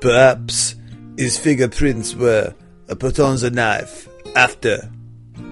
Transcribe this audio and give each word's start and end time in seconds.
Perhaps 0.00 0.76
his 1.16 1.38
fingerprints 1.38 2.14
were 2.14 2.54
put 2.98 3.20
on 3.20 3.36
the 3.36 3.50
knife 3.50 4.08
after 4.34 4.90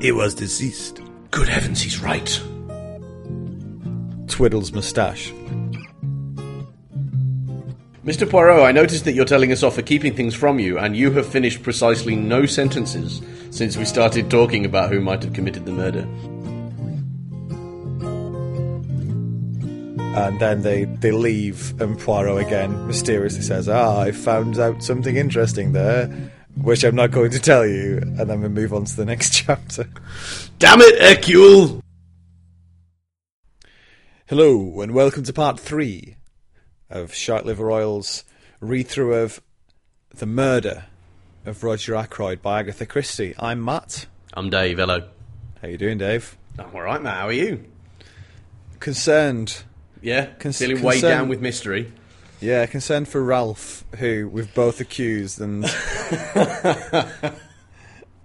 he 0.00 0.10
was 0.12 0.34
deceased. 0.34 1.00
Good 1.30 1.48
heavens, 1.48 1.82
he's 1.82 2.00
right. 2.00 2.40
Twiddles 4.26 4.72
moustache. 4.72 5.32
Mr. 8.04 8.28
Poirot, 8.28 8.62
I 8.62 8.72
noticed 8.72 9.04
that 9.04 9.12
you're 9.12 9.26
telling 9.26 9.52
us 9.52 9.62
off 9.62 9.74
for 9.74 9.82
keeping 9.82 10.14
things 10.14 10.34
from 10.34 10.58
you, 10.58 10.78
and 10.78 10.96
you 10.96 11.10
have 11.10 11.26
finished 11.26 11.62
precisely 11.62 12.16
no 12.16 12.46
sentences 12.46 13.20
since 13.50 13.76
we 13.76 13.84
started 13.84 14.30
talking 14.30 14.64
about 14.64 14.90
who 14.90 15.00
might 15.02 15.22
have 15.22 15.34
committed 15.34 15.66
the 15.66 15.72
murder. 15.72 16.08
And 20.26 20.40
then 20.40 20.62
they, 20.62 20.84
they 20.84 21.12
leave, 21.12 21.80
and 21.80 21.98
Poirot 21.98 22.44
again 22.44 22.86
mysteriously 22.88 23.42
says, 23.42 23.68
Ah, 23.68 24.00
I 24.00 24.10
found 24.10 24.58
out 24.58 24.82
something 24.82 25.16
interesting 25.16 25.72
there, 25.72 26.06
which 26.60 26.82
I'm 26.82 26.96
not 26.96 27.12
going 27.12 27.30
to 27.30 27.38
tell 27.38 27.64
you. 27.64 27.98
And 27.98 28.28
then 28.28 28.40
we 28.42 28.48
move 28.48 28.74
on 28.74 28.84
to 28.84 28.96
the 28.96 29.04
next 29.04 29.32
chapter. 29.34 29.88
Damn 30.58 30.80
it, 30.80 31.00
Hercule! 31.00 31.80
Hello, 34.26 34.80
and 34.82 34.92
welcome 34.92 35.22
to 35.22 35.32
part 35.32 35.58
three 35.58 36.16
of 36.90 37.14
Shark 37.14 37.44
Liver 37.44 37.70
Oil's 37.70 38.24
read 38.60 38.88
through 38.88 39.14
of 39.14 39.40
The 40.14 40.26
Murder 40.26 40.86
of 41.46 41.62
Roger 41.62 41.94
Ackroyd 41.94 42.42
by 42.42 42.58
Agatha 42.60 42.86
Christie. 42.86 43.34
I'm 43.38 43.64
Matt. 43.64 44.06
I'm 44.34 44.50
Dave, 44.50 44.78
hello. 44.78 45.08
How 45.62 45.68
you 45.68 45.78
doing, 45.78 45.96
Dave? 45.96 46.36
I'm 46.58 46.74
alright, 46.74 47.00
Matt, 47.00 47.18
how 47.18 47.28
are 47.28 47.32
you? 47.32 47.64
Concerned. 48.80 49.62
Yeah? 50.02 50.26
Con- 50.38 50.52
Feeling 50.52 50.82
weighed 50.82 50.94
concern- 51.00 51.10
down 51.10 51.28
with 51.28 51.40
mystery? 51.40 51.92
Yeah, 52.40 52.66
concerned 52.66 53.08
for 53.08 53.20
Ralph, 53.22 53.84
who 53.98 54.28
we've 54.28 54.52
both 54.54 54.80
accused, 54.80 55.40
and 55.40 55.64
I'm 56.34 57.32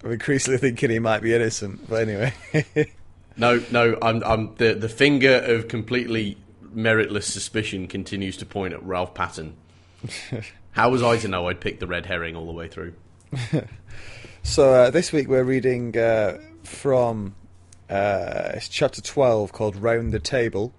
increasingly 0.04 0.58
thinking 0.58 0.90
he 0.90 0.98
might 1.00 1.20
be 1.22 1.34
innocent. 1.34 1.88
But 1.88 2.08
anyway, 2.08 2.32
No, 3.36 3.60
no, 3.72 3.98
I'm, 4.00 4.22
I'm 4.24 4.54
the, 4.56 4.74
the 4.74 4.88
finger 4.88 5.42
of 5.44 5.66
completely 5.66 6.36
meritless 6.74 7.24
suspicion 7.24 7.88
continues 7.88 8.36
to 8.36 8.46
point 8.46 8.72
at 8.74 8.82
Ralph 8.84 9.14
Paton. 9.14 9.54
How 10.72 10.90
was 10.90 11.02
I 11.02 11.16
to 11.18 11.28
know 11.28 11.48
I'd 11.48 11.60
picked 11.60 11.80
the 11.80 11.86
red 11.88 12.06
herring 12.06 12.36
all 12.36 12.46
the 12.46 12.52
way 12.52 12.68
through? 12.68 12.94
so 14.44 14.72
uh, 14.74 14.90
this 14.90 15.10
week 15.12 15.26
we're 15.28 15.42
reading 15.42 15.96
uh, 15.98 16.38
from 16.62 17.34
uh, 17.90 18.52
it's 18.54 18.68
chapter 18.68 19.00
12 19.02 19.50
called 19.52 19.74
Round 19.76 20.12
the 20.12 20.20
Table. 20.20 20.72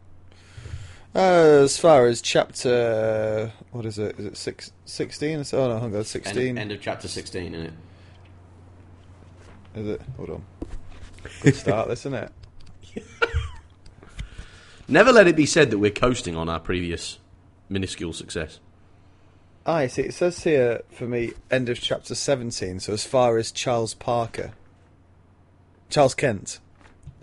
Uh, 1.16 1.62
as 1.64 1.78
far 1.78 2.08
as 2.08 2.22
chapter, 2.22 3.50
what 3.72 3.86
is 3.86 3.98
it? 3.98 4.20
Is 4.20 4.26
it 4.26 4.36
six, 4.36 4.74
16? 4.84 5.46
Oh 5.54 5.70
no, 5.70 5.80
hang 5.80 5.96
on, 5.96 6.04
16. 6.04 6.38
End, 6.38 6.60
end 6.60 6.72
of 6.74 6.82
chapter 6.82 7.08
16, 7.08 7.54
isn't 7.54 7.68
it? 7.68 7.74
Is 9.76 9.88
it? 9.88 10.02
Hold 10.18 10.30
on. 10.30 10.46
Good 11.42 11.56
start, 11.56 11.88
this, 11.88 12.02
isn't 12.02 12.16
it? 12.16 12.32
Never 14.90 15.14
let 15.14 15.28
it 15.28 15.38
be 15.38 15.46
said 15.46 15.72
that 15.72 15.78
we're 15.78 15.90
coasting 15.90 16.36
on 16.36 16.50
our 16.50 16.60
previous 16.60 17.20
minuscule 17.70 18.12
success. 18.12 18.60
Ah, 19.66 19.76
I 19.76 19.88
see. 19.88 20.04
It 20.04 20.14
says 20.14 20.44
here 20.44 20.82
for 20.92 21.08
me, 21.08 21.32
end 21.50 21.70
of 21.70 21.80
chapter 21.80 22.14
17. 22.14 22.82
So 22.82 22.92
as 22.92 23.06
far 23.06 23.38
as 23.38 23.54
Charles 23.54 23.94
Parker, 23.94 24.52
Charles 25.90 26.14
Kent. 26.14 26.60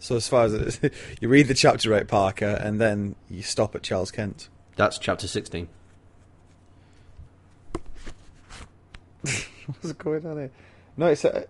So 0.03 0.17
as 0.17 0.27
far 0.27 0.47
as 0.47 0.53
it, 0.83 0.93
you 1.21 1.29
read 1.29 1.47
the 1.47 1.55
chapter 1.55 1.95
about 1.95 2.09
Parker, 2.09 2.59
and 2.61 2.81
then 2.81 3.15
you 3.31 3.41
stop 3.41 3.77
at 3.77 3.85
Charles 3.85 4.11
Kent. 4.11 4.49
That's 4.75 4.99
chapter 4.99 5.29
16. 5.29 5.69
What's 9.67 9.93
going 9.93 10.27
on 10.27 10.37
here? 10.39 10.51
No, 10.97 11.07
it's 11.07 11.25
a, 11.25 11.47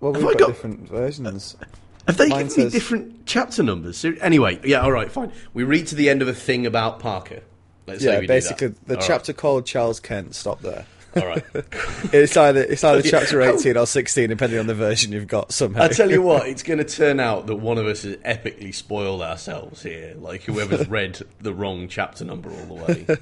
well, 0.00 0.12
we've 0.12 0.20
Have 0.22 0.30
I 0.30 0.32
got, 0.34 0.38
got- 0.40 0.48
different 0.48 0.86
versions. 0.86 1.56
Have 2.06 2.16
they 2.18 2.28
Mine 2.28 2.48
given 2.48 2.64
me 2.64 2.70
different 2.70 3.26
chapter 3.26 3.62
numbers? 3.62 3.96
Ser- 3.96 4.18
Anyway, 4.20 4.60
yeah, 4.64 4.80
all 4.80 4.92
right, 4.92 5.10
fine. 5.10 5.32
We 5.54 5.62
read 5.62 5.86
to 5.86 5.94
the 5.94 6.10
end 6.10 6.20
of 6.20 6.28
a 6.28 6.34
thing 6.34 6.66
about 6.66 6.98
Parker. 6.98 7.40
Let's 7.86 8.02
say 8.02 8.12
yeah, 8.12 8.18
we 8.20 8.26
do 8.26 8.28
basically 8.28 8.66
that. 8.68 8.86
the 8.86 8.94
All 8.96 9.00
right, 9.00 9.06
chapter 9.06 9.32
called 9.32 9.64
Charles 9.64 9.98
Kent. 10.00 10.34
Stop 10.34 10.60
there. 10.60 10.84
All 11.16 11.26
right. 11.26 11.44
It's 12.12 12.36
either 12.36 12.62
it's 12.62 12.84
either 12.84 13.02
chapter 13.08 13.40
18 13.40 13.76
or 13.76 13.86
16, 13.86 14.28
depending 14.28 14.58
on 14.58 14.66
the 14.66 14.74
version 14.74 15.12
you've 15.12 15.28
got. 15.28 15.52
Somehow. 15.52 15.84
I 15.84 15.88
tell 15.88 16.10
you 16.10 16.20
what, 16.20 16.46
it's 16.48 16.62
going 16.62 16.78
to 16.78 16.84
turn 16.84 17.20
out 17.20 17.46
that 17.46 17.56
one 17.56 17.78
of 17.78 17.86
us 17.86 18.02
has 18.02 18.16
epically 18.16 18.74
spoiled 18.74 19.22
ourselves 19.22 19.82
here. 19.82 20.14
Like 20.18 20.42
whoever's 20.42 20.88
read 20.88 21.20
the 21.40 21.54
wrong 21.54 21.88
chapter 21.88 22.24
number 22.24 22.50
all 22.50 22.66
the 22.66 23.16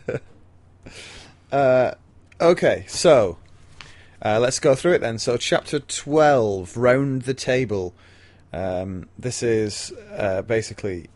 way. 1.53 1.95
Okay, 2.41 2.87
so 2.89 3.37
uh, 4.23 4.41
let's 4.41 4.61
go 4.61 4.75
through 4.75 4.95
it 4.95 5.01
then. 5.03 5.19
So, 5.19 5.37
chapter 5.37 5.79
12, 5.79 6.75
Round 6.77 7.23
the 7.23 7.35
Table. 7.35 7.95
Um, 8.51 9.11
this 9.19 9.43
is 9.43 9.93
uh, 10.17 10.41
basically 10.43 11.09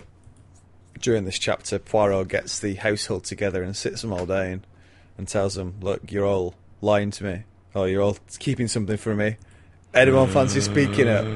during 1.00 1.24
this 1.24 1.38
chapter, 1.38 1.78
Poirot 1.78 2.28
gets 2.28 2.58
the 2.58 2.74
household 2.74 3.24
together 3.24 3.62
and 3.62 3.74
sits 3.74 4.02
them 4.02 4.12
all 4.12 4.26
down 4.26 4.66
and 5.16 5.26
tells 5.26 5.54
them, 5.54 5.76
Look, 5.80 6.12
you're 6.12 6.26
all 6.26 6.54
lying 6.84 7.10
to 7.12 7.24
me, 7.24 7.42
Oh, 7.74 7.84
you're 7.84 8.02
all 8.02 8.16
keeping 8.38 8.68
something 8.68 8.96
from 8.96 9.16
me. 9.16 9.36
Anyone 9.92 10.28
fancy 10.28 10.60
speaking 10.60 11.08
up? 11.08 11.26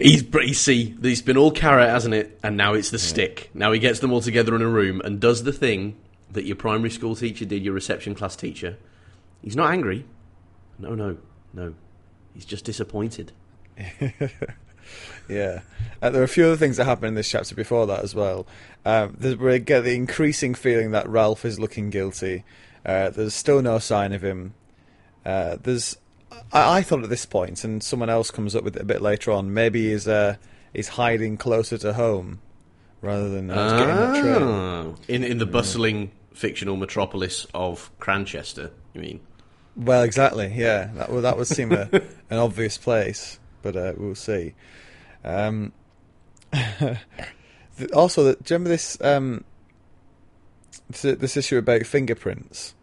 He's 0.00 0.22
br- 0.22 0.40
you 0.42 0.54
see, 0.54 0.96
he's 1.00 1.22
been 1.22 1.36
all 1.36 1.52
carrot, 1.52 1.88
hasn't 1.88 2.14
it? 2.14 2.38
And 2.42 2.56
now 2.56 2.74
it's 2.74 2.90
the 2.90 2.98
stick. 2.98 3.50
Now 3.54 3.70
he 3.70 3.78
gets 3.78 4.00
them 4.00 4.12
all 4.12 4.20
together 4.20 4.56
in 4.56 4.62
a 4.62 4.68
room 4.68 5.00
and 5.04 5.20
does 5.20 5.44
the 5.44 5.52
thing 5.52 5.96
that 6.32 6.44
your 6.44 6.56
primary 6.56 6.90
school 6.90 7.14
teacher 7.14 7.44
did, 7.44 7.62
your 7.62 7.74
reception 7.74 8.14
class 8.16 8.34
teacher. 8.34 8.76
He's 9.42 9.54
not 9.54 9.72
angry. 9.72 10.04
No, 10.78 10.94
no, 10.94 11.18
no. 11.52 11.74
He's 12.32 12.44
just 12.44 12.64
disappointed. 12.64 13.30
Yeah, 15.28 15.60
uh, 16.02 16.10
there 16.10 16.20
are 16.20 16.24
a 16.24 16.28
few 16.28 16.44
other 16.44 16.56
things 16.56 16.76
that 16.76 16.84
happen 16.84 17.08
in 17.08 17.14
this 17.14 17.30
chapter 17.30 17.54
before 17.54 17.86
that 17.86 18.04
as 18.04 18.14
well. 18.14 18.46
Um, 18.84 19.16
we 19.20 19.58
get 19.58 19.80
the 19.80 19.94
increasing 19.94 20.54
feeling 20.54 20.90
that 20.90 21.08
Ralph 21.08 21.44
is 21.46 21.58
looking 21.58 21.88
guilty. 21.88 22.44
Uh, 22.84 23.10
there's 23.10 23.34
still 23.34 23.62
no 23.62 23.78
sign 23.78 24.12
of 24.12 24.22
him. 24.22 24.54
Uh, 25.24 25.56
there's, 25.62 25.96
I, 26.52 26.78
I 26.78 26.82
thought 26.82 27.02
at 27.02 27.08
this 27.08 27.24
point, 27.26 27.64
and 27.64 27.82
someone 27.82 28.10
else 28.10 28.30
comes 28.30 28.54
up 28.54 28.64
with 28.64 28.76
it 28.76 28.82
a 28.82 28.86
bit 28.86 29.00
later 29.00 29.32
on. 29.32 29.54
Maybe 29.54 29.90
he's 29.90 30.06
uh, 30.06 30.36
he's 30.72 30.88
hiding 30.88 31.36
closer 31.38 31.78
to 31.78 31.94
home 31.94 32.40
rather 33.00 33.28
than 33.30 33.50
uh, 33.50 33.78
getting 33.78 33.96
that 33.96 34.20
train. 34.22 34.42
Ah. 34.42 34.94
in 35.08 35.24
in 35.24 35.38
the 35.38 35.46
bustling 35.46 36.10
fictional 36.34 36.76
metropolis 36.76 37.46
of 37.54 37.90
Cranchester. 38.00 38.70
You 38.92 39.00
mean? 39.00 39.20
Well, 39.76 40.02
exactly. 40.02 40.52
Yeah, 40.54 40.90
that 40.94 41.10
would 41.10 41.22
that 41.22 41.36
would 41.38 41.46
seem 41.46 41.72
a, 41.72 41.88
an 42.30 42.38
obvious 42.38 42.76
place, 42.76 43.38
but 43.62 43.76
uh, 43.76 43.94
we'll 43.96 44.14
see. 44.14 44.54
Um, 45.24 45.72
also, 47.94 48.24
the- 48.24 48.32
do 48.34 48.38
you 48.54 48.54
remember 48.56 48.68
this 48.68 49.00
um, 49.00 49.44
this, 50.90 51.02
this 51.18 51.36
issue 51.36 51.58
about 51.58 51.86
fingerprints? 51.86 52.74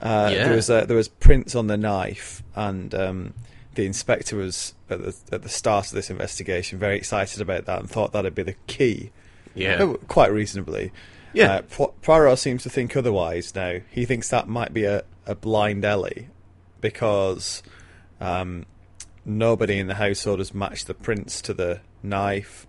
Uh, 0.00 0.30
Yeah. 0.32 0.44
There 0.44 0.54
was 0.56 0.70
uh, 0.70 0.84
there 0.84 0.96
was 0.96 1.08
prints 1.08 1.54
on 1.54 1.66
the 1.68 1.76
knife, 1.76 2.42
and 2.54 2.94
um, 2.94 3.34
the 3.74 3.86
inspector 3.86 4.36
was 4.36 4.74
at 4.90 5.00
the 5.00 5.16
at 5.30 5.42
the 5.42 5.48
start 5.48 5.86
of 5.86 5.92
this 5.92 6.10
investigation 6.10 6.78
very 6.78 6.96
excited 6.96 7.40
about 7.40 7.66
that 7.66 7.80
and 7.80 7.88
thought 7.90 8.12
that'd 8.12 8.34
be 8.34 8.42
the 8.42 8.56
key. 8.66 9.10
Yeah. 9.54 9.78
Oh, 9.80 9.94
quite 10.08 10.32
reasonably. 10.32 10.92
Yeah. 11.34 11.62
Uh, 11.78 11.86
Poirot 12.02 12.38
seems 12.38 12.62
to 12.64 12.70
think 12.70 12.96
otherwise 12.96 13.54
now. 13.54 13.78
He 13.90 14.04
thinks 14.04 14.28
that 14.28 14.48
might 14.48 14.74
be 14.74 14.84
a, 14.84 15.02
a 15.26 15.34
blind 15.34 15.84
alley 15.84 16.28
because 16.82 17.62
um, 18.20 18.66
nobody 19.24 19.78
in 19.78 19.86
the 19.86 19.94
household 19.94 20.40
has 20.40 20.52
matched 20.52 20.86
the 20.88 20.94
prints 20.94 21.40
to 21.42 21.54
the 21.54 21.80
knife. 22.02 22.66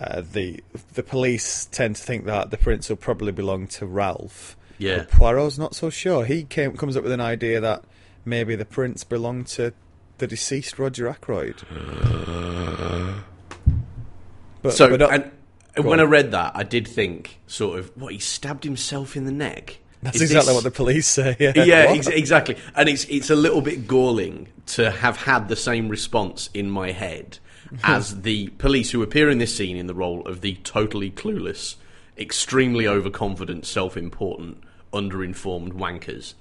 Uh, 0.00 0.22
the 0.32 0.62
the 0.94 1.02
police 1.02 1.64
tend 1.72 1.96
to 1.96 2.02
think 2.02 2.24
that 2.26 2.50
the 2.50 2.56
prints 2.56 2.88
will 2.88 2.96
probably 2.96 3.32
belong 3.32 3.66
to 3.66 3.84
Ralph. 3.86 4.56
Yeah. 4.78 4.98
But 4.98 5.10
Poirot's 5.10 5.58
not 5.58 5.74
so 5.74 5.90
sure. 5.90 6.24
He 6.24 6.44
came, 6.44 6.76
comes 6.76 6.96
up 6.96 7.02
with 7.02 7.10
an 7.10 7.20
idea 7.20 7.60
that 7.60 7.82
maybe 8.24 8.54
the 8.54 8.64
prints 8.64 9.02
belonged 9.02 9.48
to 9.48 9.72
the 10.18 10.26
deceased 10.28 10.78
Roger 10.78 11.08
Ackroyd. 11.08 11.56
But, 14.62 14.72
So, 14.72 14.88
but 14.90 15.00
not- 15.00 15.12
and 15.12 15.30
Go 15.74 15.82
when 15.82 16.00
on. 16.00 16.06
I 16.06 16.08
read 16.10 16.30
that, 16.32 16.52
I 16.56 16.64
did 16.64 16.88
think, 16.88 17.38
sort 17.46 17.78
of, 17.78 17.96
what 17.96 18.12
he 18.12 18.18
stabbed 18.18 18.64
himself 18.64 19.16
in 19.16 19.24
the 19.26 19.32
neck. 19.32 19.78
that's 20.02 20.16
Is 20.16 20.22
exactly 20.22 20.46
this- 20.48 20.54
what 20.54 20.64
the 20.64 20.70
police 20.72 21.06
say. 21.06 21.36
Yeah, 21.38 21.52
yeah, 21.56 21.86
ex- 21.90 22.06
exactly. 22.08 22.56
And 22.76 22.88
it's 22.88 23.04
it's 23.04 23.30
a 23.30 23.36
little 23.36 23.60
bit 23.60 23.86
galling 23.88 24.48
to 24.68 24.90
have 24.90 25.16
had 25.16 25.48
the 25.48 25.56
same 25.56 25.88
response 25.88 26.50
in 26.54 26.70
my 26.70 26.90
head 26.92 27.38
as 27.82 28.22
the 28.22 28.48
police 28.58 28.90
who 28.90 29.02
appear 29.02 29.28
in 29.30 29.38
this 29.38 29.56
scene 29.56 29.76
in 29.76 29.86
the 29.86 29.94
role 29.94 30.26
of 30.26 30.40
the 30.40 30.54
totally 30.56 31.10
clueless, 31.10 31.76
extremely 32.16 32.86
overconfident, 32.86 33.66
self-important, 33.66 34.58
underinformed 34.92 35.72
wankers. 35.72 36.34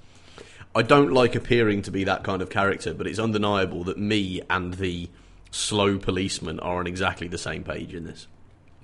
I 0.75 0.81
don't 0.83 1.11
like 1.11 1.35
appearing 1.35 1.81
to 1.83 1.91
be 1.91 2.03
that 2.03 2.23
kind 2.23 2.41
of 2.41 2.49
character, 2.49 2.93
but 2.93 3.07
it's 3.07 3.19
undeniable 3.19 3.83
that 3.85 3.97
me 3.97 4.41
and 4.49 4.75
the 4.75 5.09
slow 5.51 5.97
policeman 5.97 6.59
are 6.59 6.79
on 6.79 6.87
exactly 6.87 7.27
the 7.27 7.37
same 7.37 7.63
page 7.63 7.93
in 7.93 8.05
this. 8.05 8.27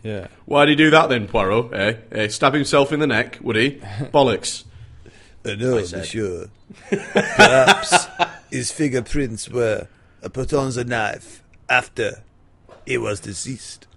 Yeah. 0.01 0.27
Why'd 0.45 0.69
he 0.69 0.75
do 0.75 0.89
that 0.89 1.09
then, 1.09 1.27
Poirot? 1.27 1.73
Eh? 1.73 1.93
eh? 2.11 2.27
Stab 2.27 2.53
himself 2.53 2.91
in 2.91 2.99
the 2.99 3.07
neck, 3.07 3.37
would 3.41 3.55
he? 3.55 3.71
Bollocks. 4.13 4.65
Uh, 5.45 5.55
no, 5.55 5.77
I 5.77 5.83
said. 5.83 5.99
monsieur. 5.99 6.49
Perhaps 6.89 8.07
his 8.49 8.71
fingerprints 8.71 9.49
were 9.49 9.87
put 10.31 10.53
on 10.53 10.71
the 10.71 10.83
knife 10.83 11.43
after 11.69 12.23
he 12.85 12.97
was 12.97 13.19
deceased. 13.19 13.88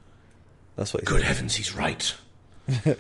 That's 0.77 0.93
what 0.93 1.03
he 1.03 1.07
Good 1.07 1.21
said. 1.21 1.29
heavens, 1.29 1.57
he's 1.57 1.75
right. 1.75 2.15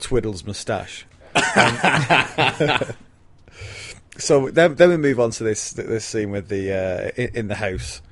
Twiddles 0.00 0.46
moustache. 0.46 1.06
Um, 1.34 2.80
so 4.18 4.50
then, 4.50 4.74
then 4.76 4.90
we 4.90 4.96
move 4.96 5.20
on 5.20 5.30
to 5.32 5.44
this 5.44 5.72
this 5.72 6.04
scene 6.04 6.30
with 6.30 6.48
the 6.48 6.72
uh, 6.72 7.10
in, 7.20 7.36
in 7.36 7.48
the 7.48 7.54
house, 7.56 8.02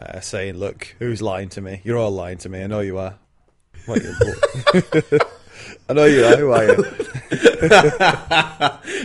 uh, 0.00 0.20
saying, 0.20 0.56
"Look, 0.56 0.94
who's 0.98 1.20
lying 1.22 1.48
to 1.50 1.60
me? 1.60 1.80
You're 1.84 1.98
all 1.98 2.10
lying 2.10 2.38
to 2.38 2.48
me. 2.48 2.62
I 2.62 2.66
know 2.66 2.80
you 2.80 2.98
are. 2.98 3.18
What 3.86 4.02
I 5.88 5.92
know 5.92 6.04
you 6.04 6.24
are. 6.24 6.36
Who 6.36 6.50
are 6.52 6.64
you?" 6.64 6.84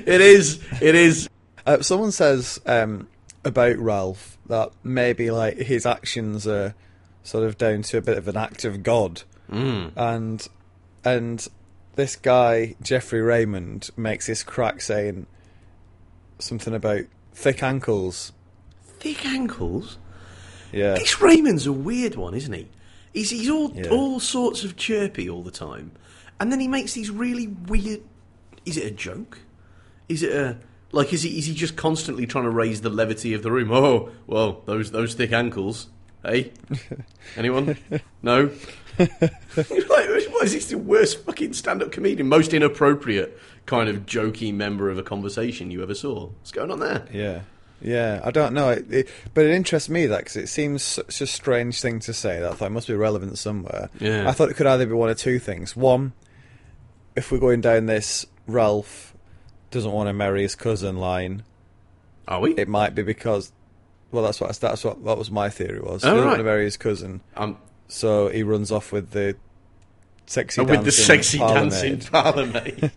It 0.05 0.21
is. 0.21 0.59
It 0.81 0.95
is. 0.95 1.29
Uh, 1.65 1.81
someone 1.81 2.11
says 2.11 2.59
um, 2.65 3.07
about 3.45 3.77
Ralph 3.77 4.37
that 4.47 4.71
maybe 4.83 5.31
like 5.31 5.57
his 5.57 5.85
actions 5.85 6.47
are 6.47 6.73
sort 7.23 7.43
of 7.45 7.57
down 7.57 7.81
to 7.83 7.97
a 7.97 8.01
bit 8.01 8.17
of 8.17 8.27
an 8.27 8.37
act 8.37 8.63
of 8.65 8.83
God, 8.83 9.23
Mm. 9.51 9.91
and 9.95 10.47
and 11.03 11.47
this 11.95 12.15
guy 12.15 12.75
Geoffrey 12.81 13.21
Raymond 13.21 13.89
makes 13.97 14.27
this 14.27 14.43
crack 14.43 14.81
saying 14.81 15.25
something 16.39 16.73
about 16.73 17.01
thick 17.33 17.61
ankles. 17.63 18.31
Thick 18.99 19.25
ankles. 19.25 19.97
Yeah, 20.71 20.93
This 20.93 21.19
Raymond's 21.21 21.67
a 21.67 21.73
weird 21.73 22.15
one, 22.15 22.33
isn't 22.33 22.53
he? 22.53 22.67
He's 23.13 23.29
he's 23.29 23.49
all 23.49 23.71
Yeah. 23.75 23.89
all 23.89 24.19
sorts 24.21 24.63
of 24.63 24.77
chirpy 24.77 25.29
all 25.29 25.43
the 25.43 25.51
time, 25.51 25.91
and 26.39 26.51
then 26.51 26.59
he 26.61 26.67
makes 26.67 26.93
these 26.93 27.09
really 27.09 27.47
weird. 27.47 28.01
Is 28.65 28.77
it 28.77 28.85
a 28.85 28.91
joke? 28.91 29.39
Is 30.07 30.23
it 30.23 30.31
a 30.31 30.57
like? 30.93 31.11
Is 31.11 31.23
he 31.23 31.37
is 31.37 31.45
he 31.47 31.53
just 31.53 31.75
constantly 31.75 32.25
trying 32.25 32.45
to 32.45 32.49
raise 32.49 32.81
the 32.81 32.89
levity 32.89 33.33
of 33.33 33.43
the 33.43 33.51
room? 33.51 33.69
Oh, 33.71 34.11
well, 34.27 34.61
those 34.65 34.91
those 34.91 35.13
thick 35.13 35.33
ankles. 35.33 35.89
Hey, 36.23 36.51
anyone? 37.37 37.77
No. 38.21 38.51
Like, 38.99 39.67
what 40.29 40.43
is 40.43 40.53
this 40.53 40.67
the 40.67 40.77
worst 40.77 41.23
fucking 41.25 41.53
stand-up 41.53 41.91
comedian, 41.91 42.27
most 42.29 42.53
inappropriate 42.53 43.37
kind 43.65 43.89
of 43.89 44.05
jokey 44.05 44.53
member 44.53 44.89
of 44.89 44.97
a 44.97 45.03
conversation 45.03 45.71
you 45.71 45.81
ever 45.81 45.95
saw? 45.95 46.27
What's 46.27 46.51
going 46.51 46.71
on 46.71 46.79
there? 46.79 47.05
yeah, 47.11 47.41
yeah. 47.81 48.21
I 48.23 48.31
don't 48.31 48.53
know, 48.53 48.69
it, 48.69 48.91
it, 48.93 49.09
but 49.33 49.45
it 49.45 49.51
interests 49.51 49.89
me 49.89 50.05
that 50.07 50.19
because 50.19 50.35
it 50.35 50.47
seems 50.47 50.83
such 50.83 51.19
a 51.21 51.27
strange 51.27 51.81
thing 51.81 51.99
to 52.01 52.13
say 52.13 52.39
that 52.39 52.51
I 52.51 52.53
thought 52.55 52.67
it 52.67 52.71
must 52.71 52.87
be 52.87 52.93
relevant 52.93 53.37
somewhere. 53.39 53.89
Yeah. 53.99 54.27
I 54.29 54.33
thought 54.33 54.49
it 54.49 54.55
could 54.55 54.67
either 54.67 54.85
be 54.85 54.93
one 54.93 55.09
of 55.09 55.17
two 55.17 55.39
things. 55.39 55.75
One, 55.75 56.13
if 57.15 57.31
we're 57.31 57.39
going 57.39 57.61
down 57.61 57.87
this 57.87 58.25
Ralph 58.47 59.15
doesn't 59.71 59.91
want 59.91 60.07
to 60.07 60.13
marry 60.13 60.43
his 60.43 60.55
cousin 60.55 60.97
line, 60.97 61.43
Are 62.27 62.39
we? 62.39 62.51
it 62.55 62.67
might 62.67 62.93
be 62.93 63.03
because 63.03 63.51
well 64.11 64.23
that's 64.23 64.39
what 64.41 64.53
that's 64.59 64.83
what 64.83 65.03
that 65.05 65.17
was 65.17 65.31
my 65.31 65.49
theory 65.49 65.79
was. 65.79 66.03
Oh, 66.03 66.23
right. 66.23 66.37
to 66.37 66.43
marry 66.43 66.63
his 66.65 66.77
cousin, 66.77 67.21
Um, 67.35 67.57
so 67.87 68.29
he 68.29 68.43
runs 68.43 68.71
off 68.71 68.91
with 68.91 69.11
the 69.11 69.35
sexy 70.25 70.61
with 70.61 70.83
the 70.85 70.91
sexy 70.91 71.37
parlourmaid. 71.39 71.71
dancing 71.71 71.99
parlourmaid. 72.11 72.91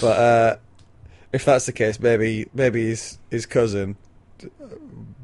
But 0.00 0.18
uh, 0.18 0.56
if 1.32 1.44
that's 1.44 1.66
the 1.66 1.72
case, 1.72 2.00
maybe 2.00 2.48
maybe 2.54 2.86
his 2.86 3.18
his 3.30 3.46
cousin, 3.46 3.96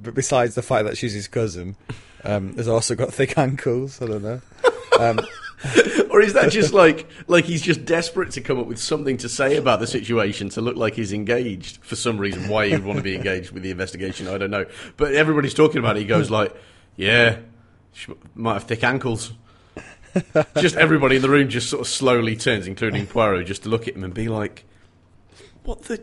besides 0.02 0.54
the 0.54 0.62
fact 0.62 0.84
that 0.86 0.96
she's 0.96 1.14
his 1.14 1.28
cousin, 1.28 1.76
um, 2.24 2.54
has 2.56 2.68
also 2.68 2.94
got 2.94 3.12
thick 3.12 3.36
ankles. 3.38 4.00
I 4.02 4.06
don't 4.06 4.22
know. 4.22 4.40
Um, 4.98 5.20
or 6.10 6.20
is 6.20 6.34
that 6.34 6.50
just 6.52 6.72
like 6.72 7.08
like 7.26 7.44
he's 7.44 7.62
just 7.62 7.84
desperate 7.84 8.30
to 8.30 8.40
come 8.40 8.60
up 8.60 8.66
with 8.66 8.78
something 8.78 9.16
to 9.16 9.28
say 9.28 9.56
about 9.56 9.80
the 9.80 9.86
situation 9.86 10.48
to 10.50 10.60
look 10.60 10.76
like 10.76 10.94
he's 10.94 11.12
engaged 11.12 11.82
for 11.84 11.96
some 11.96 12.18
reason? 12.18 12.48
Why 12.48 12.68
he'd 12.68 12.84
want 12.84 12.98
to 12.98 13.02
be 13.02 13.16
engaged 13.16 13.50
with 13.50 13.64
the 13.64 13.70
investigation, 13.70 14.28
I 14.28 14.38
don't 14.38 14.50
know. 14.50 14.66
But 14.96 15.14
everybody's 15.14 15.54
talking 15.54 15.78
about 15.78 15.96
it. 15.96 16.00
He 16.00 16.06
goes 16.06 16.30
like, 16.30 16.54
"Yeah, 16.96 17.38
she 17.92 18.12
might 18.34 18.54
have 18.54 18.64
thick 18.64 18.84
ankles." 18.84 19.32
just 20.58 20.76
everybody 20.76 21.16
in 21.16 21.22
the 21.22 21.28
room 21.28 21.48
just 21.48 21.68
sort 21.68 21.80
of 21.80 21.88
slowly 21.88 22.36
turns, 22.36 22.66
including 22.66 23.06
Poirot, 23.06 23.46
just 23.46 23.64
to 23.64 23.68
look 23.68 23.88
at 23.88 23.96
him 23.96 24.04
and 24.04 24.14
be 24.14 24.28
like, 24.28 24.64
"What 25.64 25.82
the, 25.82 26.02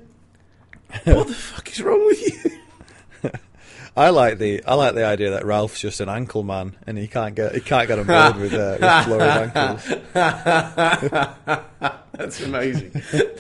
what 1.06 1.28
the 1.28 1.34
fuck 1.34 1.72
is 1.72 1.82
wrong 1.82 2.06
with 2.06 2.22
you?" 2.22 2.55
I 3.98 4.10
like 4.10 4.38
the 4.40 4.64
I 4.66 4.76
like 4.76 4.96
the 4.96 5.06
idea 5.06 5.32
that 5.32 5.46
Ralph's 5.46 5.80
just 5.80 6.02
an 6.02 6.10
ankle 6.10 6.44
man 6.44 6.76
and 6.86 6.98
he 6.98 7.08
can't 7.08 7.34
get 7.34 7.54
he 7.56 7.62
can't 7.62 7.88
get 7.88 8.00
on 8.00 8.08
board 8.08 8.38
with, 8.38 8.54
uh, 8.54 8.78
with 8.80 9.06
florid 9.06 9.54
ankles. 9.56 9.88
That's 12.14 12.42
amazing. 12.42 13.02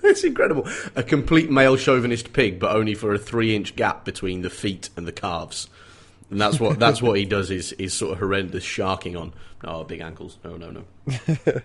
It's 0.00 0.24
incredible. 0.24 0.66
A 0.96 1.02
complete 1.02 1.50
male 1.50 1.76
chauvinist 1.76 2.32
pig, 2.32 2.58
but 2.58 2.74
only 2.74 2.94
for 2.94 3.12
a 3.12 3.18
three-inch 3.18 3.76
gap 3.76 4.06
between 4.06 4.40
the 4.40 4.48
feet 4.48 4.88
and 4.96 5.06
the 5.06 5.12
calves. 5.12 5.68
And 6.30 6.40
that's 6.40 6.58
what 6.58 6.78
that's 6.78 7.02
what 7.02 7.18
he 7.18 7.26
does 7.26 7.50
is 7.50 7.72
is 7.72 7.92
sort 7.92 8.12
of 8.12 8.18
horrendous 8.18 8.64
sharking 8.64 9.16
on. 9.16 9.34
Oh, 9.64 9.84
big 9.84 10.00
ankles. 10.00 10.38
No, 10.42 10.56
no, 10.56 10.70
no. 10.70 11.62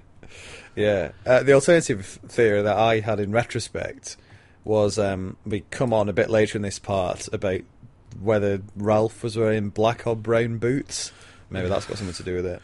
Yeah. 0.76 1.12
Uh, 1.26 1.44
the 1.44 1.54
alternative 1.54 2.20
theory 2.28 2.62
that 2.62 2.78
I 2.78 3.00
had 3.00 3.20
in 3.20 3.32
retrospect 3.32 4.18
was 4.64 4.98
um, 4.98 5.38
we 5.46 5.62
come 5.72 5.94
on 5.94 6.10
a 6.10 6.14
bit 6.14 6.30
later 6.30 6.58
in 6.58 6.62
this 6.62 6.80
part 6.80 7.28
about 7.34 7.62
whether 8.22 8.62
Ralph 8.76 9.24
was 9.24 9.38
wearing 9.38 9.70
black 9.70 10.06
or 10.08 10.16
brown 10.16 10.58
boots. 10.58 11.12
Maybe 11.50 11.70
that's 11.70 11.86
got 11.86 11.98
something 11.98 12.16
to 12.16 12.24
do 12.24 12.36
with 12.36 12.46
it. 12.48 12.62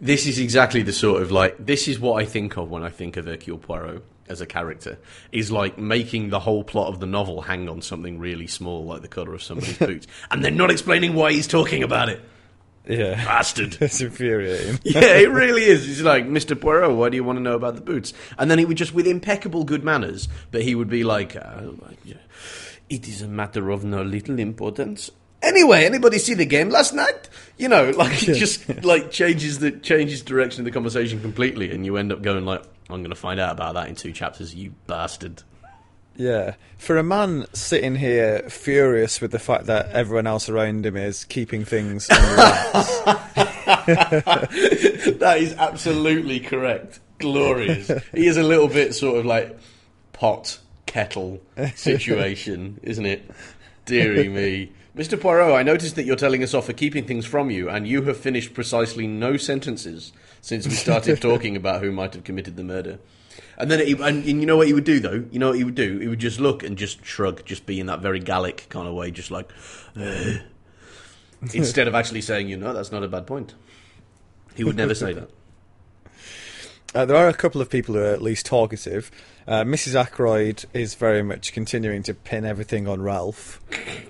This 0.00 0.26
is 0.26 0.38
exactly 0.38 0.82
the 0.82 0.92
sort 0.92 1.22
of 1.22 1.30
like 1.30 1.64
this 1.64 1.86
is 1.86 2.00
what 2.00 2.20
I 2.20 2.26
think 2.26 2.56
of 2.56 2.70
when 2.70 2.82
I 2.82 2.90
think 2.90 3.16
of 3.16 3.26
Hercule 3.26 3.58
Poirot 3.58 4.04
as 4.28 4.40
a 4.40 4.46
character. 4.46 4.98
Is 5.30 5.52
like 5.52 5.78
making 5.78 6.30
the 6.30 6.40
whole 6.40 6.64
plot 6.64 6.88
of 6.88 6.98
the 6.98 7.06
novel 7.06 7.42
hang 7.42 7.68
on 7.68 7.82
something 7.82 8.18
really 8.18 8.48
small, 8.48 8.84
like 8.84 9.02
the 9.02 9.08
colour 9.08 9.34
of 9.34 9.42
somebody's 9.42 9.78
boots, 9.86 10.06
and 10.30 10.44
then 10.44 10.56
not 10.56 10.70
explaining 10.70 11.14
why 11.14 11.32
he's 11.32 11.46
talking 11.46 11.82
about 11.82 12.08
it. 12.08 12.20
Yeah. 12.88 13.14
Bastard. 13.24 13.78
it's 13.80 14.00
infuriating. 14.00 14.80
yeah, 14.84 15.18
it 15.18 15.30
really 15.30 15.62
is. 15.62 15.88
It's 15.88 16.00
like, 16.00 16.26
Mr. 16.26 16.60
Poirot, 16.60 16.96
why 16.96 17.08
do 17.08 17.16
you 17.16 17.24
want 17.24 17.36
to 17.36 17.42
know 17.42 17.54
about 17.54 17.76
the 17.76 17.80
boots? 17.80 18.12
And 18.38 18.50
then 18.50 18.58
he 18.58 18.64
would 18.64 18.76
just, 18.76 18.92
with 18.92 19.06
impeccable 19.06 19.64
good 19.64 19.84
manners, 19.84 20.28
but 20.50 20.62
he 20.62 20.74
would 20.74 20.88
be 20.88 21.04
like, 21.04 21.36
uh, 21.36 21.62
it 22.92 23.08
is 23.08 23.22
a 23.22 23.28
matter 23.28 23.70
of 23.70 23.84
no 23.84 24.02
little 24.02 24.38
importance. 24.38 25.10
Anyway, 25.40 25.86
anybody 25.86 26.18
see 26.18 26.34
the 26.34 26.44
game 26.44 26.68
last 26.68 26.92
night? 26.92 27.30
You 27.56 27.68
know, 27.68 27.88
like 27.96 28.28
it 28.28 28.34
just 28.34 28.84
like 28.84 29.10
changes 29.10 29.58
the 29.60 29.72
changes 29.72 30.20
direction 30.22 30.60
of 30.60 30.66
the 30.66 30.70
conversation 30.70 31.20
completely, 31.20 31.72
and 31.72 31.86
you 31.86 31.96
end 31.96 32.12
up 32.12 32.20
going 32.20 32.44
like, 32.44 32.62
I'm 32.90 33.00
going 33.00 33.10
to 33.10 33.16
find 33.16 33.40
out 33.40 33.52
about 33.52 33.74
that 33.74 33.88
in 33.88 33.94
two 33.94 34.12
chapters. 34.12 34.54
You 34.54 34.74
bastard. 34.86 35.42
Yeah. 36.16 36.56
For 36.76 36.98
a 36.98 37.02
man 37.02 37.46
sitting 37.54 37.96
here 37.96 38.40
furious 38.50 39.22
with 39.22 39.30
the 39.30 39.38
fact 39.38 39.64
that 39.66 39.88
everyone 39.92 40.26
else 40.26 40.50
around 40.50 40.84
him 40.84 40.98
is 40.98 41.24
keeping 41.24 41.64
things 41.64 42.06
wraps, 42.10 42.98
that 45.16 45.36
is 45.38 45.54
absolutely 45.54 46.40
correct. 46.40 47.00
Glorious. 47.18 47.90
he 48.12 48.26
is 48.26 48.36
a 48.36 48.42
little 48.42 48.68
bit 48.68 48.94
sort 48.94 49.16
of 49.16 49.24
like 49.24 49.58
pot 50.12 50.58
kettle 50.86 51.40
situation, 51.74 52.80
isn't 52.82 53.06
it? 53.06 53.30
Deary 53.84 54.28
me. 54.28 54.72
Mr. 54.96 55.18
Poirot, 55.18 55.54
I 55.54 55.62
noticed 55.62 55.96
that 55.96 56.04
you're 56.04 56.16
telling 56.16 56.42
us 56.42 56.52
off 56.52 56.66
for 56.66 56.74
keeping 56.74 57.06
things 57.06 57.24
from 57.24 57.50
you, 57.50 57.68
and 57.70 57.88
you 57.88 58.02
have 58.02 58.18
finished 58.18 58.52
precisely 58.52 59.06
no 59.06 59.38
sentences 59.38 60.12
since 60.42 60.66
we 60.66 60.74
started 60.74 61.20
talking 61.22 61.56
about 61.56 61.80
who 61.82 61.90
might 61.90 62.12
have 62.12 62.24
committed 62.24 62.56
the 62.56 62.64
murder. 62.64 62.98
And 63.56 63.70
then, 63.70 63.86
he, 63.86 63.92
and, 63.92 64.02
and 64.02 64.26
you 64.26 64.44
know 64.44 64.58
what 64.58 64.66
he 64.66 64.74
would 64.74 64.84
do 64.84 65.00
though? 65.00 65.24
You 65.30 65.38
know 65.38 65.48
what 65.48 65.56
he 65.56 65.64
would 65.64 65.74
do? 65.74 65.98
He 65.98 66.08
would 66.08 66.18
just 66.18 66.40
look 66.40 66.62
and 66.62 66.76
just 66.76 67.04
shrug, 67.04 67.44
just 67.46 67.64
be 67.64 67.80
in 67.80 67.86
that 67.86 68.00
very 68.00 68.18
Gallic 68.20 68.66
kind 68.68 68.86
of 68.86 68.94
way, 68.94 69.10
just 69.10 69.30
like, 69.30 69.50
"Uh," 69.96 70.34
instead 71.54 71.88
of 71.88 71.94
actually 71.94 72.20
saying, 72.20 72.48
you 72.48 72.56
know, 72.58 72.74
that's 72.74 72.92
not 72.92 73.02
a 73.02 73.08
bad 73.08 73.26
point. 73.26 73.54
He 74.54 74.64
would 74.64 74.76
never 74.76 74.94
say 74.94 75.12
that. 75.14 75.30
Uh, 76.94 77.06
there 77.06 77.16
are 77.16 77.28
a 77.28 77.32
couple 77.32 77.58
of 77.58 77.70
people 77.70 77.94
who 77.94 78.02
are 78.02 78.12
at 78.12 78.20
least 78.20 78.44
talkative. 78.44 79.10
Uh, 79.46 79.64
Mrs. 79.64 79.94
Ackroyd 79.94 80.64
is 80.72 80.94
very 80.94 81.22
much 81.22 81.52
continuing 81.52 82.02
to 82.04 82.14
pin 82.14 82.44
everything 82.44 82.86
on 82.86 83.02
Ralph, 83.02 83.60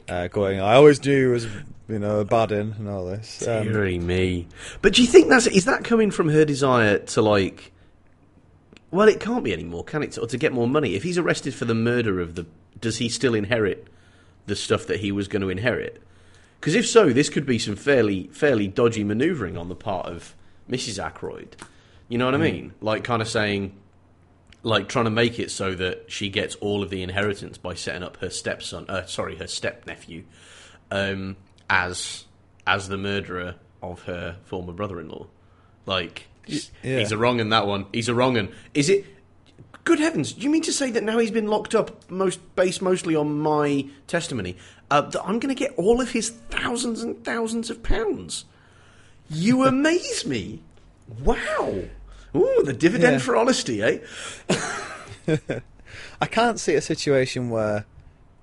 uh, 0.09 0.29
going, 0.29 0.61
"I 0.61 0.75
always 0.75 1.03
knew 1.05 1.29
he 1.29 1.33
was, 1.33 1.47
you 1.89 1.99
know, 1.99 2.21
a 2.21 2.25
badin 2.25 2.79
and 2.79 2.89
all 2.89 3.07
this." 3.07 3.47
Um, 3.47 3.65
Deary 3.65 3.99
me. 3.99 4.47
But 4.83 4.95
do 4.95 5.03
you 5.03 5.09
think 5.09 5.29
that's 5.29 5.47
is 5.47 5.65
that 5.65 5.85
coming 5.85 6.11
from 6.11 6.29
her 6.29 6.45
desire 6.45 6.99
to 6.99 7.23
like? 7.23 7.73
Well, 8.91 9.09
it 9.09 9.21
can't 9.21 9.43
be 9.43 9.55
anymore, 9.55 9.85
can 9.85 10.03
it? 10.03 10.19
Or 10.19 10.27
to 10.27 10.37
get 10.37 10.53
more 10.53 10.69
money. 10.69 10.95
If 10.95 11.03
he's 11.03 11.17
arrested 11.17 11.55
for 11.55 11.65
the 11.65 11.75
murder 11.75 12.21
of 12.21 12.35
the, 12.35 12.47
does 12.79 12.99
he 12.99 13.09
still 13.09 13.35
inherit 13.35 13.89
the 14.45 14.55
stuff 14.55 14.87
that 14.87 15.01
he 15.01 15.13
was 15.13 15.29
going 15.29 15.41
to 15.43 15.49
inherit? 15.49 16.03
Because 16.61 16.75
if 16.75 16.87
so, 16.87 17.11
this 17.11 17.31
could 17.31 17.47
be 17.47 17.59
some 17.59 17.75
fairly 17.75 18.29
fairly 18.33 18.69
dodgy 18.69 19.03
manoeuvring 19.03 19.57
on 19.57 19.69
the 19.69 19.75
part 19.75 20.07
of 20.07 20.37
Mrs. 20.71 21.03
Ackroyd. 21.03 21.57
You 22.09 22.19
know 22.19 22.27
what 22.27 22.35
I 22.35 22.39
mean? 22.39 22.75
Like 22.83 23.03
kind 23.05 23.23
of 23.23 23.29
saying, 23.29 23.73
like 24.63 24.89
trying 24.89 25.07
to 25.07 25.11
make 25.11 25.39
it 25.39 25.51
so 25.51 25.75
that 25.75 26.11
she 26.11 26.29
gets 26.29 26.55
all 26.57 26.83
of 26.83 26.91
the 26.91 27.03
inheritance 27.03 27.59
by 27.59 27.75
setting 27.75 28.03
up 28.03 28.19
her 28.19 28.31
stepson, 28.31 28.87
uh, 28.89 29.05
sorry, 29.07 29.37
her 29.37 29.47
step 29.47 29.87
nephew, 29.87 30.25
um, 30.91 31.37
as 31.69 32.25
as 32.67 32.89
the 32.89 32.99
murderer 32.99 33.57
of 33.83 34.03
her 34.03 34.37
former 34.45 34.73
brother-in-law. 34.73 35.27
Like 35.87 36.29
yeah. 36.47 36.61
he's 36.83 37.13
a 37.13 37.19
wrong 37.19 37.41
in 37.41 37.51
that 37.51 37.67
one. 37.67 37.87
He's 37.93 38.09
a 38.09 38.15
wrong 38.15 38.39
un. 38.39 38.51
Is 38.75 38.89
it? 38.89 39.05
Good 39.85 39.99
heavens! 39.99 40.33
Do 40.33 40.43
you 40.43 40.51
mean 40.51 40.63
to 40.63 40.73
say 40.73 40.93
that 40.93 41.03
now 41.03 41.19
he's 41.19 41.33
been 41.33 41.49
locked 41.49 41.75
up, 41.75 42.09
most 42.09 42.39
based 42.55 42.81
mostly 42.83 43.17
on 43.17 43.41
my 43.41 43.89
testimony, 44.07 44.57
uh, 44.93 45.01
that 45.01 45.21
I'm 45.23 45.41
going 45.41 45.53
to 45.53 45.59
get 45.59 45.75
all 45.77 46.01
of 46.01 46.13
his 46.13 46.31
thousands 46.31 47.03
and 47.03 47.25
thousands 47.25 47.69
of 47.69 47.83
pounds? 47.83 48.45
You 49.29 49.65
amaze 49.65 50.25
me! 50.25 50.63
Wow! 51.25 51.83
Ooh, 52.35 52.63
the 52.65 52.73
dividend 52.73 53.15
Yeah. 53.15 53.19
for 53.19 53.37
honesty, 53.37 53.83
eh? 53.83 53.99
I 56.21 56.27
can't 56.27 56.59
see 56.59 56.75
a 56.75 56.81
situation 56.81 57.51
where 57.51 57.85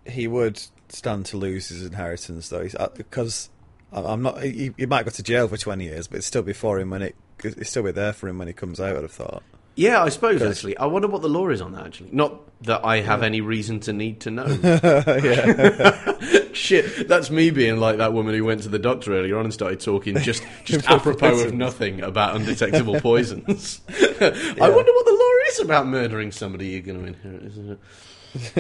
he 0.06 0.28
would 0.28 0.62
stand 0.90 1.26
to 1.28 1.38
lose 1.38 1.70
his 1.70 1.84
inheritance, 1.86 2.50
though, 2.50 2.62
He's- 2.62 2.76
uh, 2.76 2.90
because 2.96 3.50
I- 3.92 4.02
I'm 4.04 4.22
not. 4.22 4.42
He, 4.44 4.72
he 4.78 4.86
might 4.86 5.06
go 5.06 5.12
to 5.12 5.24
jail 5.24 5.48
for 5.48 5.58
twenty 5.58 5.86
years, 5.86 6.08
but 6.08 6.18
it's 6.18 6.28
still 6.28 6.42
be 6.44 6.54
for 6.54 6.80
him 6.80 6.90
when 6.92 7.02
it. 7.02 7.16
It'll 7.44 7.64
still 7.64 7.84
be 7.84 7.92
there 7.92 8.14
for 8.14 8.28
him 8.28 8.38
when 8.38 8.48
he 8.48 8.54
comes 8.54 8.80
out. 8.80 8.96
I'd 8.96 9.02
have 9.04 9.12
thought. 9.12 9.44
Yeah, 9.80 10.04
I 10.04 10.10
suppose 10.10 10.42
actually. 10.42 10.76
I 10.78 10.88
wonder 10.88 11.08
what 11.08 11.22
the 11.22 11.30
law 11.30 11.48
is 11.48 11.62
on 11.62 11.72
that. 11.72 11.86
Actually, 11.86 12.10
not 12.12 12.42
that 12.64 12.84
I 12.84 13.00
have 13.00 13.24
any 13.24 13.40
reason 13.40 13.80
to 13.82 13.94
need 13.94 14.20
to 14.22 14.32
know. 14.32 14.46
Shit, 16.54 17.08
that's 17.08 17.32
me 17.32 17.50
being 17.50 17.78
like 17.78 17.96
that 17.98 18.12
woman 18.12 18.36
who 18.36 18.44
went 18.44 18.64
to 18.64 18.70
the 18.70 18.78
doctor 18.78 19.18
earlier 19.18 19.38
on 19.38 19.46
and 19.46 19.54
started 19.54 19.80
talking 19.80 20.18
just 20.18 20.44
just 20.66 20.90
apropos 20.90 21.40
of 21.46 21.54
nothing 21.54 22.02
about 22.02 22.36
undetectable 22.36 23.00
poisons. 23.00 23.80
I 23.90 24.70
wonder 24.70 24.92
what 24.92 25.06
the 25.06 25.18
law 25.18 25.48
is 25.48 25.60
about 25.62 25.88
murdering 25.88 26.34
somebody 26.34 26.68
you're 26.68 26.82
going 26.82 27.00
to 27.00 27.06
inherit. 27.08 27.44
Isn't 27.46 27.72
it? 27.72 27.80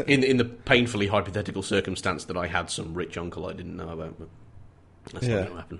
In 0.08 0.24
in 0.24 0.38
the 0.38 0.46
painfully 0.46 1.08
hypothetical 1.08 1.64
circumstance 1.64 2.24
that 2.26 2.38
I 2.38 2.48
had 2.48 2.70
some 2.70 2.94
rich 2.94 3.18
uncle 3.18 3.46
I 3.46 3.52
didn't 3.52 3.76
know 3.76 3.90
about, 3.90 4.18
but 4.18 4.30
that's 5.12 5.28
Yeah. 5.28 5.36
not 5.36 5.42
going 5.42 5.52
to 5.52 5.58
happen. 5.62 5.80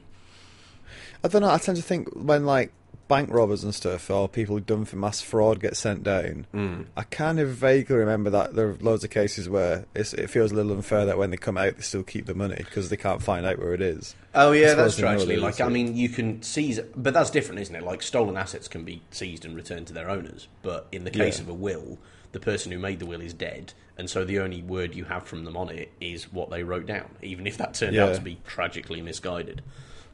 I 1.24 1.28
don't 1.30 1.42
know. 1.44 1.50
I 1.50 1.58
tend 1.60 1.78
to 1.78 1.84
think 1.84 2.10
when 2.14 2.46
like 2.46 2.74
bank 3.10 3.30
robbers 3.34 3.66
and 3.66 3.76
stuff, 3.76 4.10
or 4.10 4.30
people 4.30 4.56
who've 4.56 4.66
done 4.66 4.86
for 4.86 4.96
mass 4.96 5.20
fraud 5.20 5.60
get 5.60 5.76
sent 5.76 6.04
down. 6.04 6.46
Hmm. 6.54 6.84
I 6.96 7.04
kind 7.04 7.40
of 7.42 7.50
vaguely 7.50 7.98
remember 7.98 8.30
that 8.30 8.56
there 8.56 8.70
are 8.70 8.78
loads 8.80 9.04
of 9.04 9.10
cases 9.10 9.50
where 9.50 9.84
it's, 9.94 10.14
it 10.14 10.30
feels 10.30 10.54
a 10.54 10.56
little 10.56 10.72
unfair 10.72 11.06
that 11.08 11.18
when 11.18 11.32
they 11.32 11.36
come 11.38 11.58
out, 11.58 11.76
they 11.76 11.82
still 11.82 12.04
keep 12.04 12.28
the 12.28 12.34
money 12.36 12.56
because 12.56 12.90
they 12.90 12.96
can't 12.96 13.22
find 13.22 13.46
out 13.46 13.60
where 13.60 13.74
it 13.74 13.82
is. 13.82 14.16
Oh 14.34 14.54
yeah, 14.54 14.76
that's 14.76 14.96
true. 14.98 15.08
Actually, 15.08 15.36
like 15.38 15.60
I 15.60 15.68
mean, 15.68 15.98
you 15.98 16.08
can 16.08 16.42
seize, 16.42 16.80
but 16.96 17.14
that's 17.14 17.32
different, 17.32 17.60
isn't 17.62 17.76
it? 17.76 17.84
Like 17.84 18.02
stolen 18.02 18.38
assets 18.38 18.70
can 18.70 18.86
be 18.86 19.02
seized 19.12 19.44
and 19.44 19.56
returned 19.56 19.88
to 19.88 19.94
their 19.94 20.10
owners, 20.10 20.48
but 20.62 20.88
in 20.94 21.04
the 21.04 21.12
case 21.12 21.38
Yeah. 21.40 21.44
of 21.44 21.50
a 21.50 21.54
will, 21.56 21.98
the 22.32 22.40
person 22.40 22.72
who 22.72 22.78
made 22.80 23.00
the 23.00 23.08
will 23.08 23.22
is 23.22 23.34
dead, 23.34 23.74
and 23.98 24.08
so 24.08 24.24
the 24.24 24.38
only 24.38 24.62
word 24.62 24.94
you 24.94 25.06
have 25.06 25.24
from 25.24 25.46
them 25.46 25.58
on 25.58 25.70
it 25.70 25.92
is 26.00 26.32
what 26.32 26.52
they 26.52 26.64
wrote 26.64 26.86
down, 26.86 27.10
even 27.24 27.48
if 27.48 27.58
that 27.58 27.74
turned 27.74 27.98
out 27.98 28.14
to 28.14 28.22
be 28.22 28.38
tragically 28.46 29.02
misguided. 29.02 29.64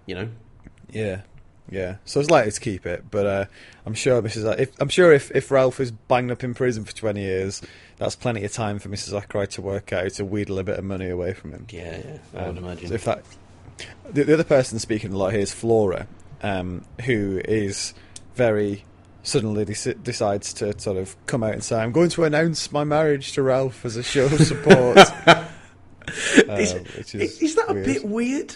You 0.06 0.16
know? 0.16 0.30
Yeah, 0.92 1.22
yeah. 1.70 1.96
So 2.06 2.20
it's 2.20 2.30
likely 2.30 2.52
to 2.52 2.60
keep 2.60 2.86
it, 2.86 3.06
but 3.10 3.26
uh, 3.26 3.46
I'm 3.86 3.94
sure 3.94 4.22
Mrs. 4.22 4.60
If, 4.60 4.72
I'm 4.80 4.90
sure 4.90 5.12
if, 5.14 5.32
if 5.32 5.50
Ralph 5.52 5.80
is 5.80 5.92
banged 5.92 6.32
up 6.32 6.44
in 6.44 6.54
prison 6.54 6.84
for 6.86 6.94
20 6.96 7.22
years, 7.22 7.62
that's 7.98 8.16
plenty 8.16 8.44
of 8.44 8.52
time 8.54 8.80
for 8.80 8.90
Mrs. 8.90 9.18
Ackroyd 9.18 9.50
to 9.52 9.62
work 9.62 9.92
out 9.94 10.12
to 10.14 10.26
wheedle 10.26 10.60
a 10.60 10.64
bit 10.64 10.78
of 10.78 10.86
money 10.86 11.10
away 11.10 11.34
from 11.34 11.52
him. 11.52 11.66
Yeah, 11.70 11.98
yeah. 12.04 12.18
I 12.42 12.48
would 12.48 12.58
Um, 12.58 12.64
imagine. 12.66 12.88
so 12.90 12.94
if 12.96 13.04
that, 13.06 13.24
the, 14.12 14.24
the 14.24 14.34
other 14.34 14.44
person 14.44 14.80
speaking 14.80 15.14
a 15.14 15.18
lot 15.18 15.32
here 15.32 15.42
is 15.42 15.52
Flora, 15.54 16.08
um, 16.44 16.84
who 17.06 17.42
is 17.46 17.94
very 18.36 18.84
suddenly 19.24 19.66
deci- 19.66 20.02
decides 20.04 20.54
to 20.54 20.80
sort 20.80 20.98
of 20.98 21.16
come 21.26 21.42
out 21.44 21.54
and 21.54 21.64
say, 21.64 21.78
"I'm 21.78 21.92
going 21.92 22.10
to 22.12 22.26
announce 22.26 22.72
my 22.72 22.84
marriage 22.84 23.32
to 23.34 23.42
Ralph 23.42 23.84
as 23.86 23.96
a 23.96 24.04
show 24.04 24.26
of 24.26 24.34
support." 24.46 24.98
is, 26.08 26.74
um, 26.74 26.80
which 26.98 27.16
is, 27.16 27.42
is 27.42 27.56
that 27.56 27.70
a 27.70 27.74
bit 27.74 28.06
weird? 28.06 28.56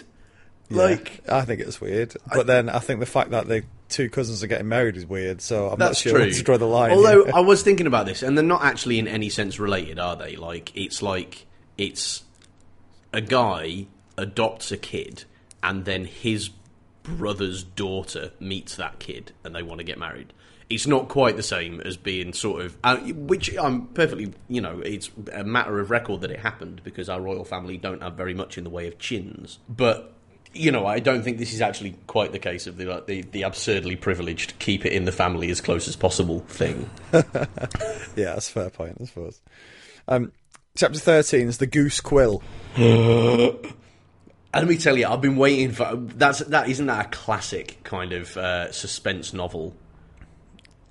Yeah, 0.70 0.82
Like, 0.82 1.20
I 1.28 1.42
think 1.42 1.60
it's 1.60 1.80
weird, 1.80 2.16
but 2.32 2.46
then 2.46 2.68
I 2.68 2.78
think 2.78 3.00
the 3.00 3.06
fact 3.06 3.30
that 3.30 3.48
the 3.48 3.64
two 3.88 4.08
cousins 4.08 4.42
are 4.42 4.46
getting 4.46 4.68
married 4.68 4.96
is 4.96 5.04
weird. 5.04 5.42
So 5.42 5.68
I'm 5.68 5.78
not 5.78 5.96
sure 5.96 6.12
true. 6.12 6.30
to 6.30 6.42
draw 6.42 6.56
the 6.56 6.66
line. 6.66 6.92
Although. 6.92 7.26
I 7.34 7.40
was 7.40 7.62
thinking 7.62 7.86
about 7.86 8.06
this, 8.06 8.22
and 8.22 8.36
they're 8.36 8.44
not 8.44 8.64
actually 8.64 8.98
in 8.98 9.08
any 9.08 9.28
sense 9.28 9.58
related, 9.58 9.98
are 9.98 10.16
they? 10.16 10.36
Like 10.36 10.74
it's 10.74 11.02
like 11.02 11.46
it's 11.76 12.22
a 13.12 13.20
guy 13.20 13.86
adopts 14.16 14.72
a 14.72 14.76
kid, 14.76 15.24
and 15.62 15.84
then 15.84 16.04
his 16.04 16.50
brother's 17.02 17.62
daughter 17.64 18.32
meets 18.38 18.76
that 18.76 18.98
kid, 18.98 19.32
and 19.44 19.54
they 19.54 19.62
want 19.62 19.78
to 19.78 19.84
get 19.84 19.98
married. 19.98 20.32
It's 20.68 20.86
not 20.86 21.08
quite 21.08 21.36
the 21.36 21.42
same 21.42 21.80
as 21.80 21.96
being 21.96 22.32
sort 22.32 22.62
of, 22.64 22.76
uh, 22.84 22.98
which 22.98 23.56
I'm 23.58 23.86
perfectly, 23.88 24.32
you 24.46 24.60
know, 24.60 24.78
it's 24.78 25.10
a 25.32 25.42
matter 25.42 25.80
of 25.80 25.90
record 25.90 26.20
that 26.20 26.30
it 26.30 26.38
happened 26.38 26.82
because 26.84 27.08
our 27.08 27.20
royal 27.20 27.44
family 27.44 27.76
don't 27.76 28.00
have 28.02 28.14
very 28.14 28.34
much 28.34 28.56
in 28.56 28.62
the 28.62 28.70
way 28.70 28.86
of 28.86 28.96
chins, 28.96 29.58
but 29.68 30.14
you 30.52 30.70
know, 30.72 30.86
I 30.86 30.98
don't 30.98 31.22
think 31.22 31.38
this 31.38 31.52
is 31.52 31.60
actually 31.60 31.94
quite 32.06 32.32
the 32.32 32.38
case 32.38 32.66
of 32.66 32.76
the 32.76 32.84
like, 32.86 33.06
the, 33.06 33.22
the 33.22 33.42
absurdly 33.42 33.96
privileged 33.96 34.58
keep 34.58 34.84
it 34.84 34.92
in 34.92 35.04
the 35.04 35.12
family 35.12 35.50
as 35.50 35.60
close 35.60 35.86
as 35.88 35.96
possible 35.96 36.40
thing. 36.48 36.88
yeah, 37.12 37.22
that's 38.14 38.48
a 38.48 38.52
fair 38.52 38.70
point, 38.70 38.96
I 39.00 39.04
suppose. 39.04 39.40
Um, 40.08 40.32
chapter 40.76 40.98
thirteen 40.98 41.48
is 41.48 41.58
the 41.58 41.66
goose 41.66 42.00
quill. 42.00 42.42
And 44.52 44.62
let 44.66 44.68
me 44.68 44.78
tell 44.78 44.98
you, 44.98 45.06
I've 45.06 45.20
been 45.20 45.36
waiting 45.36 45.70
for 45.70 45.94
that's 45.94 46.40
that. 46.40 46.68
Isn't 46.68 46.86
that 46.86 47.06
a 47.06 47.08
classic 47.10 47.78
kind 47.84 48.12
of 48.12 48.36
uh, 48.36 48.72
suspense 48.72 49.32
novel 49.32 49.76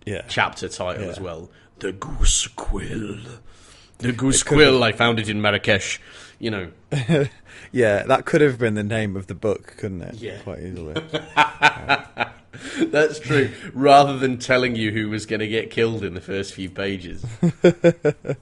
Yeah, 0.06 0.22
chapter 0.30 0.70
title 0.70 1.04
Yeah. 1.04 1.10
as 1.10 1.20
well? 1.20 1.50
The 1.80 1.92
Goose 1.92 2.48
Quill. 2.48 3.18
The 3.98 4.14
Goose 4.14 4.44
Quill. 4.44 4.82
I 4.82 4.94
found 4.94 5.20
it 5.20 5.28
in 5.28 5.42
Marrakesh. 5.42 6.00
You 6.40 6.52
know, 6.52 6.72
yeah, 7.72 8.04
that 8.04 8.26
could 8.26 8.42
have 8.42 8.58
been 8.58 8.76
the 8.76 8.84
name 8.84 9.16
of 9.16 9.28
the 9.28 9.36
book, 9.36 9.76
couldn't 9.78 10.02
it? 10.02 10.16
Yeah. 10.16 10.38
quite 10.40 10.60
easily. 10.60 10.94
that's 12.86 13.20
true. 13.20 13.52
Rather 13.74 14.18
than 14.18 14.38
telling 14.38 14.76
you 14.76 14.92
who 14.92 15.10
was 15.10 15.26
going 15.26 15.42
to 15.42 15.48
get 15.48 15.70
killed 15.70 16.04
in 16.04 16.14
the 16.14 16.22
first 16.22 16.54
few 16.54 16.70
pages. 16.70 17.26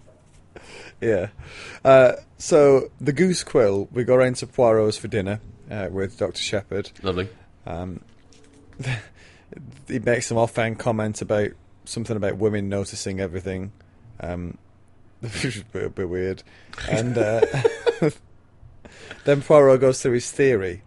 Yeah. 1.01 1.27
Uh, 1.83 2.13
so 2.37 2.89
the 2.99 3.13
goose 3.13 3.43
quill, 3.43 3.87
we 3.91 4.03
go 4.03 4.15
round 4.15 4.37
to 4.37 4.47
Poirot's 4.47 4.97
for 4.97 5.07
dinner 5.07 5.39
uh, 5.69 5.89
with 5.91 6.17
Doctor 6.17 6.41
Sheppard. 6.41 6.91
Lovely. 7.03 7.29
Um, 7.65 8.01
he 9.87 9.99
makes 9.99 10.27
some 10.27 10.37
offhand 10.37 10.79
comment 10.79 11.21
about 11.21 11.51
something 11.85 12.17
about 12.17 12.37
women 12.37 12.69
noticing 12.69 13.19
everything, 13.19 13.71
um, 14.19 14.57
which 15.21 15.45
is 15.45 15.63
a 15.73 15.89
bit, 15.89 16.09
weird. 16.09 16.43
And 16.89 17.17
uh, 17.17 17.41
then 19.25 19.41
Poirot 19.41 19.81
goes 19.81 20.01
through 20.01 20.13
his 20.13 20.31
theory 20.31 20.83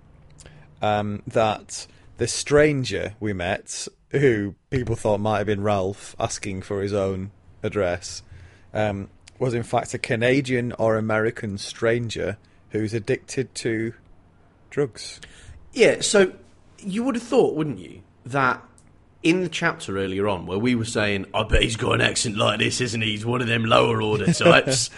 um, 0.82 1.22
that 1.26 1.86
the 2.18 2.28
stranger 2.28 3.14
we 3.20 3.32
met, 3.32 3.88
who 4.10 4.54
people 4.70 4.96
thought 4.96 5.20
might 5.20 5.38
have 5.38 5.46
been 5.46 5.62
Ralph 5.62 6.14
asking 6.18 6.62
for 6.62 6.82
his 6.82 6.92
own 6.92 7.30
address, 7.62 8.22
um, 8.72 9.08
was 9.38 9.54
in 9.54 9.62
fact 9.62 9.94
a 9.94 9.98
Canadian 9.98 10.72
or 10.72 10.96
American 10.96 11.58
stranger 11.58 12.36
who's 12.70 12.94
addicted 12.94 13.54
to 13.56 13.94
drugs. 14.68 15.20
Yeah, 15.72 16.00
so 16.00 16.32
you 16.78 17.04
would 17.04 17.14
have 17.14 17.24
thought, 17.24 17.54
wouldn't 17.54 17.78
you, 17.78 18.02
that 18.26 18.62
in 19.22 19.42
the 19.42 19.48
chapter 19.48 19.98
earlier 19.98 20.26
on 20.28 20.46
where 20.46 20.58
we 20.58 20.74
were 20.74 20.84
saying, 20.84 21.26
I 21.34 21.42
bet 21.42 21.62
he's 21.62 21.76
got 21.76 21.92
an 21.92 22.00
accent 22.00 22.36
like 22.36 22.58
this, 22.58 22.80
isn't 22.80 23.02
he? 23.02 23.10
He's 23.10 23.26
one 23.26 23.40
of 23.42 23.48
them 23.48 23.64
lower 23.64 24.00
order 24.00 24.32
types. 24.32 24.88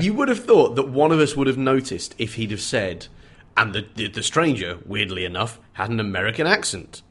You 0.00 0.14
would 0.14 0.28
have 0.28 0.44
thought 0.44 0.74
that 0.76 0.88
one 0.88 1.12
of 1.12 1.20
us 1.20 1.36
would 1.36 1.46
have 1.46 1.58
noticed 1.58 2.14
if 2.18 2.34
he'd 2.34 2.50
have 2.50 2.60
said, 2.60 3.06
and 3.56 3.72
the, 3.72 3.86
the, 3.94 4.08
the 4.08 4.22
stranger, 4.22 4.78
weirdly 4.84 5.24
enough, 5.24 5.60
had 5.74 5.90
an 5.90 6.00
American 6.00 6.46
accent. 6.46 7.02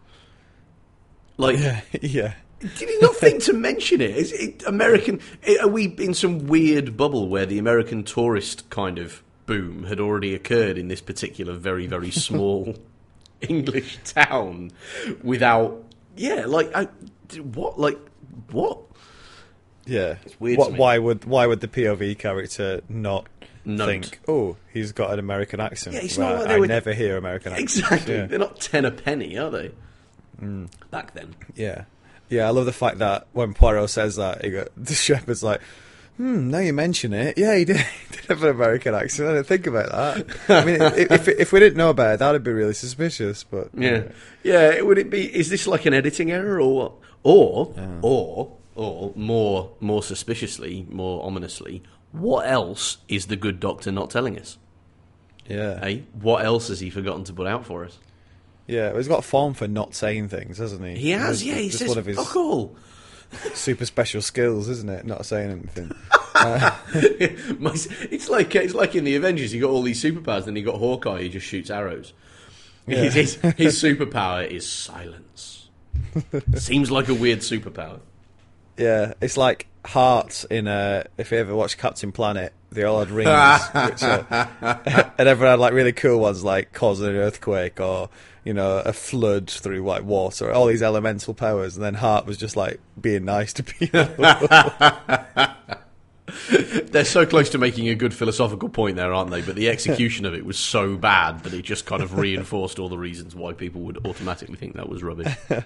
Like, 1.37 1.57
Yeah, 1.57 1.81
yeah. 2.01 2.33
did 2.59 2.89
he 2.89 2.97
not 2.99 3.15
think 3.15 3.41
to 3.43 3.53
mention 3.53 4.01
it? 4.01 4.11
Is 4.15 4.31
it 4.33 4.63
American? 4.67 5.21
Eh, 5.43 5.57
are 5.61 5.67
we 5.69 5.85
in 5.99 6.13
some 6.13 6.47
weird 6.47 6.97
bubble 6.97 7.29
where 7.29 7.45
the 7.45 7.59
American 7.59 8.03
tourist 8.03 8.69
kind 8.69 8.99
of 8.99 9.23
boom 9.45 9.83
had 9.85 9.99
already 9.99 10.33
occurred 10.35 10.77
in 10.77 10.87
this 10.89 11.01
particular 11.01 11.53
very 11.53 11.87
very 11.87 12.09
small 12.27 12.75
English 13.41 13.99
town 14.03 14.71
without? 15.23 15.83
Yeah, 16.15 16.45
like 16.47 16.75
I, 16.75 16.85
what? 17.41 17.79
Like 17.79 17.99
what? 18.51 18.79
Yeah. 19.85 20.15
weird 20.39 20.57
What, 20.57 20.73
why 20.73 20.97
would 20.97 21.25
why 21.25 21.45
would 21.47 21.59
the 21.61 21.67
POV 21.67 22.17
character 22.17 22.81
not 22.89 23.27
Note. 23.65 23.85
think, 23.87 24.19
oh, 24.27 24.57
he's 24.73 24.91
got 24.91 25.11
an 25.13 25.19
American 25.19 25.59
accent? 25.59 25.95
Yeah, 25.95 26.01
it's 26.03 26.17
not 26.17 26.35
like 26.39 26.47
they 26.47 26.53
I 26.55 26.59
were- 26.59 26.67
never 26.67 26.93
hear 26.93 27.17
American 27.17 27.53
accents. 27.53 27.77
Exactly. 27.77 28.15
Yeah. 28.15 28.25
They're 28.27 28.39
not 28.39 28.59
ten 28.59 28.85
a 28.85 28.91
penny, 28.91 29.37
are 29.37 29.49
they? 29.51 29.71
Mm. 30.41 30.69
Back 30.91 31.13
then. 31.13 31.35
yeah. 31.55 31.85
Yeah, 32.27 32.47
I 32.47 32.49
love 32.49 32.65
the 32.65 32.73
fact 32.73 32.97
that 32.97 33.27
when 33.33 33.53
Poirot 33.53 33.87
says 33.91 34.15
that, 34.15 34.43
he 34.43 34.49
got, 34.49 34.69
the 34.77 34.95
shepherd's 34.95 35.43
like, 35.43 35.61
hmm, 36.17 36.49
now 36.49 36.59
you 36.59 36.73
mention 36.73 37.13
it, 37.13 37.37
yeah, 37.37 37.55
he 37.55 37.65
did, 37.65 37.77
he 38.09 38.15
did 38.15 38.25
have 38.25 38.43
an 38.43 38.49
American 38.49 38.93
accent. 38.95 39.29
I 39.29 39.33
didn't 39.33 39.47
think 39.47 39.67
about 39.67 39.91
that. 39.91 40.37
I 40.49 40.65
mean, 40.65 40.81
if, 40.81 41.11
if, 41.11 41.27
if 41.27 41.51
we 41.53 41.59
didn't 41.59 41.77
know 41.77 41.89
about 41.89 42.15
it, 42.15 42.19
that'd 42.19 42.43
be 42.43 42.51
really 42.51 42.73
suspicious, 42.73 43.43
but... 43.43 43.69
Yeah, 43.73 44.03
yeah. 44.43 44.81
Would 44.81 44.97
it 44.97 45.09
be? 45.09 45.25
Is 45.35 45.49
this 45.49 45.67
like 45.67 45.85
an 45.85 45.93
editing 45.93 46.31
error, 46.31 46.59
or 46.59 46.75
what? 46.75 46.91
Or, 47.23 47.73
or, 48.01 48.57
or 48.75 49.13
more, 49.15 49.71
more 49.79 50.03
suspiciously, 50.03 50.85
more 50.89 51.25
ominously, 51.25 51.81
what 52.11 52.47
else 52.47 52.97
is 53.07 53.25
the 53.27 53.35
good 53.35 53.59
doctor 53.59 53.91
not 53.91 54.09
telling 54.09 54.37
us? 54.39 54.57
Yeah. 55.47 55.79
Hey, 55.79 56.03
what 56.13 56.45
else 56.45 56.69
has 56.69 56.79
he 56.79 56.89
forgotten 56.89 57.23
to 57.25 57.33
put 57.33 57.47
out 57.47 57.65
for 57.65 57.85
us? 57.85 57.97
Yeah, 58.67 58.87
well, 58.89 58.97
he's 58.97 59.07
got 59.07 59.19
a 59.19 59.23
form 59.23 59.53
for 59.53 59.67
not 59.67 59.93
saying 59.93 60.29
things, 60.29 60.57
hasn't 60.57 60.83
he? 60.83 60.95
He 60.95 61.11
has, 61.11 61.43
yeah. 61.43 61.55
He 61.55 61.69
says 61.69 61.89
one 61.89 61.97
of 61.97 62.05
his- 62.05 62.17
fuck 62.17 62.35
all. 62.35 62.75
Super 63.53 63.85
special 63.85 64.21
skills, 64.21 64.69
isn't 64.69 64.89
it? 64.89 65.05
Not 65.05 65.25
saying 65.25 65.51
anything. 65.51 65.91
It's 68.11 68.29
like 68.29 68.53
it's 68.55 68.73
like 68.73 68.93
in 68.93 69.05
the 69.05 69.15
Avengers. 69.15 69.53
You 69.53 69.61
got 69.61 69.69
all 69.69 69.81
these 69.81 70.03
superpowers, 70.03 70.45
then 70.45 70.55
you 70.55 70.63
got 70.63 70.75
Hawkeye. 70.75 71.23
He 71.23 71.29
just 71.29 71.47
shoots 71.47 71.69
arrows. 71.69 72.13
Yeah. 72.85 73.09
His, 73.09 73.35
his 73.35 73.81
superpower 73.81 74.45
is 74.45 74.69
silence. 74.69 75.69
Seems 76.55 76.91
like 76.91 77.07
a 77.07 77.13
weird 77.13 77.39
superpower. 77.39 77.99
Yeah, 78.77 79.13
it's 79.21 79.37
like 79.37 79.67
hearts 79.85 80.43
in 80.45 80.67
uh 80.67 81.03
If 81.17 81.31
you 81.31 81.37
ever 81.37 81.55
watched 81.55 81.77
Captain 81.77 82.11
Planet, 82.11 82.53
they 82.71 82.83
all 82.83 82.99
had 82.99 83.09
rings, 83.09 83.29
which, 83.29 84.03
uh, 84.03 84.47
and 85.17 85.27
everyone 85.27 85.51
had 85.51 85.59
like 85.59 85.73
really 85.73 85.93
cool 85.93 86.19
ones, 86.19 86.43
like 86.43 86.73
causing 86.73 87.07
an 87.07 87.15
earthquake 87.15 87.79
or 87.79 88.09
you 88.45 88.53
know 88.53 88.77
a 88.85 88.93
flood 88.93 89.49
through 89.49 89.83
like 89.83 90.03
water, 90.03 90.53
all 90.53 90.67
these 90.67 90.83
elemental 90.83 91.33
powers. 91.33 91.75
And 91.75 91.83
then 91.83 91.95
Heart 91.95 92.25
was 92.25 92.37
just 92.37 92.55
like 92.55 92.79
being 92.99 93.25
nice 93.25 93.51
to 93.53 93.63
people. 93.63 94.05
They're 96.85 97.05
so 97.05 97.25
close 97.25 97.49
to 97.49 97.57
making 97.57 97.89
a 97.89 97.95
good 97.95 98.13
philosophical 98.13 98.69
point 98.69 98.95
there, 98.95 99.13
aren't 99.13 99.31
they? 99.31 99.41
But 99.41 99.55
the 99.55 99.69
execution 99.69 100.25
of 100.25 100.33
it 100.33 100.45
was 100.45 100.57
so 100.57 100.95
bad 100.95 101.43
that 101.43 101.53
it 101.53 101.63
just 101.63 101.85
kind 101.85 102.01
of 102.01 102.17
reinforced 102.17 102.79
all 102.79 102.87
the 102.87 102.97
reasons 102.97 103.35
why 103.35 103.53
people 103.53 103.81
would 103.81 104.05
automatically 104.05 104.55
think 104.55 104.75
that 104.75 104.87
was 104.87 105.03
rubbish. 105.03 105.35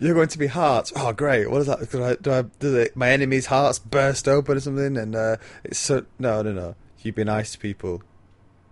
You're 0.00 0.14
going 0.14 0.28
to 0.28 0.38
be 0.38 0.48
hearts. 0.48 0.92
Oh, 0.96 1.12
great! 1.12 1.50
What 1.50 1.60
is 1.60 1.68
that? 1.68 1.88
Do 1.90 2.02
I, 2.02 2.16
do 2.16 2.32
I, 2.32 2.44
it, 2.80 2.96
my 2.96 3.10
enemy's 3.10 3.46
hearts 3.46 3.78
burst 3.78 4.26
open 4.26 4.56
or 4.56 4.60
something? 4.60 4.96
And 4.96 5.14
uh, 5.14 5.36
it's 5.62 5.78
so 5.78 6.04
no, 6.18 6.42
no, 6.42 6.52
no. 6.52 6.74
You 7.02 7.12
be 7.12 7.24
nice 7.24 7.52
to 7.52 7.58
people. 7.58 8.02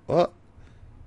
What? 0.07 0.33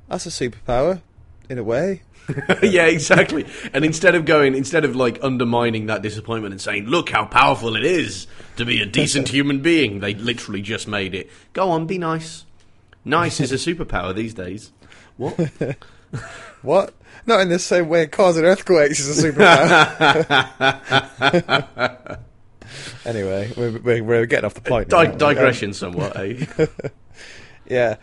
That's 0.07 0.25
a 0.25 0.29
superpower, 0.29 1.01
in 1.49 1.57
a 1.57 1.63
way. 1.63 2.01
yeah, 2.63 2.85
exactly. 2.85 3.45
And 3.73 3.85
instead 3.85 4.15
of 4.15 4.25
going, 4.25 4.55
instead 4.55 4.83
of 4.85 4.95
like 4.95 5.19
undermining 5.21 5.85
that 5.87 6.01
disappointment 6.01 6.53
and 6.53 6.61
saying, 6.61 6.85
"Look 6.85 7.09
how 7.09 7.25
powerful 7.25 7.75
it 7.75 7.85
is 7.85 8.27
to 8.57 8.65
be 8.65 8.81
a 8.81 8.85
decent 8.85 9.29
human 9.29 9.61
being," 9.61 9.99
they 9.99 10.15
literally 10.15 10.61
just 10.61 10.87
made 10.87 11.13
it. 11.13 11.29
Go 11.53 11.69
on, 11.69 11.85
be 11.85 11.97
nice. 11.97 12.45
Nice 13.03 13.39
is 13.39 13.51
a 13.51 13.55
superpower 13.55 14.15
these 14.15 14.33
days. 14.33 14.71
What? 15.17 15.37
What? 16.61 16.93
Not 17.27 17.41
in 17.41 17.49
the 17.49 17.59
same 17.59 17.89
way 17.89 18.07
causing 18.07 18.43
earthquakes 18.43 18.99
is 18.99 19.23
a 19.23 19.31
superpower. 19.31 19.79
anyway, 23.05 23.51
we're, 23.55 23.79
we're, 23.79 24.03
we're 24.03 24.25
getting 24.25 24.45
off 24.45 24.55
the 24.55 24.61
point. 24.61 24.89
Di- 24.89 25.11
we? 25.11 25.15
digression 25.15 25.73
somewhat. 25.73 26.17
Eh? 26.17 26.45
Yeah. 27.67 27.97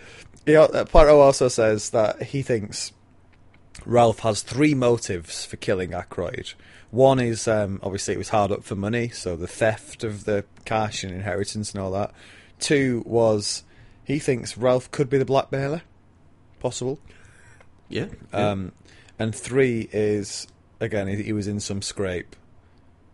He, 0.46 0.56
uh, 0.56 0.84
Poirot 0.84 1.14
also 1.14 1.48
says 1.48 1.90
that 1.90 2.22
he 2.22 2.42
thinks 2.42 2.92
Ralph 3.84 4.20
has 4.20 4.42
three 4.42 4.74
motives 4.74 5.44
for 5.44 5.56
killing 5.56 5.92
Ackroyd. 5.92 6.54
One 6.90 7.18
is 7.18 7.48
um, 7.48 7.80
obviously 7.82 8.14
it 8.14 8.18
was 8.18 8.28
hard 8.28 8.52
up 8.52 8.64
for 8.64 8.76
money, 8.76 9.08
so 9.08 9.34
the 9.34 9.46
theft 9.46 10.04
of 10.04 10.24
the 10.24 10.44
cash 10.64 11.04
and 11.04 11.14
inheritance 11.14 11.72
and 11.72 11.82
all 11.82 11.90
that. 11.92 12.12
Two 12.58 13.02
was 13.06 13.64
he 14.04 14.18
thinks 14.18 14.56
Ralph 14.56 14.90
could 14.90 15.08
be 15.08 15.18
the 15.18 15.24
blackmailer, 15.24 15.82
possible. 16.60 16.98
yeah. 17.88 18.06
yeah. 18.32 18.50
Um, 18.50 18.72
and 19.18 19.34
three 19.34 19.88
is 19.92 20.46
again 20.80 21.08
he, 21.08 21.22
he 21.22 21.32
was 21.32 21.48
in 21.48 21.60
some 21.60 21.80
scrape, 21.82 22.36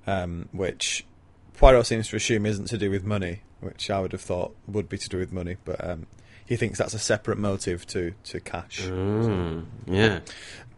um, 0.07 0.49
which 0.53 1.07
Poirot 1.55 1.87
seems 1.87 2.09
to 2.09 2.17
assume 2.17 2.47
isn't 2.47 2.67
to 2.67 2.79
do 2.79 2.91
with 2.91 3.05
money, 3.05 3.43
which 3.61 3.91
I 3.91 4.01
would 4.01 4.13
have 4.13 4.21
thought 4.21 4.55
would 4.67 4.89
be 4.89 4.99
to 4.99 5.09
do 5.09 5.19
with 5.19 5.33
money, 5.33 5.57
but 5.65 5.83
um, 5.85 6.07
he 6.49 6.57
thinks 6.57 6.79
that's 6.79 6.95
a 6.95 6.99
separate 6.99 7.39
motive 7.39 7.87
to 7.89 8.15
to 8.25 8.41
cash. 8.41 8.81
Mm, 8.87 9.67
yeah. 9.87 10.21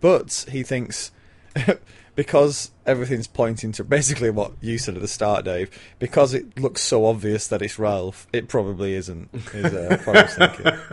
But 0.01 0.47
he 0.51 0.63
thinks 0.65 1.13
because 2.15 2.71
everything's 2.87 3.27
pointing 3.29 3.73
to 3.73 3.85
basically 3.85 4.31
what 4.31 4.53
you 4.61 4.79
said 4.79 4.97
at 4.97 5.01
the 5.01 5.09
start, 5.09 5.45
Dave. 5.45 5.71
Because 5.99 6.35
it 6.35 6.59
looks 6.59 6.81
so 6.83 7.07
obvious 7.07 7.47
that 7.49 7.63
it's 7.63 7.79
Ralph, 7.79 8.27
it 8.33 8.49
probably 8.49 8.95
isn't. 8.95 9.29
Is 9.55 9.73
uh, 9.73 9.97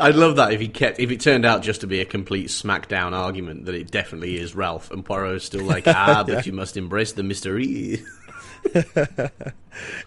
I'd 0.00 0.16
love 0.16 0.36
that 0.36 0.52
if 0.52 0.60
he 0.60 0.66
kept 0.68 0.98
if 0.98 1.10
it 1.12 1.20
turned 1.20 1.44
out 1.46 1.62
just 1.62 1.82
to 1.82 1.86
be 1.86 2.00
a 2.00 2.04
complete 2.04 2.48
smackdown 2.48 3.12
argument 3.12 3.66
that 3.66 3.76
it 3.76 3.88
definitely 3.90 4.36
is 4.36 4.56
Ralph 4.56 4.90
and 4.90 5.04
Poirot's 5.04 5.44
still 5.44 5.64
like 5.64 5.84
ah 5.86 6.24
but 6.26 6.32
Yeah. 6.34 6.42
you 6.46 6.52
must 6.52 6.76
embrace 6.76 7.12
the 7.12 7.22
mystery. 7.22 8.02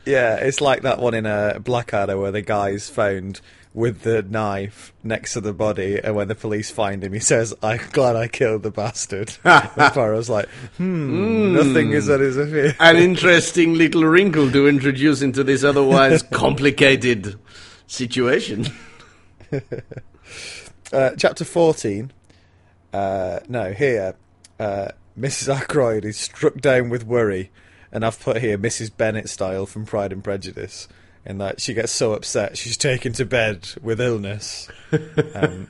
Yeah, 0.05 0.35
it's 0.35 0.61
like 0.61 0.81
that 0.81 0.99
one 0.99 1.13
in 1.13 1.25
a 1.25 1.59
Blackadder 1.59 2.17
where 2.17 2.31
the 2.31 2.41
guy's 2.41 2.89
found 2.89 3.41
with 3.73 4.01
the 4.01 4.21
knife 4.21 4.93
next 5.03 5.33
to 5.33 5.41
the 5.41 5.53
body, 5.53 5.99
and 6.03 6.15
when 6.15 6.27
the 6.27 6.35
police 6.35 6.69
find 6.69 7.03
him, 7.03 7.13
he 7.13 7.19
says, 7.19 7.53
"I'm 7.63 7.79
glad 7.91 8.15
I 8.15 8.27
killed 8.27 8.63
the 8.63 8.71
bastard." 8.71 9.33
and 9.43 9.93
Poirot's 9.93 10.29
like, 10.29 10.47
"Hmm, 10.77 11.53
nothing 11.53 11.91
is 11.91 12.05
that 12.07 12.21
is 12.21 12.37
a 12.37 12.75
An 12.79 12.97
interesting 12.97 13.73
little 13.73 14.03
wrinkle 14.05 14.51
to 14.51 14.67
introduce 14.67 15.21
into 15.21 15.43
this 15.43 15.63
otherwise 15.63 16.21
complicated 16.21 17.39
situation. 17.87 18.67
Uh, 20.91 21.11
chapter 21.17 21.43
14. 21.43 22.11
Uh, 22.93 23.39
no, 23.49 23.73
here. 23.73 24.15
Uh, 24.59 24.89
Mrs. 25.19 25.55
Ackroyd 25.55 26.05
is 26.05 26.17
struck 26.17 26.57
down 26.57 26.89
with 26.89 27.03
worry, 27.03 27.49
and 27.93 28.03
I've 28.03 28.19
put 28.19 28.41
here 28.41 28.57
Mrs. 28.57 28.91
Bennet 28.95 29.29
style 29.29 29.67
from 29.67 29.85
Pride 29.85 30.11
and 30.11 30.23
Prejudice, 30.23 30.87
in 31.25 31.37
that 31.37 31.61
she 31.61 31.73
gets 31.73 31.91
so 31.91 32.13
upset 32.13 32.57
she's 32.57 32.75
taken 32.75 33.13
to 33.13 33.23
bed 33.23 33.69
with 33.81 34.01
illness, 34.01 34.67
um, 35.35 35.69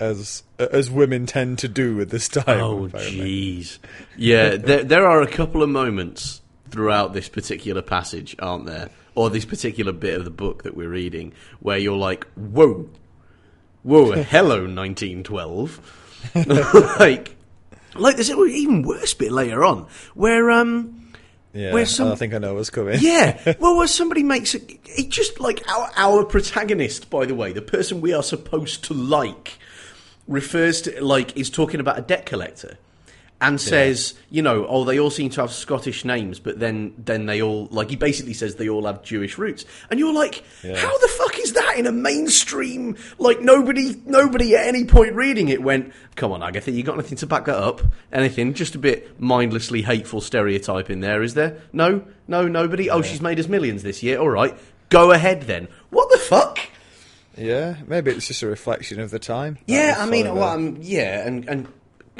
as 0.00 0.42
as 0.58 0.90
women 0.90 1.24
tend 1.24 1.60
to 1.60 1.68
do 1.68 2.00
at 2.00 2.10
this 2.10 2.28
time. 2.28 2.60
Oh 2.60 2.88
jeez. 2.88 3.78
Yeah, 4.16 4.50
there 4.56 4.82
there 4.82 5.06
are 5.06 5.22
a 5.22 5.30
couple 5.30 5.62
of 5.62 5.70
moments 5.70 6.42
throughout 6.68 7.14
this 7.14 7.28
particular 7.28 7.80
passage, 7.80 8.34
aren't 8.40 8.66
there? 8.66 8.90
Or 9.14 9.30
this 9.30 9.44
particular 9.44 9.92
bit 9.92 10.18
of 10.18 10.24
the 10.24 10.30
book 10.30 10.64
that 10.64 10.76
we're 10.76 10.90
reading 10.90 11.32
where 11.60 11.78
you're 11.78 11.96
like, 11.96 12.26
"Whoa. 12.34 12.90
Whoa, 13.84 14.12
hello 14.24 14.66
1912." 14.66 16.96
like 16.98 17.37
like 17.98 18.16
there's 18.16 18.30
an 18.30 18.38
even 18.48 18.82
worse 18.82 19.14
bit 19.14 19.32
later 19.32 19.64
on 19.64 19.86
where 20.14 20.50
um 20.50 21.12
Yeah, 21.52 21.72
Where 21.72 21.86
some- 21.86 22.12
I 22.12 22.14
think 22.14 22.34
I 22.34 22.38
know 22.38 22.54
what's 22.54 22.70
coming. 22.70 22.98
Yeah. 23.00 23.54
Well, 23.60 23.76
where 23.76 23.86
somebody 23.88 24.22
makes 24.22 24.54
it, 24.54 24.78
it 24.84 25.08
just 25.08 25.40
like 25.40 25.62
our 25.68 25.90
our 25.96 26.24
protagonist, 26.24 27.10
by 27.10 27.26
the 27.26 27.34
way, 27.34 27.52
the 27.52 27.62
person 27.62 28.00
we 28.00 28.12
are 28.12 28.22
supposed 28.22 28.84
to 28.84 28.94
like, 28.94 29.58
refers 30.26 30.82
to 30.82 31.02
like 31.04 31.36
is 31.36 31.50
talking 31.50 31.80
about 31.80 31.98
a 31.98 32.02
debt 32.02 32.26
collector, 32.26 32.76
and 33.40 33.60
says, 33.60 34.14
you 34.30 34.42
know, 34.42 34.66
oh, 34.66 34.82
they 34.84 34.98
all 34.98 35.10
seem 35.10 35.30
to 35.30 35.40
have 35.42 35.52
Scottish 35.52 36.04
names, 36.04 36.40
but 36.40 36.58
then 36.58 36.92
then 36.98 37.26
they 37.26 37.40
all 37.40 37.68
like 37.70 37.88
he 37.90 37.94
basically 37.96 38.32
says 38.34 38.56
they 38.56 38.68
all 38.68 38.84
have 38.86 39.02
Jewish 39.04 39.38
roots, 39.38 39.64
and 39.90 40.00
you're 40.00 40.12
like, 40.12 40.42
Yeah. 40.64 40.76
how 40.76 40.96
the 40.98 41.08
fuck 41.08 41.38
is 41.38 41.52
that 41.52 41.76
in 41.78 41.86
a 41.86 41.92
mainstream? 41.92 42.96
Like 43.18 43.40
nobody 43.40 43.94
nobody 44.06 44.56
at 44.56 44.66
any 44.66 44.84
point 44.84 45.14
reading 45.14 45.48
it 45.50 45.62
went, 45.62 45.92
come 46.16 46.32
on, 46.32 46.42
Agatha, 46.42 46.72
you 46.72 46.82
got 46.82 46.96
nothing 46.96 47.16
to 47.18 47.26
back 47.26 47.44
that 47.44 47.56
up? 47.56 47.80
Anything? 48.12 48.54
Just 48.54 48.74
a 48.74 48.78
bit 48.78 49.20
mindlessly 49.20 49.82
hateful 49.82 50.20
stereotype 50.20 50.90
in 50.90 50.98
there, 51.00 51.22
is 51.22 51.34
there? 51.34 51.58
No, 51.72 52.02
no, 52.26 52.48
nobody. 52.48 52.90
Oh, 52.90 53.02
she's 53.02 53.20
made 53.22 53.38
us 53.38 53.46
millions 53.46 53.84
this 53.84 54.02
year. 54.02 54.18
All 54.18 54.30
right, 54.30 54.56
go 54.88 55.12
ahead 55.12 55.42
then. 55.42 55.68
What 55.90 56.10
the 56.10 56.18
fuck? 56.18 56.58
Yeah, 57.36 57.76
maybe 57.86 58.10
it's 58.10 58.26
just 58.26 58.42
a 58.42 58.48
reflection 58.48 58.98
of 58.98 59.10
the 59.10 59.20
time. 59.20 59.58
That 59.68 59.72
Yeah, 59.72 59.94
I 59.96 60.06
mean, 60.06 60.34
well, 60.34 60.42
um, 60.42 60.78
yeah, 60.80 61.24
and 61.24 61.48
and 61.48 61.68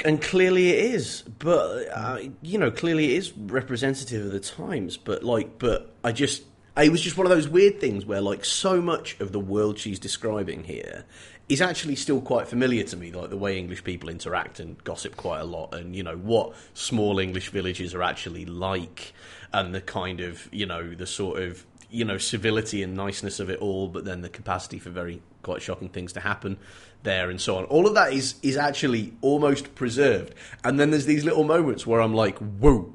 and 0.05 0.21
clearly 0.21 0.69
it 0.69 0.93
is, 0.93 1.23
but 1.39 1.87
uh, 1.93 2.19
you 2.41 2.57
know, 2.57 2.71
clearly 2.71 3.13
it 3.13 3.17
is 3.17 3.33
representative 3.37 4.25
of 4.25 4.31
the 4.31 4.39
times. 4.39 4.97
But 4.97 5.23
like, 5.23 5.59
but 5.59 5.93
I 6.03 6.11
just, 6.11 6.43
it 6.77 6.91
was 6.91 7.01
just 7.01 7.17
one 7.17 7.25
of 7.25 7.31
those 7.31 7.47
weird 7.47 7.79
things 7.79 8.05
where 8.05 8.21
like 8.21 8.45
so 8.45 8.81
much 8.81 9.19
of 9.19 9.31
the 9.31 9.39
world 9.39 9.77
she's 9.77 9.99
describing 9.99 10.63
here 10.63 11.05
is 11.47 11.61
actually 11.61 11.95
still 11.95 12.21
quite 12.21 12.47
familiar 12.47 12.83
to 12.83 12.95
me, 12.95 13.11
like 13.11 13.29
the 13.29 13.37
way 13.37 13.57
English 13.57 13.83
people 13.83 14.09
interact 14.09 14.59
and 14.59 14.81
gossip 14.83 15.17
quite 15.17 15.39
a 15.39 15.45
lot, 15.45 15.73
and 15.73 15.95
you 15.95 16.03
know 16.03 16.17
what 16.17 16.53
small 16.73 17.19
English 17.19 17.49
villages 17.49 17.93
are 17.93 18.03
actually 18.03 18.45
like, 18.45 19.13
and 19.51 19.73
the 19.73 19.81
kind 19.81 20.19
of 20.19 20.47
you 20.51 20.65
know 20.65 20.93
the 20.93 21.07
sort 21.07 21.41
of 21.41 21.65
you 21.89 22.05
know 22.05 22.17
civility 22.17 22.83
and 22.83 22.95
niceness 22.95 23.39
of 23.39 23.49
it 23.49 23.59
all, 23.59 23.87
but 23.87 24.05
then 24.05 24.21
the 24.21 24.29
capacity 24.29 24.79
for 24.79 24.89
very 24.89 25.21
quite 25.41 25.61
shocking 25.61 25.89
things 25.89 26.13
to 26.13 26.19
happen 26.19 26.57
there 27.03 27.29
and 27.29 27.39
so 27.39 27.57
on. 27.57 27.65
All 27.65 27.87
of 27.87 27.93
that 27.95 28.13
is 28.13 28.35
is 28.41 28.57
actually 28.57 29.13
almost 29.21 29.75
preserved, 29.75 30.33
and 30.63 30.79
then 30.79 30.91
there's 30.91 31.05
these 31.05 31.23
little 31.25 31.43
moments 31.43 31.85
where 31.87 32.01
I'm 32.01 32.13
like, 32.13 32.37
whoa, 32.39 32.93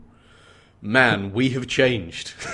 man, 0.81 1.33
we 1.33 1.51
have 1.51 1.67
changed. 1.67 2.35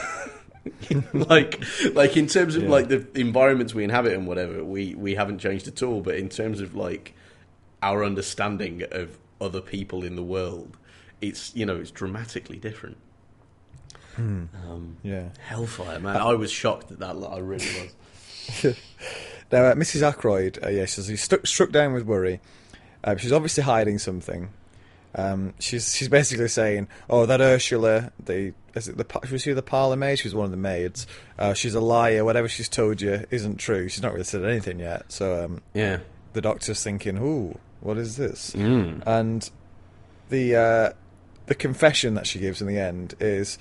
like 1.13 1.63
like 1.95 2.17
in 2.17 2.27
terms 2.27 2.55
of 2.55 2.65
Yeah. 2.65 2.69
like 2.69 2.89
the 2.89 3.07
environments 3.15 3.75
we 3.75 3.83
inhabit 3.83 4.13
and 4.13 4.27
whatever 4.27 4.63
we 4.63 4.95
we 4.95 5.15
haven't 5.15 5.39
changed 5.39 5.67
at 5.67 5.83
all 5.83 6.03
but 6.03 6.17
in 6.17 6.29
terms 6.29 6.61
of 6.61 6.75
like 6.77 7.15
our 7.83 8.05
understanding 8.05 8.83
of 8.93 9.17
other 9.41 9.63
people 9.63 10.05
in 10.05 10.17
the 10.17 10.23
world 10.23 10.77
it's 11.23 11.55
you 11.57 11.65
know 11.65 11.77
it's 11.77 11.91
dramatically 11.91 12.59
different 12.59 12.99
um, 14.19 14.99
yeah. 15.03 15.31
hellfire 15.47 15.99
man 15.99 16.17
i 16.17 16.35
was 16.35 16.51
shocked 16.53 16.93
at 16.93 16.99
that 16.99 17.17
i 17.17 17.39
really 17.39 17.65
was 18.63 18.77
Now, 19.53 19.65
uh, 19.67 19.75
Mrs. 19.75 20.03
Ackroyd, 20.03 20.59
uh, 20.65 20.69
yes, 20.69 20.95
she's 21.05 21.23
struck, 21.23 21.47
struck 21.47 21.71
down 21.71 21.93
with 21.93 22.05
worry. 22.05 22.41
Uh, 23.03 23.17
she's 23.17 23.33
obviously 23.33 23.65
hiding 23.65 23.99
something. 23.99 24.51
Um, 25.15 25.55
she's 25.59 25.93
she's 25.95 26.09
basically 26.09 26.47
saying, 26.47 26.87
"Oh, 27.09 27.27
that 27.27 27.41
Ursula, 27.41 28.13
the 28.25 28.53
is 28.75 28.87
it 28.87 28.97
the 28.97 29.29
was 29.33 29.43
she 29.43 29.53
the 29.53 29.61
parlour 29.63 29.97
maid? 29.97 30.21
She 30.21 30.29
was 30.29 30.35
one 30.37 30.45
of 30.45 30.51
the 30.53 30.57
maids. 30.57 31.07
Uh, 31.37 31.53
she's 31.53 31.75
a 31.75 31.81
liar. 31.81 32.25
Whatever 32.25 32.47
she's 32.49 32.69
told 32.69 33.01
you 33.01 33.25
isn't 33.31 33.57
true. 33.57 33.89
She's 33.89 34.03
not 34.03 34.13
really 34.13 34.25
said 34.25 34.45
anything 34.45 34.79
yet." 34.79 35.11
So 35.11 35.45
um, 35.45 35.63
Yeah. 35.75 35.99
the 36.35 36.41
doctor's 36.41 36.81
thinking, 36.85 37.19
"Ooh, 37.19 37.59
what 37.81 37.97
is 37.99 38.19
this?" 38.19 38.53
Mm. 38.55 39.03
And 39.05 39.51
the 40.29 40.55
uh, 40.55 40.93
the 41.47 41.57
confession 41.57 42.15
that 42.15 42.29
she 42.29 42.39
gives 42.39 42.61
in 42.61 42.69
the 42.69 42.79
end 42.79 43.15
is 43.19 43.59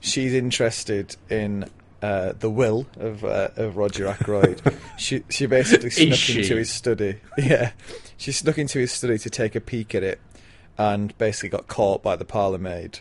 she's 0.00 0.34
interested 0.34 1.14
in 1.30 1.66
uh, 2.02 2.32
the 2.38 2.50
will 2.50 2.86
of 2.98 3.24
uh, 3.24 3.48
of 3.56 3.76
Roger 3.76 4.06
Ackroyd. 4.06 4.60
she 4.98 5.24
she 5.28 5.46
basically 5.46 5.90
snuck 5.90 6.18
she? 6.18 6.40
into 6.42 6.56
his 6.56 6.70
study. 6.70 7.20
Yeah, 7.38 7.72
she 8.16 8.32
snuck 8.32 8.58
into 8.58 8.78
his 8.78 8.92
study 8.92 9.18
to 9.18 9.30
take 9.30 9.54
a 9.54 9.60
peek 9.60 9.94
at 9.94 10.02
it, 10.02 10.20
and 10.76 11.16
basically 11.18 11.48
got 11.50 11.66
caught 11.68 12.02
by 12.02 12.16
the 12.16 12.24
parlour 12.24 12.58
maid. 12.58 13.00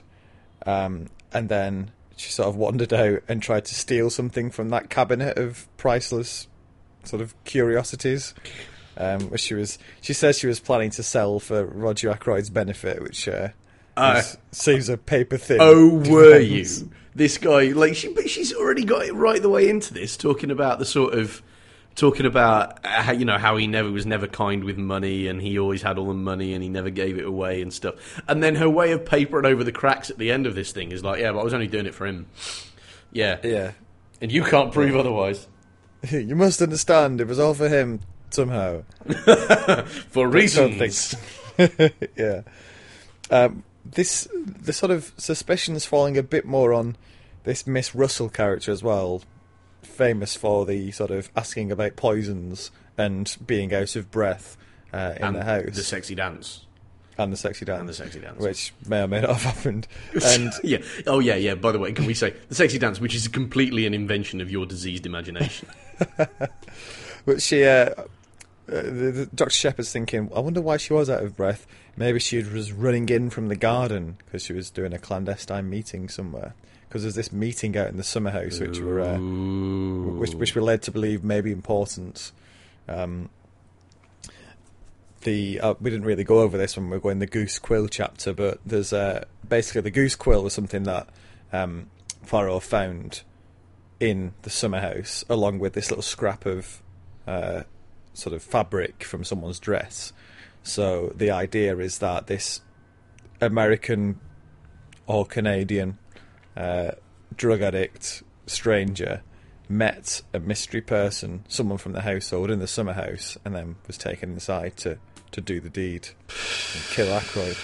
Um, 0.66 1.08
and 1.34 1.50
then 1.50 1.92
she 2.16 2.32
sort 2.32 2.50
of 2.50 2.56
wandered 2.56 2.94
out 2.94 3.22
and 3.28 3.42
tried 3.42 3.66
to 3.66 3.76
steal 3.76 4.10
something 4.10 4.50
from 4.50 4.70
that 4.70 4.90
cabinet 4.90 5.38
of 5.38 5.68
priceless 5.78 6.48
sort 7.04 7.22
of 7.22 7.34
curiosities. 7.46 8.34
Um, 9.00 9.30
which 9.30 9.42
she 9.42 9.54
was, 9.54 9.78
she 10.02 10.14
says 10.14 10.40
she 10.40 10.48
was 10.48 10.60
planning 10.60 10.90
to 10.90 11.04
sell 11.04 11.40
for 11.40 11.64
Roger 11.66 12.10
Ackroyd's 12.12 12.50
benefit, 12.50 13.00
which 13.04 13.28
uh, 13.28 13.50
Uh, 13.96 14.24
seems 14.52 14.90
a 14.90 14.98
paper 14.98 15.38
thin. 15.38 15.60
Oh, 15.62 15.98
were 16.10 16.40
you? 16.40 16.66
This 17.18 17.38
guy, 17.38 17.70
like, 17.70 17.96
she, 17.96 18.10
but 18.10 18.30
she's 18.30 18.54
already 18.54 18.86
got 18.86 19.06
it 19.06 19.14
right 19.14 19.42
the 19.42 19.50
way 19.50 19.68
into 19.70 19.92
this, 19.94 20.16
talking 20.16 20.52
about 20.52 20.78
the 20.78 20.86
sort 20.86 21.16
of, 21.16 21.42
talking 21.96 22.28
about 22.28 22.86
uh, 22.86 23.02
how 23.02 23.12
you 23.12 23.26
know 23.26 23.40
how 23.40 23.58
he 23.58 23.66
never 23.66 23.90
was 23.92 24.06
never 24.06 24.28
kind 24.28 24.64
with 24.64 24.78
money, 24.78 25.28
and 25.28 25.42
he 25.42 25.58
always 25.58 25.82
had 25.82 25.98
all 25.98 26.08
the 26.08 26.14
money, 26.14 26.54
and 26.54 26.62
he 26.62 26.70
never 26.70 26.92
gave 26.92 27.18
it 27.18 27.26
away 27.26 27.62
and 27.62 27.74
stuff. 27.74 28.22
And 28.28 28.44
then 28.44 28.56
her 28.56 28.70
way 28.70 28.92
of 28.92 29.04
papering 29.04 29.46
over 29.46 29.64
the 29.64 29.72
cracks 29.72 30.12
at 30.12 30.20
the 30.20 30.32
end 30.32 30.46
of 30.46 30.54
this 30.54 30.72
thing 30.72 30.92
is 30.92 31.04
like, 31.04 31.20
yeah, 31.20 31.32
but 31.32 31.40
I 31.40 31.44
was 31.44 31.56
only 31.56 31.68
doing 31.68 31.88
it 31.88 31.96
for 31.96 32.06
him. 32.06 32.28
Yeah, 33.12 33.40
Yeah, 33.44 33.72
and 34.22 34.32
you 34.32 34.44
can't 34.44 34.72
prove 34.72 34.96
otherwise 34.96 35.48
you 36.12 36.36
must 36.36 36.62
understand. 36.62 37.20
It 37.22 37.28
was 37.28 37.40
all 37.40 37.54
for 37.54 37.70
him 37.70 38.02
somehow. 38.30 38.84
for 40.10 40.28
reasons. 40.28 41.16
yeah. 42.16 42.42
Um, 43.30 43.64
this 43.92 44.28
the 44.34 44.74
sort 44.74 44.92
of 44.92 45.14
suspicions 45.18 45.86
falling 45.86 46.18
a 46.18 46.24
bit 46.24 46.46
more 46.46 46.74
on 46.74 46.98
this 47.44 47.66
Miss 47.66 47.96
Russell 47.96 48.30
character 48.30 48.72
as 48.72 48.84
well, 48.84 49.22
famous 49.82 50.36
for 50.36 50.66
the 50.66 50.92
sort 50.92 51.12
of 51.12 51.30
asking 51.36 51.72
about 51.72 51.96
poisons 51.96 52.72
and 52.98 53.36
being 53.46 53.74
out 53.74 53.96
of 53.96 54.12
breath 54.12 54.58
uh, 54.94 55.14
in 55.18 55.24
and 55.24 55.36
the 55.36 55.44
house 55.44 55.76
the 55.76 55.84
sexy 55.84 56.16
dance, 56.16 56.66
and 57.18 57.32
the 57.32 57.38
sexy 57.38 57.66
dance, 57.66 57.80
and 57.80 57.90
the 57.90 57.94
sexy 57.94 58.20
dance. 58.20 58.40
which 58.40 58.74
may 58.88 59.02
or 59.02 59.08
may 59.08 59.22
not 59.22 59.32
have 59.32 59.56
happened. 59.56 59.88
And 60.26 60.52
yeah. 60.64 60.80
Oh, 61.06 61.20
yeah, 61.20 61.36
yeah. 61.36 61.56
By 61.56 61.72
the 61.72 61.80
way, 61.80 61.94
can 61.94 62.06
we 62.06 62.14
say 62.14 62.34
the 62.50 62.56
sexy 62.56 62.80
dance, 62.80 63.00
which 63.00 63.16
is 63.16 63.28
completely 63.28 63.86
an 63.86 63.94
invention 63.94 64.42
of 64.42 64.52
your 64.52 64.66
diseased 64.66 65.06
imagination? 65.06 65.70
But 67.26 67.42
she, 67.42 67.66
uh, 67.66 67.94
the, 68.68 69.12
the, 69.12 69.26
Dr. 69.34 69.52
Sheppard's 69.52 69.92
thinking, 69.92 70.30
I 70.36 70.40
wonder 70.40 70.62
why 70.62 70.78
she 70.78 70.94
was 70.94 71.10
out 71.10 71.24
of 71.24 71.36
breath. 71.36 71.66
Maybe 71.96 72.20
she 72.20 72.44
was 72.44 72.72
running 72.72 73.10
in 73.10 73.30
from 73.30 73.48
the 73.48 73.56
garden 73.56 74.18
because 74.26 74.44
she 74.44 74.54
was 74.54 74.70
doing 74.70 74.94
a 74.94 75.00
clandestine 75.00 75.70
meeting 75.70 76.10
somewhere. 76.10 76.54
Because 76.88 77.02
there's 77.02 77.16
this 77.16 77.32
meeting 77.34 77.78
out 77.78 77.88
in 77.88 77.98
the 77.98 78.04
summer 78.04 78.30
house, 78.30 78.60
which 78.60 78.80
were 78.80 79.02
uh, 79.02 79.18
which, 79.18 80.34
which 80.34 80.56
were 80.56 80.62
led 80.62 80.82
to 80.84 80.92
believe 80.92 81.22
may 81.22 81.42
be 81.42 81.52
important. 81.52 82.32
Um, 82.88 83.30
the 85.24 85.60
uh, 85.60 85.74
we 85.82 85.90
didn't 85.90 86.06
really 86.06 86.24
go 86.24 86.40
over 86.40 86.58
this 86.58 86.78
when 86.78 86.86
we 86.86 86.96
were 86.96 87.02
going 87.02 87.20
the 87.20 87.28
goose 87.28 87.60
quill 87.60 87.90
chapter, 87.90 88.32
but 88.32 88.60
there's 88.66 88.94
uh, 88.94 89.26
basically 89.48 89.82
the 89.82 89.92
goose 89.92 90.16
quill 90.16 90.44
was 90.44 90.54
something 90.54 90.84
that 90.84 91.10
um, 91.52 91.88
Poirot 92.26 92.64
found 92.64 93.24
in 94.00 94.34
the 94.44 94.50
summer 94.50 94.80
house, 94.80 95.26
along 95.30 95.60
with 95.60 95.74
this 95.74 95.90
little 95.92 96.04
scrap 96.04 96.46
of 96.46 96.82
uh, 97.28 97.64
sort 98.18 98.36
of 98.36 98.42
fabric 98.42 99.04
from 99.04 99.24
someone's 99.24 99.60
dress. 99.60 100.12
So 100.64 101.14
the 101.16 101.32
idea 101.32 101.78
is 101.78 102.00
that 102.00 102.28
this 102.28 102.62
American 103.40 104.20
or 105.06 105.26
Canadian 105.26 105.98
uh, 106.56 106.92
drug 107.36 107.62
addict 107.62 108.24
stranger 108.48 109.22
met 109.70 110.22
a 110.34 110.40
mystery 110.40 110.82
person, 110.82 111.44
someone 111.48 111.78
from 111.78 111.94
the 111.94 112.02
household 112.02 112.50
in 112.50 112.60
the 112.60 112.68
summer 112.68 112.94
house, 112.94 113.38
and 113.46 113.56
then 113.56 113.76
was 113.86 113.98
taken 113.98 114.32
inside 114.32 114.76
to, 114.78 114.98
to 115.32 115.42
do 115.42 115.60
the 115.60 115.70
deed 115.70 116.10
and 116.30 116.84
kill 116.90 117.14
Ackroyd. 117.14 117.58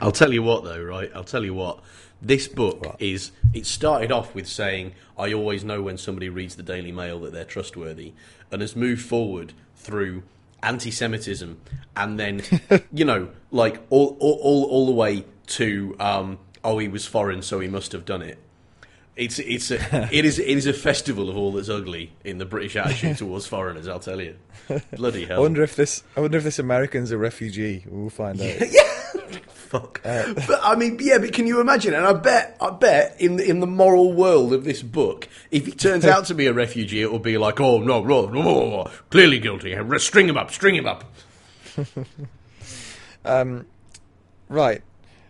I'll 0.00 0.12
tell 0.12 0.32
you 0.32 0.42
what, 0.42 0.62
though, 0.64 0.82
right? 0.82 1.10
I'll 1.14 1.24
tell 1.24 1.44
you 1.44 1.54
what. 1.54 1.80
This 2.20 2.48
book 2.48 2.84
What? 2.84 3.02
is. 3.02 3.32
It 3.52 3.66
started 3.66 4.12
off 4.12 4.34
with 4.34 4.46
saying, 4.46 4.92
I 5.18 5.32
always 5.32 5.64
know 5.64 5.82
when 5.82 5.98
somebody 5.98 6.28
reads 6.28 6.56
the 6.56 6.62
Daily 6.62 6.92
Mail 6.92 7.20
that 7.20 7.32
they're 7.32 7.44
trustworthy, 7.44 8.12
and 8.50 8.60
has 8.60 8.76
moved 8.76 9.02
forward 9.02 9.54
through 9.88 10.22
anti 10.62 10.90
Semitism, 10.90 11.58
and 11.96 12.20
then, 12.20 12.42
you 12.92 13.04
know, 13.04 13.30
like 13.50 13.80
all, 13.88 14.16
all, 14.20 14.38
all, 14.42 14.64
all 14.66 14.86
the 14.86 14.92
way 14.92 15.24
to, 15.46 15.96
um, 15.98 16.38
oh, 16.62 16.78
he 16.78 16.88
was 16.88 17.06
foreign, 17.06 17.40
so 17.40 17.58
he 17.58 17.68
must 17.68 17.92
have 17.92 18.04
done 18.04 18.20
it. 18.22 18.38
It's 19.16 19.40
it's 19.40 19.72
a 19.72 20.08
it 20.12 20.24
is 20.24 20.38
it 20.38 20.46
is 20.46 20.66
a 20.66 20.72
festival 20.72 21.28
of 21.28 21.36
all 21.36 21.50
that's 21.50 21.68
ugly 21.68 22.12
in 22.22 22.38
the 22.38 22.44
British 22.44 22.76
attitude 22.76 23.16
towards 23.18 23.46
foreigners. 23.46 23.88
I'll 23.88 23.98
tell 23.98 24.20
you, 24.20 24.36
bloody 24.92 25.24
hell. 25.24 25.38
I 25.38 25.40
wonder 25.40 25.62
if 25.64 25.74
this 25.74 26.04
I 26.16 26.20
wonder 26.20 26.38
if 26.38 26.44
this 26.44 26.60
American's 26.60 27.10
a 27.10 27.18
refugee. 27.18 27.84
We'll 27.88 28.10
find 28.10 28.40
out. 28.40 28.62
Fuck. 29.68 30.00
but 30.02 30.60
I 30.62 30.74
mean, 30.76 30.98
yeah, 31.00 31.18
but 31.18 31.32
can 31.32 31.46
you 31.46 31.60
imagine? 31.60 31.94
And 31.94 32.06
I 32.06 32.14
bet, 32.14 32.56
I 32.60 32.70
bet 32.70 33.20
in 33.20 33.36
the, 33.36 33.48
in 33.48 33.60
the 33.60 33.66
moral 33.66 34.12
world 34.12 34.52
of 34.52 34.64
this 34.64 34.82
book, 34.82 35.28
if 35.50 35.66
he 35.66 35.72
turns 35.72 36.04
out 36.04 36.24
to 36.26 36.34
be 36.34 36.46
a 36.46 36.52
refugee, 36.52 37.02
it 37.02 37.12
will 37.12 37.18
be 37.18 37.38
like, 37.38 37.60
oh 37.60 37.78
no, 37.78 38.02
no, 38.02 38.26
no, 38.26 38.42
no, 38.42 38.90
clearly 39.10 39.38
guilty. 39.38 39.76
String 39.98 40.28
him 40.28 40.36
up, 40.36 40.50
string 40.50 40.74
him 40.74 40.86
up. 40.86 41.04
um, 43.24 43.66
Right. 44.48 44.82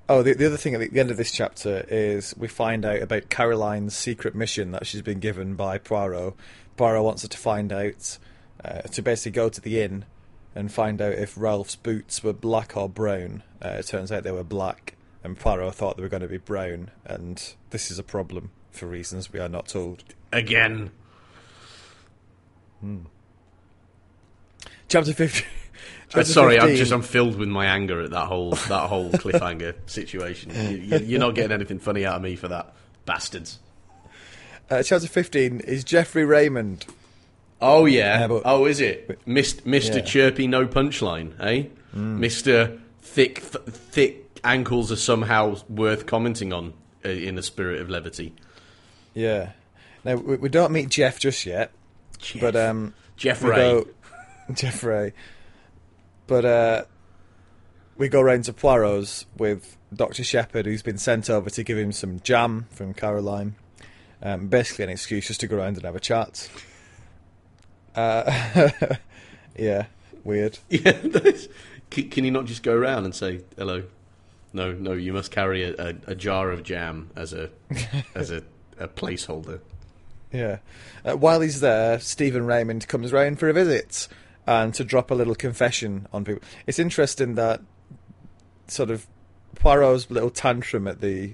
Oh, 0.09 0.22
the, 0.22 0.33
the 0.33 0.46
other 0.46 0.57
thing 0.57 0.74
at 0.74 0.92
the 0.92 1.01
end 1.01 1.11
of 1.11 1.16
this 1.16 1.33
chapter 1.33 1.85
is 1.88 2.35
we 2.37 2.48
find 2.48 2.85
out 2.85 3.03
about 3.03 3.29
Caroline's 3.29 3.94
secret 3.94 4.35
mission 4.35 4.70
that 4.70 4.87
she's 4.87 5.03
been 5.03 5.18
given 5.18 5.55
by 5.55 5.79
Poirot. 5.79 6.35
Poirot 6.77 7.05
wants 7.05 7.22
her 7.22 7.29
to 7.29 7.37
find 7.37 7.72
out, 7.72 8.18
uh, 8.64 8.83
to 8.83 9.03
basically 9.03 9.33
go 9.33 9.48
to 9.48 9.61
the 9.61 9.83
inn 9.83 10.05
and 10.54 10.72
find 10.72 11.00
out 11.00 11.12
if 11.12 11.37
Ralph's 11.37 11.76
boots 11.76 12.22
were 12.22 12.32
black 12.32 12.76
or 12.76 12.88
brown. 12.88 13.42
Uh, 13.62 13.68
it 13.70 13.87
turns 13.87 14.11
out 14.11 14.22
they 14.24 14.32
were 14.32 14.44
black, 14.44 14.94
and 15.22 15.38
Poirot 15.38 15.74
thought 15.74 15.96
they 15.96 16.02
were 16.02 16.08
going 16.08 16.22
to 16.22 16.28
be 16.28 16.38
brown, 16.38 16.90
and 17.04 17.54
this 17.70 17.90
is 17.90 17.98
a 17.98 18.02
problem 18.02 18.50
for 18.70 18.87
reasons 18.87 19.32
we 19.32 19.40
are 19.40 19.48
not 19.48 19.68
told. 19.68 20.04
Again. 20.32 20.90
Chapter 24.88 25.12
50. 25.12 25.44
Uh, 25.44 25.46
chapter 26.08 26.24
sorry, 26.24 26.61
I'm 26.61 26.76
just 26.76 26.92
I'm 26.92 27.02
filled 27.02 27.37
with 27.37 27.48
my 27.48 27.66
anger 27.66 28.00
at 28.02 28.11
that 28.11 28.26
whole 28.26 28.50
that 28.50 28.88
whole 28.88 29.11
cliffhanger 29.12 29.74
situation. 29.87 30.50
You, 30.50 30.98
you're 30.98 31.20
not 31.20 31.34
getting 31.34 31.52
anything 31.52 31.78
funny 31.78 32.06
out 32.06 32.16
of 32.16 32.22
me 32.22 32.37
for 32.37 32.48
that, 32.48 32.74
bastards. 33.04 33.58
Uh, 34.70 34.82
chapter 34.82 35.08
15 35.08 35.61
is 35.61 35.82
Geoffrey 35.82 36.24
Raymond. 36.24 36.87
Oh 37.61 37.87
yeah. 37.87 38.21
Yeah, 38.21 38.27
but- 38.29 38.42
oh, 38.44 38.66
is 38.66 38.81
it 38.81 39.18
Mist- 39.27 39.64
Mr. 39.66 39.97
Yeah. 39.97 40.01
Chirpy 40.03 40.47
No 40.47 40.66
Punchline? 40.66 41.33
Eh? 41.40 41.64
Mr. 41.94 42.79
Thick 43.03 43.37
th- 43.51 43.64
Thick 43.64 44.40
Ankles 44.44 44.92
are 44.92 44.97
somehow 44.97 45.57
worth 45.68 46.07
commenting 46.07 46.53
on 46.53 46.75
uh, 47.05 47.09
in 47.09 47.35
the 47.35 47.42
spirit 47.42 47.81
of 47.81 47.90
levity. 47.90 48.35
Yeah. 49.14 49.51
Now, 50.05 50.14
we, 50.14 50.37
we 50.37 50.49
don't 50.49 50.71
meet 50.71 50.88
Jeff 50.90 51.18
just 51.18 51.44
yet, 51.44 51.73
but 52.40 52.55
um, 52.55 52.94
Jeff 53.16 53.42
Ray. 53.42 53.57
go 53.57 53.88
Jeff 54.55 54.85
Ray. 54.85 55.12
But 56.29 56.44
uh, 56.44 56.85
we 57.97 58.09
go 58.09 58.21
round 58.21 58.44
to 58.44 58.53
Poirot's 58.53 59.27
with 59.37 59.77
Doctor 59.92 60.23
Sheppard, 60.23 60.66
who's 60.66 60.83
been 60.83 60.99
sent 60.99 61.29
over 61.29 61.51
to 61.51 61.64
give 61.64 61.79
him 61.79 61.90
some 61.90 62.21
jam 62.21 62.66
from 62.71 62.94
Caroline. 62.94 63.57
Um, 64.23 64.47
basically, 64.49 64.85
an 64.85 64.90
excuse 64.90 65.27
just 65.27 65.40
to 65.40 65.47
go 65.49 65.57
around 65.57 65.77
and 65.79 65.85
have 65.85 65.97
a 65.97 66.01
chat. 66.01 66.49
Uh, 67.98 68.94
yeah, 69.56 69.87
weird. 70.24 70.58
Yeah, 70.68 70.92
can, 71.90 72.11
can 72.11 72.24
you 72.24 72.30
not 72.30 72.44
just 72.44 72.62
go 72.62 72.74
around 72.74 73.06
and 73.06 73.14
say 73.14 73.40
hello? 73.56 73.84
No, 74.52 74.72
no, 74.72 74.92
you 74.92 75.12
must 75.12 75.30
carry 75.30 75.64
a, 75.64 75.74
a, 75.78 75.94
a 76.08 76.14
jar 76.14 76.50
of 76.50 76.62
jam 76.62 77.11
as 77.16 77.32
a 77.32 77.50
as 78.14 78.30
a, 78.30 78.42
a 78.78 78.88
placeholder. 78.88 79.61
Yeah. 80.32 80.58
Uh, 81.04 81.16
while 81.16 81.40
he's 81.40 81.61
there, 81.61 81.98
Stephen 81.98 82.44
Raymond 82.44 82.87
comes 82.88 83.12
round 83.12 83.38
for 83.38 83.48
a 83.48 83.52
visit 83.52 84.06
and 84.46 84.74
to 84.74 84.84
drop 84.84 85.11
a 85.11 85.14
little 85.14 85.34
confession 85.34 86.06
on 86.12 86.24
people. 86.24 86.42
It's 86.66 86.78
interesting 86.78 87.34
that 87.34 87.62
sort 88.66 88.90
of 88.90 89.06
Poirot's 89.54 90.11
little 90.11 90.30
tantrum 90.30 90.87
at 90.87 91.00
the 91.00 91.32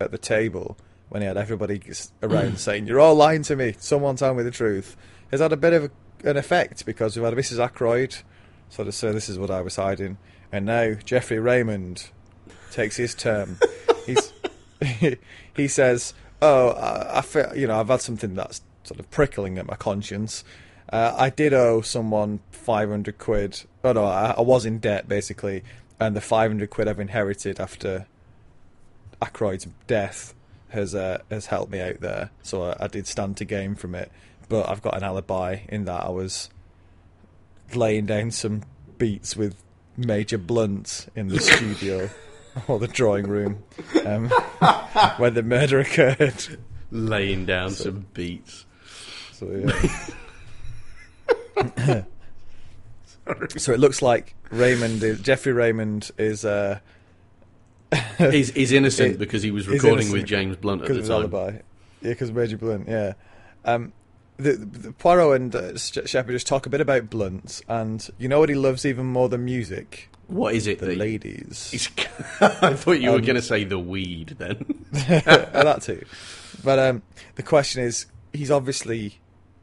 at 0.00 0.10
the 0.10 0.18
table 0.18 0.76
when 1.12 1.20
he 1.20 1.28
had 1.28 1.36
everybody 1.36 1.78
around 2.22 2.58
saying, 2.58 2.86
"You're 2.86 2.98
all 2.98 3.14
lying 3.14 3.42
to 3.42 3.54
me. 3.54 3.74
Someone 3.78 4.16
tell 4.16 4.32
me 4.32 4.42
the 4.42 4.50
truth," 4.50 4.96
has 5.30 5.40
had 5.40 5.52
a 5.52 5.58
bit 5.58 5.74
of 5.74 5.84
a, 5.84 6.30
an 6.30 6.38
effect 6.38 6.86
because 6.86 7.14
we've 7.14 7.24
had 7.24 7.34
Mrs. 7.34 7.62
Ackroyd 7.62 8.16
sort 8.70 8.88
of 8.88 8.94
say, 8.94 9.12
"This 9.12 9.28
is 9.28 9.38
what 9.38 9.50
I 9.50 9.60
was 9.60 9.76
hiding," 9.76 10.16
and 10.50 10.64
now 10.64 10.94
Geoffrey 10.94 11.38
Raymond 11.38 12.08
takes 12.70 12.96
his 12.96 13.14
term. 13.14 13.58
He's, 14.06 14.32
he 15.54 15.68
says, 15.68 16.14
"Oh, 16.40 16.70
I, 16.70 17.18
I 17.18 17.20
feel 17.20 17.52
you 17.54 17.66
know 17.66 17.78
I've 17.78 17.88
had 17.88 18.00
something 18.00 18.34
that's 18.34 18.62
sort 18.84 18.98
of 18.98 19.10
prickling 19.10 19.58
at 19.58 19.66
my 19.66 19.76
conscience. 19.76 20.44
Uh, 20.90 21.14
I 21.14 21.28
did 21.28 21.52
owe 21.52 21.82
someone 21.82 22.40
five 22.50 22.88
hundred 22.88 23.18
quid. 23.18 23.64
Oh 23.84 23.92
no, 23.92 24.04
I, 24.04 24.34
I 24.38 24.40
was 24.40 24.64
in 24.64 24.78
debt 24.78 25.08
basically, 25.08 25.62
and 26.00 26.16
the 26.16 26.22
five 26.22 26.50
hundred 26.50 26.70
quid 26.70 26.88
I've 26.88 27.00
inherited 27.00 27.60
after 27.60 28.06
Ackroyd's 29.20 29.68
death 29.86 30.32
has 30.72 30.94
uh, 30.94 31.18
has 31.30 31.46
helped 31.46 31.70
me 31.70 31.80
out 31.80 32.00
there. 32.00 32.30
So 32.42 32.64
I, 32.64 32.76
I 32.80 32.86
did 32.88 33.06
stand 33.06 33.36
to 33.38 33.44
gain 33.44 33.74
from 33.74 33.94
it, 33.94 34.10
but 34.48 34.68
I've 34.68 34.82
got 34.82 34.96
an 34.96 35.04
alibi 35.04 35.60
in 35.68 35.84
that 35.84 36.04
I 36.04 36.10
was 36.10 36.50
laying 37.74 38.06
down 38.06 38.30
some 38.30 38.62
beats 38.98 39.36
with 39.36 39.56
Major 39.96 40.38
Blunt 40.38 41.08
in 41.14 41.28
the 41.28 41.40
studio 41.40 42.10
or 42.68 42.78
the 42.78 42.88
drawing 42.88 43.26
room 43.26 43.62
um, 44.04 44.28
when 45.16 45.34
the 45.34 45.42
murder 45.42 45.80
occurred. 45.80 46.58
Laying 46.90 47.46
down 47.46 47.70
some 47.70 48.06
beats. 48.12 48.66
So, 49.32 49.46
yeah. 51.56 52.04
so 53.56 53.72
it 53.72 53.80
looks 53.80 54.02
like 54.02 54.34
Raymond, 54.50 55.02
is, 55.02 55.20
Geoffrey 55.20 55.52
Raymond, 55.52 56.10
is 56.18 56.44
uh, 56.44 56.80
He's, 58.18 58.50
he's 58.52 58.72
innocent 58.72 59.14
It- 59.14 59.18
because 59.18 59.42
he 59.42 59.50
was 59.50 59.68
recording 59.68 60.10
with 60.12 60.24
James 60.24 60.56
Blunt 60.56 60.82
at 60.82 60.88
the 60.88 61.02
time. 61.02 61.10
alibi. 61.10 61.50
Yeah, 62.00 62.10
because 62.10 62.30
of 62.30 62.36
Major 62.36 62.56
Blunt. 62.56 62.88
Yeah. 62.88 63.12
Um, 63.64 63.92
the, 64.38 64.52
the 64.54 64.92
Poirot 64.92 65.40
and 65.40 65.54
uh, 65.54 65.76
Sheppard 65.76 66.32
just 66.34 66.46
talk 66.46 66.66
a 66.66 66.70
bit 66.70 66.80
about 66.80 67.10
Blunt, 67.10 67.60
and 67.68 68.08
you 68.18 68.28
know 68.28 68.40
what 68.40 68.48
he 68.48 68.54
loves 68.54 68.84
even 68.86 69.06
more 69.06 69.28
than 69.28 69.44
music? 69.44 70.08
What 70.28 70.54
is 70.54 70.66
it? 70.66 70.78
The 70.78 70.96
ladies. 70.96 71.88
I 72.40 72.72
thought 72.74 73.00
you 73.00 73.10
were 73.10 73.16
Um, 73.18 73.22
going 73.24 73.36
to 73.36 73.42
say 73.42 73.64
the 73.64 73.78
weed 73.78 74.36
then. 74.38 74.84
that 74.92 75.82
too. 75.82 76.04
But 76.64 76.78
um, 76.78 77.02
the 77.34 77.42
question 77.42 77.82
is, 77.82 78.06
he's 78.32 78.50
obviously 78.50 79.18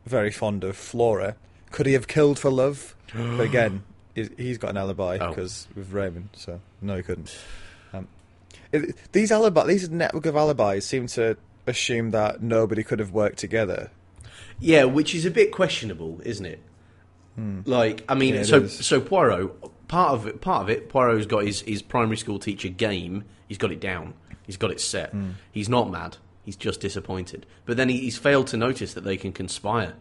very 0.06 0.32
fond 0.32 0.64
of 0.64 0.78
Flora. 0.78 1.36
Could 1.72 1.88
he 1.88 1.94
have 1.94 2.08
killed 2.08 2.38
for 2.40 2.52
love? 2.52 2.96
but 3.14 3.40
again, 3.42 3.84
he's- 4.16 4.58
got 4.58 4.70
an 4.72 4.78
alibi 4.78 5.18
Oh. 5.20 5.30
because 5.30 5.68
with 5.76 5.92
Raymond, 5.92 6.30
so 6.34 6.62
no, 6.82 6.98
he 6.98 7.04
couldn't. 7.04 7.36
Um, 7.94 8.08
it, 8.72 8.96
these 9.12 9.32
alibi, 9.32 9.66
these 9.68 9.90
network 9.90 10.26
of 10.26 10.36
alibis 10.36 10.86
seem 10.86 11.08
to 11.08 11.38
assume 11.68 12.12
that 12.12 12.42
nobody 12.42 12.84
could 12.84 13.00
have 13.00 13.12
worked 13.12 13.38
together. 13.40 13.92
Yeah, 14.60 14.84
which 14.86 15.16
is 15.16 15.26
a 15.26 15.32
bit 15.32 15.52
questionable, 15.52 16.20
isn't 16.24 16.46
it? 16.46 16.62
Like, 17.66 18.04
I 18.10 18.16
mean, 18.16 18.34
Hmm. 18.34 18.40
Yeah, 18.40 18.44
so 18.44 18.58
is. 18.64 18.86
so 18.86 19.00
Poirot, 19.00 19.88
part 19.88 20.12
of 20.12 20.28
it, 20.28 20.42
part 20.42 20.64
of 20.64 20.70
it, 20.70 20.90
Poirot's 20.90 21.26
got 21.26 21.46
his, 21.46 21.62
his 21.62 21.82
primary 21.82 22.18
school 22.18 22.38
teacher 22.38 22.68
game. 22.68 23.24
He's 23.48 23.58
got 23.58 23.72
it 23.72 23.80
down. 23.80 24.14
He's 24.46 24.58
got 24.58 24.72
it 24.72 24.82
set. 24.82 25.12
Hmm. 25.12 25.32
He's 25.54 25.70
not 25.70 25.90
mad. 25.90 26.18
He's 26.44 26.58
just 26.58 26.82
disappointed. 26.82 27.46
But 27.66 27.78
then 27.78 27.88
he, 27.88 27.98
he's 28.00 28.18
failed 28.18 28.48
to 28.48 28.58
notice 28.58 28.94
that 28.94 29.06
they 29.06 29.16
can 29.16 29.32
conspire. 29.32 29.94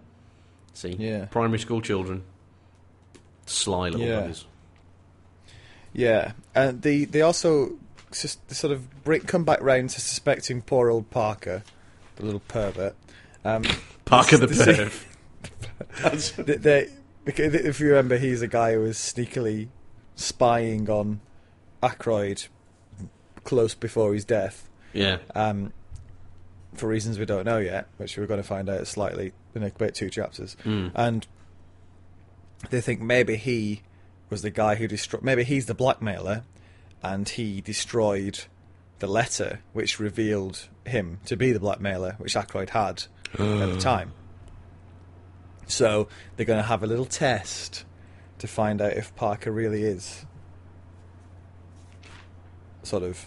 See, 0.75 0.97
Yeah. 0.99 1.27
primary 1.27 1.61
school 1.61 1.81
children, 1.81 2.25
sly 3.47 3.91
little 3.91 4.01
Yeah. 4.07 4.23
buggers. 4.23 4.45
Yeah, 5.93 6.33
and 6.55 6.83
they 6.83 7.05
they 7.05 7.23
also 7.23 7.79
sus- 8.11 8.39
sort 8.49 8.73
of 8.73 9.05
bring, 9.05 9.23
come 9.23 9.45
back 9.45 9.61
round 9.61 9.91
to 9.91 10.01
suspecting 10.01 10.63
poor 10.63 10.91
old 10.91 11.11
Parker, 11.11 11.63
the 12.17 12.25
little 12.25 12.41
pervert. 12.41 12.95
Um, 13.45 13.65
Parker 14.05 14.37
the 14.37 14.47
perv. 14.47 15.05
They, 16.37 16.57
they, 16.57 16.89
if 17.27 17.81
you 17.81 17.89
remember, 17.89 18.17
he's 18.19 18.43
a 18.43 18.49
guy 18.49 18.75
who 18.75 18.81
was 18.81 18.97
sneakily 18.97 19.69
spying 20.17 20.89
on 20.91 21.21
Ackroyd 21.83 22.47
close 23.45 23.75
before 23.75 24.15
his 24.15 24.25
death, 24.25 24.69
yeah. 24.93 25.19
um, 25.35 25.73
for 26.75 26.89
reasons 26.89 27.19
we 27.19 27.25
don't 27.25 27.45
know 27.45 27.59
yet, 27.59 27.87
which 27.97 28.17
we're 28.17 28.27
going 28.27 28.41
to 28.41 28.47
find 28.47 28.69
out 28.69 28.87
slightly 28.87 29.33
in 29.55 29.63
a 29.63 29.67
about 29.69 29.95
two 29.95 30.11
chapters. 30.11 30.57
Mm. 30.65 30.93
And 30.95 31.27
they 32.71 32.81
think 32.81 33.01
maybe 33.01 33.37
he 33.37 33.83
was 34.31 34.43
the 34.43 34.51
guy 34.51 34.75
who 34.75 34.89
destroyed. 34.89 35.23
Maybe 35.23 35.45
he's 35.45 35.67
the 35.67 35.75
blackmailer, 35.75 36.45
and 37.03 37.29
he 37.29 37.61
destroyed 37.61 38.41
the 38.99 39.07
letter 39.07 39.61
which 39.73 40.01
revealed 40.01 40.69
him 40.85 41.21
to 41.27 41.37
be 41.37 41.53
the 41.53 41.61
blackmailer, 41.61 42.15
which 42.19 42.37
Ackroyd 42.37 42.71
had 42.71 43.05
at 43.35 43.39
the 43.39 43.77
ah. 43.77 43.81
time. 43.81 44.13
So 45.67 46.09
they're 46.37 46.47
going 46.47 46.59
to 46.59 46.67
have 46.67 46.83
a 46.83 46.87
little 46.87 47.05
test 47.05 47.85
to 48.39 48.47
find 48.47 48.81
out 48.81 48.95
if 48.95 49.15
Parker 49.17 49.53
really 49.53 49.83
is 49.83 50.25
sort 52.83 53.03
of 53.03 53.27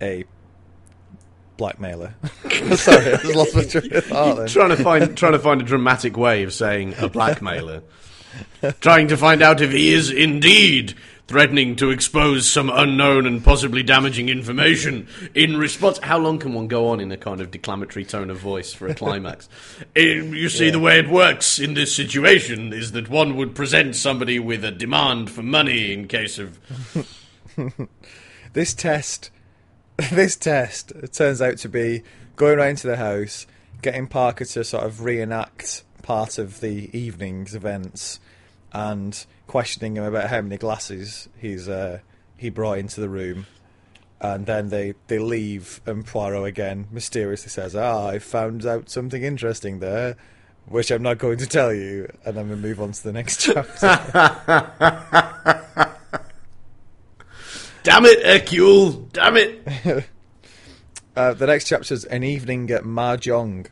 a 0.00 0.24
blackmailer. 1.56 2.14
Sorry, 2.76 3.12
I 3.12 3.16
just 3.16 3.34
lost 3.34 3.54
my 3.54 3.64
train 3.64 3.92
of 3.94 4.04
thought 4.06 4.48
trying 4.48 4.70
to 4.70 4.76
find 4.76 5.16
trying 5.16 5.32
to 5.32 5.38
find 5.38 5.60
a 5.60 5.64
dramatic 5.64 6.16
way 6.16 6.42
of 6.44 6.52
saying 6.52 6.94
a 6.98 7.08
blackmailer. 7.08 7.82
Trying 8.80 9.08
to 9.08 9.16
find 9.16 9.42
out 9.42 9.60
if 9.60 9.70
he 9.72 9.92
is 9.92 10.10
indeed 10.10 10.94
threatening 11.26 11.76
to 11.76 11.90
expose 11.90 12.44
some 12.48 12.68
unknown 12.74 13.24
and 13.24 13.44
possibly 13.44 13.84
damaging 13.84 14.28
information 14.28 15.06
in 15.32 15.56
response. 15.56 15.96
How 16.02 16.18
long 16.18 16.40
can 16.40 16.54
one 16.54 16.66
go 16.66 16.88
on 16.88 16.98
in 16.98 17.12
a 17.12 17.16
kind 17.16 17.40
of 17.40 17.52
declamatory 17.52 18.04
tone 18.04 18.30
of 18.30 18.38
voice 18.38 18.72
for 18.74 18.88
a 18.88 18.94
climax? 18.96 19.48
Eh, 19.94 20.00
you 20.14 20.48
see, 20.48 20.66
Yeah. 20.66 20.70
the 20.72 20.80
way 20.80 20.98
it 20.98 21.08
works 21.08 21.60
in 21.60 21.74
this 21.74 21.94
situation 21.94 22.72
is 22.72 22.90
that 22.92 23.08
one 23.08 23.36
would 23.36 23.54
present 23.54 23.94
somebody 23.94 24.40
with 24.40 24.64
a 24.64 24.72
demand 24.72 25.30
for 25.30 25.44
money 25.44 25.92
in 25.92 26.08
case 26.08 26.36
of. 26.40 26.58
this 28.52 28.74
test 28.74 29.30
this 30.12 30.34
test 30.36 30.90
it 30.92 31.12
turns 31.12 31.40
out 31.42 31.58
to 31.58 31.68
be 31.68 32.02
going 32.36 32.58
around 32.58 32.76
to 32.78 32.86
the 32.86 32.96
house 32.96 33.46
getting 33.82 34.06
parker 34.06 34.44
to 34.44 34.64
sort 34.64 34.84
of 34.84 35.02
reenact 35.04 35.84
part 36.02 36.38
of 36.38 36.60
the 36.60 36.96
evening's 36.96 37.54
events 37.54 38.20
and 38.72 39.26
questioning 39.46 39.96
him 39.96 40.04
about 40.04 40.30
how 40.30 40.40
many 40.40 40.56
glasses 40.56 41.28
he's 41.38 41.68
uh, 41.68 41.98
he 42.36 42.50
brought 42.50 42.78
into 42.78 43.00
the 43.00 43.08
room 43.08 43.46
and 44.20 44.46
then 44.46 44.68
they, 44.68 44.94
they 45.06 45.18
leave 45.18 45.80
and 45.86 46.06
Poirot 46.06 46.46
again 46.46 46.86
mysteriously 46.90 47.48
says 47.48 47.74
ah 47.74 48.08
I 48.08 48.18
found 48.18 48.64
out 48.66 48.90
something 48.90 49.22
interesting 49.22 49.80
there 49.80 50.16
which 50.66 50.90
I'm 50.90 51.02
not 51.02 51.18
going 51.18 51.38
to 51.38 51.46
tell 51.46 51.72
you 51.72 52.10
and 52.24 52.36
then 52.36 52.48
we 52.48 52.56
move 52.56 52.80
on 52.80 52.92
to 52.92 53.02
the 53.02 53.12
next 53.12 53.40
chapter 53.44 53.98
Damn 57.82 58.04
it, 58.04 58.24
Hercule! 58.24 58.92
Damn 59.12 59.36
it! 59.36 60.06
Uh, 61.16 61.34
the 61.34 61.46
next 61.46 61.66
chapter 61.66 61.92
is 61.92 62.04
an 62.04 62.22
evening 62.22 62.70
at 62.70 62.84
Mahjong. 62.84 63.66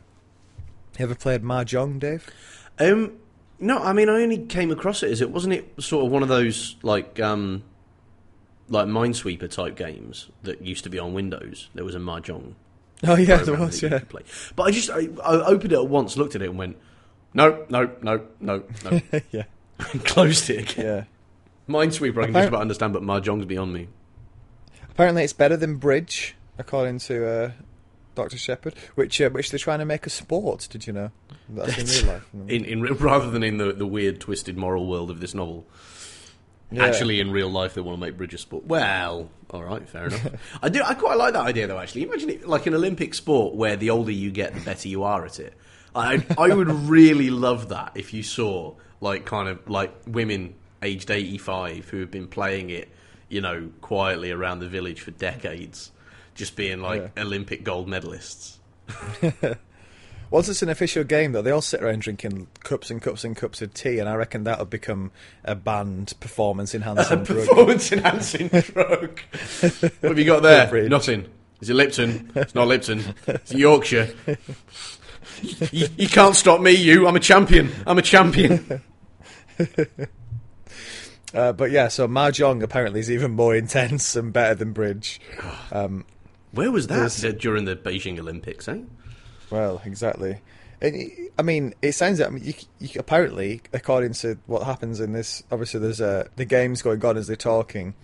You 0.99 1.05
ever 1.05 1.15
played 1.15 1.43
Mahjong, 1.43 1.99
Dave? 1.99 2.29
Um, 2.77 3.13
no, 3.59 3.79
I 3.79 3.93
mean, 3.93 4.09
I 4.09 4.21
only 4.21 4.37
came 4.37 4.69
across 4.69 5.01
it 5.01 5.09
as 5.09 5.21
it 5.21 5.31
wasn't 5.31 5.53
it 5.53 5.81
sort 5.81 6.05
of 6.05 6.11
one 6.11 6.23
of 6.23 6.29
those 6.29 6.75
like 6.83 7.19
um, 7.19 7.63
like 8.67 8.85
Minesweeper 8.87 9.49
type 9.49 9.75
games 9.75 10.29
that 10.43 10.61
used 10.61 10.83
to 10.83 10.89
be 10.89 10.99
on 10.99 11.13
Windows. 11.13 11.69
There 11.73 11.85
was 11.85 11.95
a 11.95 11.99
mahjong 11.99 12.53
Oh 13.03 13.15
yeah, 13.15 13.37
there 13.37 13.55
was. 13.55 13.81
Yeah, 13.81 13.99
play. 13.99 14.23
But 14.55 14.63
I 14.63 14.71
just 14.71 14.89
I, 14.89 15.07
I 15.23 15.45
opened 15.45 15.71
it 15.71 15.77
at 15.77 15.87
once, 15.87 16.17
looked 16.17 16.35
at 16.35 16.41
it, 16.41 16.49
and 16.49 16.57
went, 16.57 16.77
no, 17.33 17.65
no, 17.69 17.91
no, 18.01 18.25
no, 18.39 18.63
no, 18.83 19.01
yeah, 19.31 19.43
and 19.91 20.03
closed 20.05 20.49
it 20.49 20.71
again. 20.71 20.85
yeah. 20.85 21.03
Minesweeper, 21.73 22.23
I 22.23 22.25
can 22.25 22.33
just 22.33 22.47
about 22.47 22.61
understand, 22.61 22.93
but 22.93 23.03
mahjong's 23.03 23.45
beyond 23.45 23.73
me. 23.73 23.87
Apparently, 24.89 25.23
it's 25.23 25.33
better 25.33 25.55
than 25.55 25.77
bridge, 25.77 26.35
according 26.57 26.99
to 26.99 27.27
uh, 27.27 27.51
Doctor 28.19 28.37
Sheppard, 28.37 28.75
which 28.95 29.19
uh, 29.21 29.29
which 29.29 29.51
they're 29.51 29.59
trying 29.59 29.79
to 29.79 29.85
make 29.85 30.05
a 30.05 30.09
sport. 30.09 30.67
Did 30.69 30.85
you 30.87 30.93
know? 30.93 31.11
That's 31.49 31.77
in 31.77 32.05
real 32.05 32.13
life. 32.13 32.27
In, 32.47 32.65
in 32.65 32.83
rather 32.95 33.29
than 33.31 33.43
in 33.43 33.57
the, 33.57 33.73
the 33.73 33.85
weird, 33.85 34.19
twisted 34.19 34.57
moral 34.57 34.87
world 34.87 35.09
of 35.09 35.19
this 35.19 35.33
novel. 35.33 35.65
Yeah. 36.71 36.85
Actually, 36.85 37.19
in 37.19 37.31
real 37.31 37.49
life, 37.49 37.73
they 37.73 37.81
want 37.81 37.99
to 37.99 38.05
make 38.05 38.15
bridge 38.15 38.33
a 38.35 38.37
sport. 38.37 38.65
Well, 38.65 39.31
all 39.49 39.63
right, 39.63 39.89
fair 39.89 40.05
enough. 40.05 40.27
I 40.61 40.69
do. 40.69 40.83
I 40.83 40.93
quite 40.93 41.17
like 41.17 41.33
that 41.33 41.45
idea, 41.45 41.65
though. 41.65 41.79
Actually, 41.79 42.03
imagine 42.03 42.29
it 42.29 42.47
like 42.47 42.67
an 42.67 42.75
Olympic 42.75 43.15
sport 43.15 43.55
where 43.55 43.75
the 43.75 43.89
older 43.89 44.11
you 44.11 44.29
get, 44.31 44.53
the 44.53 44.61
better 44.61 44.87
you 44.87 45.03
are 45.03 45.25
at 45.25 45.39
it. 45.39 45.53
I 45.95 46.23
I 46.37 46.53
would 46.53 46.69
really 46.89 47.29
love 47.29 47.69
that 47.69 47.93
if 47.95 48.13
you 48.13 48.21
saw 48.21 48.75
like 49.01 49.25
kind 49.25 49.49
of 49.49 49.67
like 49.67 49.93
women 50.05 50.55
aged 50.83 51.09
eighty 51.09 51.37
five 51.37 51.89
who 51.89 52.01
have 52.01 52.11
been 52.11 52.27
playing 52.27 52.69
it, 52.69 52.89
you 53.29 53.41
know, 53.41 53.71
quietly 53.81 54.29
around 54.31 54.59
the 54.59 54.67
village 54.67 55.01
for 55.01 55.11
decades, 55.11 55.91
just 56.35 56.55
being 56.55 56.81
like 56.81 57.11
Yeah. 57.15 57.23
Olympic 57.23 57.63
gold 57.63 57.87
medalists. 57.87 58.57
Once 60.31 60.47
it's 60.47 60.61
an 60.61 60.69
official 60.69 61.03
game, 61.03 61.31
though, 61.31 61.41
they 61.41 61.49
all 61.49 61.61
sit 61.61 61.81
around 61.81 62.01
drinking 62.01 62.45
cups 62.63 62.91
and 62.91 63.01
cups 63.01 63.23
and 63.23 63.35
cups 63.35 63.63
of 63.63 63.73
tea, 63.73 63.97
and 63.97 64.07
I 64.07 64.13
reckon 64.13 64.43
that 64.43 64.59
would 64.59 64.69
become 64.69 65.11
a 65.43 65.55
banned 65.55 66.13
performance 66.19 66.75
enhancing 66.75 67.23
drug. 67.23 67.47
Performance 67.47 67.91
enhancing 67.91 68.47
drug. 68.49 69.19
what 69.61 70.03
have 70.03 70.19
you 70.19 70.25
got 70.25 70.43
there? 70.43 70.87
Nothing. 70.87 71.25
Is 71.61 71.69
it 71.71 71.73
Lipton? 71.73 72.31
It's 72.35 72.53
not 72.53 72.67
Lipton. 72.67 73.03
It's 73.27 73.53
Yorkshire. 73.53 74.13
you, 75.71 75.87
you 75.97 76.07
can't 76.07 76.35
stop 76.35 76.61
me, 76.61 76.71
you. 76.73 77.07
I'm 77.07 77.15
a 77.15 77.19
champion. 77.19 77.71
I'm 77.87 77.97
a 77.97 78.01
champion. 78.03 78.81
Uh, 81.33 81.53
but 81.53 81.69
yeah, 81.69 81.87
so 81.87 82.07
mahjong 82.07 82.63
apparently 82.63 82.99
is 82.99 83.11
even 83.11 83.31
more 83.31 83.55
intense 83.55 84.15
and 84.15 84.33
better 84.33 84.55
than 84.55 84.73
bridge. 84.73 85.19
Um, 85.71 86.05
Where 86.51 86.71
was 86.71 86.87
that 86.87 87.37
during 87.39 87.65
the 87.65 87.75
Beijing 87.75 88.19
Olympics? 88.19 88.67
Eh? 88.67 88.79
well, 89.49 89.81
exactly. 89.85 90.41
It, 90.81 91.31
I 91.37 91.41
mean, 91.41 91.73
it 91.81 91.93
sounds. 91.93 92.21
I 92.21 92.29
mean, 92.29 92.43
you, 92.43 92.53
you, 92.79 92.89
apparently, 92.97 93.61
according 93.73 94.13
to 94.13 94.37
what 94.45 94.63
happens 94.63 94.99
in 94.99 95.13
this, 95.13 95.43
obviously 95.51 95.79
there's 95.79 96.01
uh, 96.01 96.27
the 96.37 96.45
games 96.45 96.81
going 96.81 97.03
on 97.03 97.17
as 97.17 97.27
they're 97.27 97.35
talking. 97.35 97.95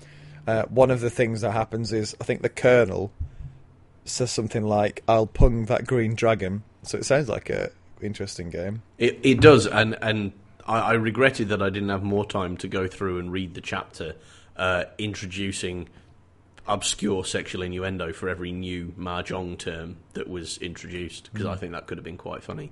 Uh, 0.46 0.64
one 0.64 0.92
of 0.92 1.00
the 1.00 1.10
things 1.10 1.42
that 1.42 1.52
happens 1.52 1.92
is 1.94 2.16
I 2.22 2.24
think 2.24 2.42
the 2.42 2.50
colonel 2.50 3.12
says 4.04 4.30
something 4.30 4.64
like, 4.64 5.04
"I'll 5.08 5.26
pung 5.26 5.66
that 5.66 5.88
green 5.88 6.16
dragon." 6.16 6.64
So 6.84 6.98
it 6.98 7.06
sounds 7.06 7.30
like 7.30 7.50
a 7.50 7.72
interesting 8.02 8.50
game. 8.50 8.82
It 8.98 9.20
it 9.24 9.42
does, 9.42 9.68
and 9.68 9.98
and 10.02 10.34
I, 10.68 10.80
I 10.80 10.94
regretted 10.94 11.50
that 11.50 11.62
I 11.62 11.70
didn't 11.70 11.90
have 11.90 12.04
more 12.04 12.26
time 12.26 12.58
to 12.58 12.68
go 12.68 12.88
through 12.88 13.20
and 13.20 13.32
read 13.32 13.54
the 13.54 13.62
chapter 13.62 14.16
uh, 14.58 14.86
introducing 14.98 15.88
obscure 16.68 17.24
sexual 17.26 17.62
innuendo 17.62 18.12
for 18.14 18.28
every 18.30 18.52
new 18.52 18.94
mahjong 18.98 19.58
term 19.58 19.98
that 20.14 20.28
was 20.30 20.58
introduced 20.60 21.30
because 21.32 21.46
I 21.48 21.56
think 21.56 21.74
that 21.74 21.88
could 21.88 21.98
have 21.98 22.06
been 22.06 22.18
quite 22.18 22.44
funny. 22.44 22.72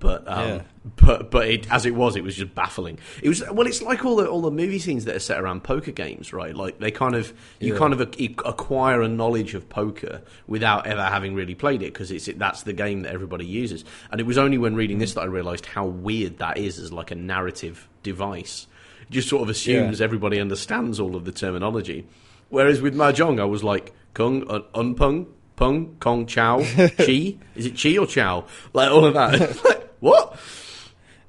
But 0.00 0.24
um, 0.26 0.48
Yeah. 0.48 0.62
but 0.96 1.30
but 1.30 1.48
it, 1.48 1.70
as 1.72 1.86
it 1.86 1.94
was, 1.94 2.16
it 2.16 2.24
was 2.24 2.34
just 2.36 2.54
baffling. 2.54 2.98
It 3.22 3.28
was 3.28 3.42
well, 3.50 3.66
it's 3.66 3.80
like 3.80 4.04
all 4.04 4.16
the 4.16 4.28
all 4.28 4.42
the 4.42 4.50
movie 4.50 4.78
scenes 4.80 5.04
that 5.06 5.14
are 5.14 5.20
set 5.20 5.40
around 5.40 5.62
poker 5.62 5.92
games, 5.92 6.32
right? 6.32 6.54
Like 6.54 6.80
they 6.80 6.90
kind 6.90 7.14
of 7.14 7.32
you 7.60 7.72
Yeah. 7.72 7.78
kind 7.78 7.92
of 7.92 8.00
ac- 8.02 8.36
acquire 8.44 9.00
a 9.00 9.08
knowledge 9.08 9.54
of 9.54 9.68
poker 9.68 10.22
without 10.48 10.86
ever 10.86 11.02
having 11.04 11.34
really 11.34 11.54
played 11.54 11.82
it 11.82 11.94
because 11.94 12.10
it's 12.10 12.26
that's 12.36 12.64
the 12.64 12.72
game 12.72 13.02
that 13.02 13.12
everybody 13.12 13.46
uses. 13.46 13.84
And 14.10 14.20
it 14.20 14.26
was 14.26 14.36
only 14.36 14.58
when 14.58 14.74
reading 14.74 14.98
this 14.98 15.14
that 15.14 15.20
I 15.22 15.26
realised 15.26 15.66
how 15.66 15.86
weird 15.86 16.38
that 16.38 16.58
is 16.58 16.78
as 16.78 16.92
like 16.92 17.10
a 17.12 17.16
narrative 17.16 17.88
device. 18.02 18.66
It 19.02 19.12
just 19.12 19.28
sort 19.28 19.42
of 19.44 19.48
assumes 19.48 20.00
Yeah. 20.00 20.04
everybody 20.04 20.40
understands 20.40 20.98
all 21.00 21.14
of 21.16 21.24
the 21.24 21.32
terminology. 21.32 22.06
Whereas 22.48 22.80
with 22.80 22.94
mahjong, 22.94 23.40
I 23.40 23.44
was 23.44 23.64
like 23.64 23.92
kung, 24.14 24.48
un, 24.48 24.64
unpung, 24.74 25.26
pung, 25.56 25.96
kong, 26.00 26.26
chow, 26.26 26.58
chi. 26.98 27.36
Is 27.54 27.66
it 27.66 27.80
chi 27.80 27.98
or 27.98 28.06
chow? 28.06 28.46
Like 28.72 28.90
all 28.90 29.04
of 29.04 29.14
that. 29.14 29.40
like, 29.64 29.94
what? 30.00 30.38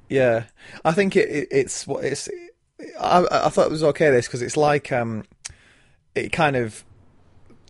Yeah, 0.09 0.45
I 0.85 0.91
think 0.91 1.15
it, 1.15 1.29
it, 1.29 1.47
it's 1.51 1.87
what 1.87 2.03
it's. 2.03 2.29
I, 2.99 3.25
I 3.31 3.49
thought 3.49 3.67
it 3.67 3.71
was 3.71 3.83
okay 3.83 4.11
this 4.11 4.27
because 4.27 4.41
it's 4.41 4.57
like 4.57 4.91
um, 4.91 5.23
it 6.15 6.31
kind 6.31 6.55
of. 6.55 6.83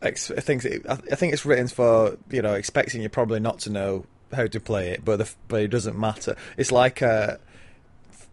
Ex- 0.02 0.30
I 0.30 0.42
think 0.42 0.64
it, 0.64 0.86
I 0.88 0.94
I 1.12 1.16
think 1.16 1.34
it's 1.34 1.46
written 1.46 1.68
for 1.68 2.18
you 2.30 2.42
know 2.42 2.54
expecting 2.54 3.02
you 3.02 3.10
probably 3.10 3.40
not 3.40 3.60
to 3.60 3.72
know 3.72 4.06
how 4.34 4.46
to 4.46 4.60
play 4.60 4.90
it, 4.90 5.04
but 5.04 5.18
the, 5.18 5.30
but 5.48 5.62
it 5.62 5.70
doesn't 5.70 5.98
matter. 5.98 6.36
It's 6.58 6.72
like 6.72 7.02
uh, 7.02 7.38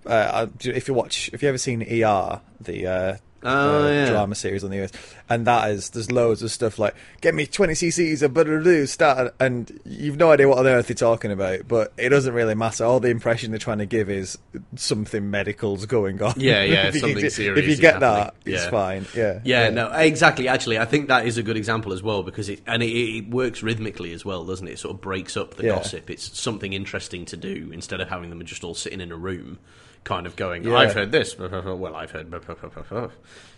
uh, 0.07 0.47
if 0.61 0.89
you 0.89 0.95
watch 0.95 1.31
if 1.33 1.43
you 1.43 1.49
ever 1.49 1.59
seen 1.59 1.83
ER 1.83 2.41
the 2.61 2.87
uh, 2.87 3.17
Oh, 3.45 3.85
uh, 3.87 3.91
yeah. 3.91 4.11
drama 4.11 4.35
series 4.35 4.65
on 4.65 4.71
the 4.71 4.83
US, 4.83 4.91
and 5.29 5.47
that 5.47 5.71
is 5.71 5.91
there's 5.91 6.11
loads 6.11 6.43
of 6.43 6.51
stuff 6.51 6.79
like 6.79 6.95
get 7.21 7.35
me 7.35 7.47
20 7.47 7.75
cc's 7.75 8.23
of 8.23 8.33
butter 8.35 8.87
start, 8.87 9.35
and 9.39 9.81
you've 9.85 10.17
no 10.17 10.31
idea 10.33 10.49
what 10.49 10.59
on 10.59 10.67
earth 10.67 10.87
they're 10.89 10.95
talking 10.95 11.31
about, 11.31 11.69
but 11.69 11.93
it 11.99 12.09
doesn't 12.09 12.33
really 12.35 12.55
matter. 12.55 12.85
All 12.85 13.01
the 13.01 13.09
impression 13.11 13.51
they're 13.51 13.59
trying 13.59 13.79
to 13.79 13.87
give 13.87 14.09
is 14.09 14.39
something 14.77 15.31
medical's 15.31 15.87
going 15.87 16.23
on. 16.23 16.35
Yeah, 16.37 16.63
yeah, 16.63 16.87
if 16.89 16.95
you, 16.95 17.01
something 17.01 17.19
get- 17.21 17.33
serious 17.33 17.59
If 17.65 17.69
you 17.69 17.77
get 17.77 18.01
that, 18.01 18.25
happening. 18.35 18.55
it's 18.55 18.65
Yeah. 18.65 18.71
fine. 18.71 19.07
Yeah, 19.15 19.41
Yeah, 19.45 19.71
no, 19.71 19.93
exactly. 19.93 20.49
Actually, 20.49 20.79
I 20.79 20.85
think 20.85 21.09
that 21.09 21.27
is 21.27 21.37
a 21.39 21.43
good 21.43 21.57
example 21.57 21.93
as 21.93 22.03
well 22.03 22.23
because 22.23 22.49
it 22.49 22.61
and 22.67 22.83
it, 22.83 22.87
it 22.87 23.29
works 23.31 23.63
rhythmically 23.63 24.13
as 24.13 24.25
well, 24.25 24.45
doesn't 24.45 24.67
it? 24.69 24.73
It 24.73 24.79
sort 24.79 24.95
of 24.95 25.01
breaks 25.01 25.37
up 25.37 25.55
the 25.55 25.65
Yeah. 25.65 25.77
gossip. 25.77 26.09
It's 26.11 26.39
something 26.39 26.73
interesting 26.73 27.25
to 27.27 27.37
do 27.37 27.71
instead 27.73 28.01
of 28.01 28.09
having 28.09 28.31
them 28.31 28.45
just 28.45 28.65
all 28.65 28.75
sitting 28.75 29.01
in 29.01 29.13
a 29.13 29.17
room, 29.17 29.59
kind 30.05 30.27
of 30.27 30.37
going, 30.37 30.65
Yeah. 30.65 30.77
"I've 30.77 30.93
heard 30.95 31.11
this," 31.13 31.37
well, 31.39 31.95
I've 31.97 32.11
heard, 32.11 32.31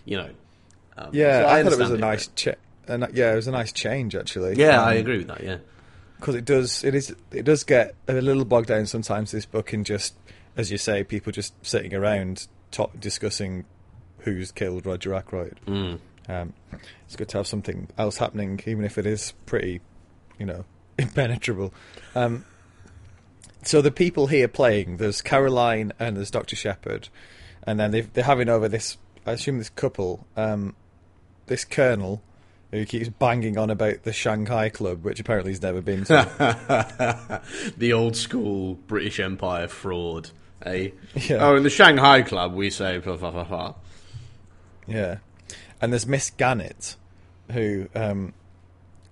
you 0.04 0.16
know. 0.16 0.30
Um, 0.98 1.10
Yeah, 1.12 1.42
so 1.42 1.48
I, 1.48 1.62
thought 1.62 1.72
it 1.72 1.78
was 1.78 1.90
a 1.90 1.98
nice, 1.98 2.28
ni- 2.88 3.06
yeah, 3.12 3.32
it 3.32 3.36
was 3.36 3.46
a 3.48 3.52
nice 3.52 3.72
change 3.72 4.14
actually. 4.16 4.56
Yeah, 4.56 4.80
I 4.82 4.92
Um, 4.94 5.00
agree 5.00 5.18
with 5.18 5.28
that. 5.28 5.42
Yeah. 5.42 5.58
because 6.18 6.34
it 6.34 6.44
does 6.46 6.82
it 6.82 6.94
is 6.94 7.14
it 7.30 7.44
does 7.44 7.62
get 7.64 7.94
a 8.08 8.14
little 8.14 8.46
bogged 8.46 8.68
down 8.68 8.86
sometimes 8.86 9.32
this 9.32 9.44
book 9.44 9.74
in 9.74 9.84
just 9.84 10.14
as 10.56 10.70
you 10.72 10.78
say 10.78 11.04
people 11.04 11.30
just 11.30 11.52
sitting 11.66 11.92
around 11.94 12.46
talk, 12.70 12.98
discussing 12.98 13.66
who's 14.20 14.50
killed 14.50 14.86
Roger 14.86 15.12
Ackroyd. 15.14 15.60
Mm. 15.66 15.98
Um, 16.28 16.54
it's 17.04 17.14
good 17.16 17.28
to 17.28 17.36
have 17.38 17.46
something 17.46 17.88
else 17.98 18.16
happening, 18.16 18.58
even 18.66 18.84
if 18.84 18.96
it 18.98 19.04
is 19.06 19.32
pretty, 19.44 19.80
you 20.38 20.46
know, 20.46 20.64
impenetrable. 20.98 21.74
Um, 22.14 22.44
so 23.66 23.82
the 23.82 23.90
people 23.90 24.28
here 24.28 24.48
playing, 24.48 24.98
there's 24.98 25.22
Caroline 25.22 25.92
and 25.98 26.16
there's 26.16 26.30
Doctor 26.30 26.56
Sheppard, 26.56 27.08
and 27.64 27.78
then 27.78 27.90
they've, 27.90 28.12
they're 28.12 28.24
having 28.24 28.48
over 28.48 28.68
this. 28.68 28.96
I 29.26 29.32
assume 29.32 29.58
this 29.58 29.70
couple, 29.70 30.26
um, 30.36 30.76
this 31.46 31.64
colonel, 31.64 32.22
who 32.70 32.84
keeps 32.84 33.08
banging 33.08 33.58
on 33.58 33.70
about 33.70 34.02
the 34.04 34.12
Shanghai 34.12 34.68
Club, 34.68 35.04
which 35.04 35.18
apparently 35.18 35.52
he's 35.52 35.62
never 35.62 35.80
been 35.80 36.04
to. 36.04 37.42
the 37.76 37.92
old 37.92 38.16
school 38.16 38.74
British 38.86 39.18
Empire 39.18 39.68
fraud. 39.68 40.30
Eh? 40.64 40.90
Yeah. 41.14 41.36
Oh, 41.40 41.56
in 41.56 41.62
the 41.62 41.70
Shanghai 41.70 42.22
Club, 42.22 42.54
we 42.54 42.70
say. 42.70 42.98
Blah, 42.98 43.16
blah, 43.16 43.30
blah, 43.30 43.44
blah. 43.44 43.74
Yeah, 44.86 45.18
and 45.80 45.92
there's 45.92 46.06
Miss 46.06 46.30
Gannett, 46.30 46.96
who, 47.50 47.88
um, 47.94 48.32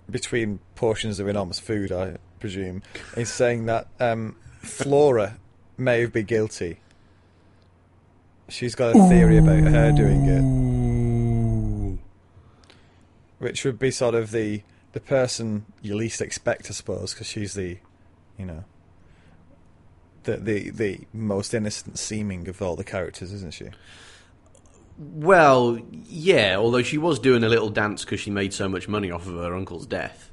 between 0.09 0.59
portions 0.75 1.19
of 1.19 1.27
enormous 1.27 1.59
food, 1.59 1.91
I 1.91 2.17
presume, 2.39 2.81
is 3.17 3.29
saying 3.29 3.65
that 3.65 3.87
um, 3.99 4.35
Flora 4.65 5.37
may 5.77 6.05
be 6.05 6.23
guilty. 6.23 6.79
She's 8.49 8.75
got 8.75 8.95
a 8.95 9.09
theory 9.09 9.37
about 9.37 9.63
her 9.63 9.91
doing 9.91 10.25
it, 10.25 11.99
which 13.39 13.65
would 13.65 13.79
be 13.79 13.91
sort 13.91 14.15
of 14.15 14.31
the 14.31 14.61
the 14.91 14.99
person 14.99 15.65
you 15.81 15.95
least 15.95 16.21
expect, 16.21 16.67
I 16.69 16.73
suppose, 16.73 17.13
because 17.13 17.27
she's 17.27 17.53
the, 17.53 17.77
you 18.37 18.45
know, 18.45 18.63
the 20.23 20.37
the 20.37 20.69
the 20.69 20.99
most 21.11 21.53
innocent 21.53 21.97
seeming 21.97 22.47
of 22.47 22.61
all 22.61 22.75
the 22.75 22.83
characters, 22.83 23.33
isn't 23.33 23.53
she? 23.53 23.69
Well, 24.97 25.79
yeah, 26.07 26.55
although 26.57 26.83
she 26.83 26.97
was 26.97 27.19
doing 27.19 27.43
a 27.43 27.49
little 27.49 27.69
dance 27.69 28.05
because 28.05 28.19
she 28.21 28.31
made 28.31 28.53
so 28.53 28.69
much 28.69 28.87
money 28.87 29.11
off 29.11 29.27
of 29.27 29.33
her 29.33 29.53
uncle's 29.53 29.85
death, 29.85 30.31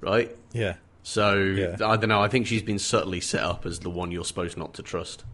right? 0.00 0.36
Yeah. 0.52 0.74
So, 1.02 1.34
Yeah. 1.36 1.76
I 1.84 1.96
don't 1.96 2.08
know, 2.08 2.20
I 2.22 2.28
think 2.28 2.46
she's 2.46 2.62
been 2.62 2.78
subtly 2.78 3.20
set 3.20 3.42
up 3.42 3.66
as 3.66 3.80
the 3.80 3.90
one 3.90 4.10
you're 4.12 4.24
supposed 4.24 4.56
not 4.56 4.74
to 4.74 4.82
trust. 4.82 5.24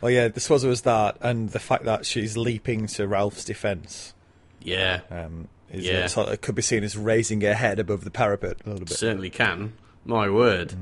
Well, 0.00 0.10
yeah, 0.10 0.28
this 0.28 0.48
was 0.48 0.64
was 0.64 0.82
that, 0.82 1.16
and 1.20 1.50
the 1.50 1.58
fact 1.58 1.84
that 1.84 2.06
she's 2.06 2.36
leaping 2.36 2.86
to 2.88 3.08
Ralph's 3.08 3.44
defence 3.44 4.14
Yeah, 4.62 5.00
um, 5.10 5.48
is 5.72 5.84
Yeah. 5.84 6.06
sort 6.06 6.28
of, 6.28 6.40
could 6.40 6.54
be 6.54 6.62
seen 6.62 6.84
as 6.84 6.96
raising 6.96 7.40
her 7.40 7.54
head 7.54 7.78
above 7.80 8.04
the 8.04 8.10
parapet 8.10 8.58
a 8.64 8.68
little 8.70 8.84
bit. 8.86 8.96
certainly 8.96 9.30
can. 9.30 9.72
My 10.04 10.28
word. 10.30 10.74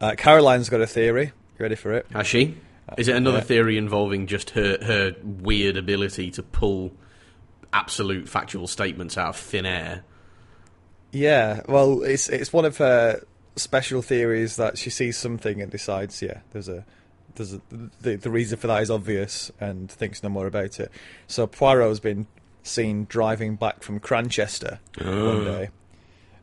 Uh, 0.00 0.14
Caroline's 0.16 0.68
got 0.68 0.80
a 0.80 0.86
theory. 0.86 1.32
You 1.58 1.62
ready 1.62 1.74
for 1.74 1.92
it? 1.92 2.06
Has 2.12 2.26
she? 2.26 2.56
Is 2.96 3.08
it 3.08 3.16
another 3.16 3.38
yeah. 3.38 3.44
theory 3.44 3.76
involving 3.76 4.26
just 4.26 4.50
her, 4.50 4.78
her 4.82 5.16
weird 5.22 5.76
ability 5.76 6.30
to 6.32 6.42
pull 6.42 6.92
absolute 7.72 8.28
factual 8.28 8.66
statements 8.66 9.18
out 9.18 9.30
of 9.30 9.36
thin 9.36 9.66
air? 9.66 10.04
Yeah. 11.12 11.62
Well, 11.68 12.02
it's 12.02 12.28
it's 12.28 12.52
one 12.52 12.64
of 12.64 12.78
her 12.78 13.22
special 13.56 14.02
theories 14.02 14.56
that 14.56 14.78
she 14.78 14.90
sees 14.90 15.16
something 15.16 15.60
and 15.60 15.70
decides, 15.70 16.22
yeah, 16.22 16.40
there's 16.52 16.68
a 16.68 16.84
there's 17.34 17.54
a, 17.54 17.60
the 18.00 18.16
the 18.16 18.30
reason 18.30 18.58
for 18.58 18.66
that 18.66 18.82
is 18.82 18.90
obvious 18.90 19.50
and 19.60 19.90
thinks 19.90 20.22
no 20.22 20.28
more 20.28 20.46
about 20.46 20.80
it. 20.80 20.90
So 21.26 21.46
Poirot's 21.46 22.00
been 22.00 22.26
seen 22.62 23.06
driving 23.08 23.56
back 23.56 23.82
from 23.82 24.00
Cranchester 24.00 24.80
one 25.00 25.44
day, 25.44 25.68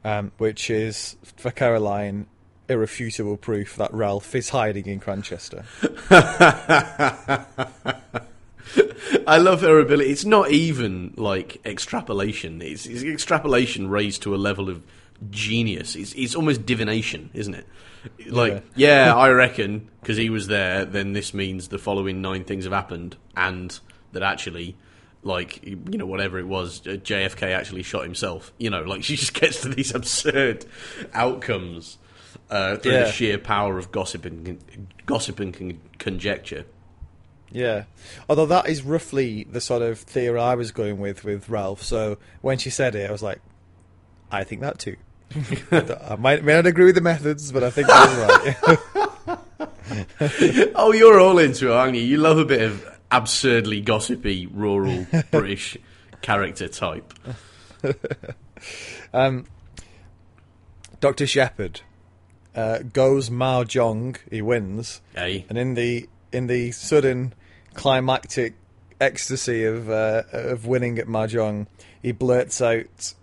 um, 0.04 0.32
which 0.38 0.69
is 0.69 1.15
for 1.38 1.51
Caroline 1.51 2.28
irrefutable 2.67 3.38
proof 3.38 3.75
that 3.75 3.93
Ralph 3.93 4.34
is 4.34 4.49
hiding 4.49 4.88
in 4.88 4.99
Cranchester. 4.99 5.65
I 9.27 9.37
love 9.37 9.61
her 9.61 9.79
ability. 9.79 10.09
It's 10.11 10.25
not 10.25 10.51
even 10.51 11.13
like 11.17 11.59
extrapolation. 11.65 12.61
It's, 12.61 12.85
it's 12.85 13.03
extrapolation 13.03 13.89
raised 13.89 14.23
to 14.23 14.33
a 14.35 14.37
level 14.37 14.69
of 14.69 14.81
genius. 15.29 15.95
It's, 15.95 16.13
it's 16.13 16.35
almost 16.35 16.65
divination, 16.65 17.29
isn't 17.33 17.53
it? 17.53 17.67
Like, 18.27 18.63
yeah, 18.75 19.13
I 19.15 19.29
reckon 19.29 19.89
because 20.01 20.17
he 20.17 20.29
was 20.29 20.47
there. 20.47 20.85
Then 20.85 21.13
this 21.13 21.33
means 21.33 21.69
the 21.69 21.77
following 21.79 22.21
nine 22.21 22.43
things 22.43 22.65
have 22.65 22.73
happened, 22.73 23.15
and 23.35 23.77
that 24.11 24.21
actually, 24.23 24.75
like, 25.23 25.65
you 25.65 25.97
know, 25.97 26.05
whatever 26.05 26.37
it 26.37 26.47
was, 26.47 26.81
JFK 26.81 27.55
actually 27.55 27.81
shot 27.83 28.03
himself. 28.03 28.53
You 28.59 28.69
know, 28.69 28.81
like 28.83 29.03
she 29.05 29.15
just 29.15 29.33
gets 29.33 29.61
to 29.61 29.69
these 29.69 29.93
absurd 29.95 30.65
outcomes 31.13 31.97
uh, 32.49 32.77
through 32.77 32.91
Yeah. 32.91 33.03
the 33.05 33.11
sheer 33.11 33.37
power 33.39 33.77
of 33.77 33.91
gossip 33.91 34.25
and 34.25 34.59
gossip 35.05 35.39
and 35.39 35.53
con- 35.53 35.79
conjecture. 35.97 36.65
Yeah, 37.56 37.85
although 38.27 38.47
that 38.47 38.67
is 38.67 38.83
roughly 38.83 39.45
the 39.45 39.62
sort 39.62 39.81
of 39.81 39.99
theory 39.99 40.37
I 40.37 40.56
was 40.56 40.71
going 40.71 40.99
with 40.99 41.23
with 41.23 41.47
Ralph. 41.47 41.81
So 41.81 42.17
when 42.41 42.58
she 42.58 42.69
said 42.69 42.95
it, 42.95 43.08
I 43.10 43.12
was 43.13 43.23
like, 43.23 43.39
I 44.29 44.43
think 44.43 44.60
that 44.60 44.77
too. 44.77 44.97
I 45.71 46.17
might 46.19 46.43
may 46.43 46.53
not 46.56 46.65
agree 46.65 46.83
with 46.83 46.95
the 46.95 47.01
methods, 47.01 47.53
but 47.53 47.63
I 47.63 47.69
think 47.69 47.87
that 47.87 48.58
is 48.60 49.29
right. 50.27 50.71
oh, 50.75 50.91
you're 50.91 51.17
all 51.17 51.39
into 51.39 51.71
it, 51.71 51.73
aren't 51.73 51.95
you? 51.95 52.01
You 52.01 52.17
love 52.17 52.37
a 52.39 52.45
bit 52.45 52.62
of 52.62 52.85
absurdly 53.10 53.79
gossipy 53.79 54.47
rural 54.47 55.08
British 55.31 55.77
character 56.21 56.67
type. 56.67 57.13
um, 59.13 59.45
Doctor 60.99 61.25
Sheppard 61.25 61.79
uh, 62.53 62.79
goes 62.79 63.29
mahjong. 63.29 64.17
He 64.29 64.41
wins, 64.41 64.99
Hey, 65.15 65.45
and 65.47 65.58
in 65.58 65.75
the 65.75 66.10
in 66.33 66.47
the 66.47 66.71
sudden 66.71 67.33
climactic 67.76 68.56
ecstasy 69.00 69.63
of 69.65 69.90
uh, 69.90 70.23
of 70.32 70.65
winning 70.65 70.98
at 70.98 71.08
mahjong, 71.08 71.67
he 72.02 72.12
blurts 72.12 72.62
out 72.62 73.13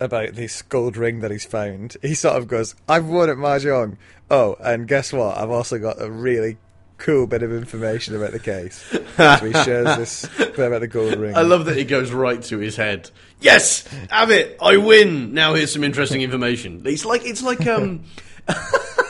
about 0.00 0.34
this 0.34 0.62
gold 0.62 0.96
ring 0.96 1.20
that 1.20 1.30
he's 1.30 1.44
found. 1.44 1.96
He 2.02 2.14
sort 2.14 2.36
of 2.36 2.48
goes, 2.48 2.74
"I've 2.88 3.06
won 3.06 3.30
at 3.30 3.36
mahjong." 3.36 3.96
Oh, 4.30 4.56
and 4.60 4.88
guess 4.88 5.12
what? 5.12 5.38
I've 5.38 5.50
also 5.50 5.78
got 5.78 6.00
a 6.00 6.10
really 6.10 6.58
cool 6.98 7.26
bit 7.26 7.42
of 7.42 7.52
information 7.52 8.14
about 8.14 8.30
the 8.30 8.38
case. 8.38 8.76
so 9.16 9.36
he 9.44 9.52
shares 9.52 9.96
this 9.96 10.26
bit 10.38 10.58
about 10.58 10.80
the 10.80 10.88
gold 10.88 11.16
ring. 11.16 11.34
I 11.36 11.42
love 11.42 11.64
that 11.64 11.76
it 11.76 11.88
goes 11.88 12.12
right 12.12 12.40
to 12.44 12.58
his 12.58 12.76
head. 12.76 13.10
Yes, 13.40 13.86
have 14.08 14.30
it. 14.30 14.56
I 14.60 14.76
win. 14.76 15.34
Now 15.34 15.54
here's 15.54 15.72
some 15.72 15.84
interesting 15.84 16.22
information. 16.22 16.82
It's 16.84 17.04
like 17.04 17.24
it's 17.24 17.42
like 17.42 17.66
um. 17.66 18.04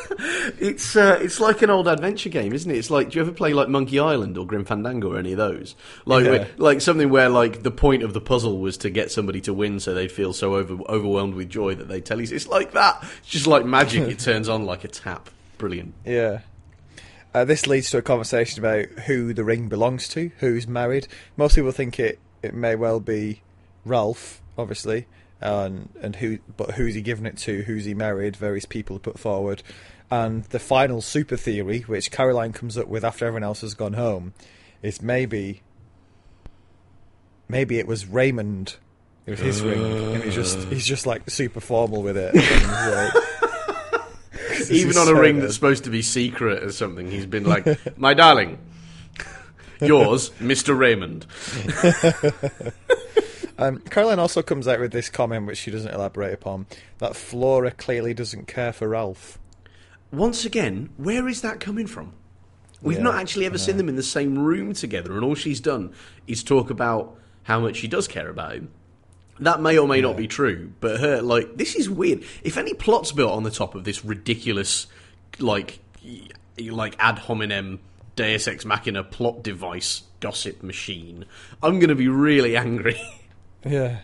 it's 0.59 0.95
uh, 0.97 1.19
it's 1.21 1.41
like 1.41 1.63
an 1.63 1.71
old 1.71 1.89
adventure 1.89 2.29
game, 2.29 2.53
isn't 2.53 2.71
it? 2.71 2.77
It's 2.77 2.91
like 2.91 3.11
do 3.11 3.17
you 3.17 3.23
ever 3.23 3.33
play 3.33 3.53
like 3.53 3.69
Monkey 3.69 3.99
Island 3.99 4.39
or 4.39 4.47
Grim 4.47 4.65
Fandango 4.65 5.13
or 5.15 5.19
any 5.19 5.33
of 5.33 5.39
those? 5.39 5.75
Like 6.05 6.25
Yeah. 6.25 6.31
where- 6.31 6.49
like 6.59 6.81
something 6.81 7.11
where 7.11 7.29
like 7.29 7.63
the 7.63 7.71
point 7.71 8.03
of 8.03 8.13
the 8.15 8.21
puzzle 8.21 8.59
was 8.59 8.77
to 8.79 8.91
get 8.91 9.11
somebody 9.11 9.41
to 9.43 9.53
win, 9.55 9.81
so 9.81 9.95
they'd 9.95 10.13
feel 10.13 10.33
so 10.33 10.55
over, 10.55 10.75
overwhelmed 10.89 11.35
with 11.35 11.51
joy 11.51 11.75
that 11.75 11.89
they 11.89 12.01
tell 12.01 12.21
you 12.21 12.35
it's 12.35 12.47
like 12.47 12.73
that. 12.73 13.03
It's 13.21 13.29
just 13.31 13.47
like 13.47 13.65
magic. 13.65 14.09
it 14.09 14.19
turns 14.21 14.49
on 14.49 14.65
like 14.65 14.85
a 14.85 14.89
tap. 14.89 15.31
Brilliant. 15.59 15.95
Yeah. 16.05 16.41
Uh, 17.35 17.45
this 17.47 17.67
leads 17.67 17.89
to 17.91 17.99
a 17.99 18.03
conversation 18.03 18.59
about 18.63 18.87
who 19.07 19.33
the 19.33 19.43
ring 19.43 19.69
belongs 19.69 20.07
to, 20.09 20.31
who's 20.41 20.69
married. 20.69 21.09
Most 21.37 21.55
people 21.55 21.73
think 21.73 21.99
it, 21.99 22.19
it 22.43 22.53
may 22.53 22.77
well 22.77 23.01
be 23.01 23.41
Ralph, 23.87 24.43
obviously, 24.59 25.07
and 25.41 25.89
and 26.03 26.17
who, 26.17 26.39
but 26.59 26.73
who's 26.73 26.95
he 26.95 27.01
given 27.01 27.25
it 27.25 27.39
to? 27.39 27.63
Who's 27.63 27.87
he 27.87 27.95
married? 27.95 28.37
Various 28.37 28.67
people 28.67 28.99
put 28.99 29.19
forward, 29.19 29.63
and 30.13 30.45
the 30.45 30.59
final 30.59 31.01
super 31.01 31.39
theory, 31.39 31.81
which 31.81 32.11
Caroline 32.11 32.53
comes 32.53 32.77
up 32.77 32.87
with 32.87 33.03
after 33.03 33.25
everyone 33.27 33.43
else 33.45 33.63
has 33.63 33.73
gone 33.73 33.95
home, 33.95 34.35
is 34.83 35.01
maybe 35.01 35.63
maybe 37.49 37.79
it 37.79 37.87
was 37.87 38.05
Raymond. 38.07 38.77
It 39.25 39.31
was 39.33 39.41
his 39.41 39.63
ring, 39.63 39.83
and 40.15 40.23
he's 40.23 40.35
just 40.35 40.59
he's 40.69 40.85
just 40.87 41.07
like 41.07 41.31
super 41.31 41.61
formal 41.61 42.03
with 42.03 42.17
it. 42.19 42.35
Like- 44.53 44.71
Even 44.71 44.97
on 44.99 45.05
a 45.05 45.07
so 45.07 45.13
ring 45.15 45.37
good. 45.37 45.45
that's 45.45 45.55
supposed 45.55 45.85
to 45.85 45.91
be 45.91 46.03
secret 46.03 46.63
or 46.63 46.71
something, 46.73 47.11
he's 47.11 47.27
been 47.27 47.45
like, 47.45 47.67
"My 47.99 48.13
darling, 48.15 48.59
yours, 49.81 50.31
Mister 50.41 50.75
Raymond." 50.75 51.27
Um, 53.59 53.79
Caroline 53.91 54.19
also 54.19 54.43
comes 54.43 54.67
out 54.67 54.81
with 54.81 54.91
this 54.93 55.09
comment, 55.09 55.47
which 55.47 55.59
she 55.59 55.71
doesn't 55.71 55.93
elaborate 55.93 56.33
upon, 56.35 56.67
that 56.99 57.15
Flora 57.15 57.71
clearly 57.71 58.13
doesn't 58.13 58.49
care 58.49 58.73
for 58.73 58.89
Ralph. 58.89 59.39
Once 60.13 60.45
again, 60.45 60.91
where 60.99 61.27
is 61.27 61.41
that 61.41 61.59
coming 61.59 61.87
from? 61.87 62.13
We've 62.83 62.99
Yeah, 62.99 63.05
not 63.05 63.15
actually 63.15 63.47
ever 63.47 63.59
seen 63.59 63.77
them 63.77 63.89
in 63.89 63.97
the 63.97 64.03
same 64.03 64.39
room 64.39 64.75
together, 64.75 65.15
and 65.15 65.25
all 65.25 65.35
she's 65.35 65.61
done 65.61 65.93
is 66.27 66.43
talk 66.43 66.69
about 66.69 67.17
how 67.45 67.61
much 67.61 67.77
she 67.77 67.89
does 67.89 68.09
care 68.09 68.29
about 68.29 68.55
him. 68.55 68.71
That 69.41 69.61
may 69.61 69.79
or 69.79 69.89
may 69.89 70.01
not 70.01 70.17
be 70.17 70.29
true, 70.29 70.73
but 70.81 71.01
her 71.01 71.23
like 71.23 71.57
this 71.57 71.75
is 71.75 71.89
weird. 71.89 72.25
If 72.43 72.57
any 72.57 72.75
plot's 72.75 73.13
built 73.13 73.33
on 73.33 73.45
the 73.45 73.51
top 73.51 73.75
of 73.75 73.85
this 73.85 74.05
ridiculous, 74.05 74.87
like, 75.39 75.81
like 76.59 76.95
ad 76.99 77.21
hominem 77.21 77.81
Deus 78.15 78.47
Ex 78.47 78.65
Machina 78.65 79.03
plot 79.03 79.43
device 79.43 80.03
gossip 80.21 80.63
machine, 80.63 81.25
I'm 81.63 81.79
going 81.79 81.89
to 81.89 81.95
be 81.95 82.09
really 82.09 82.57
angry. 82.57 83.01
Yeah. 83.65 84.01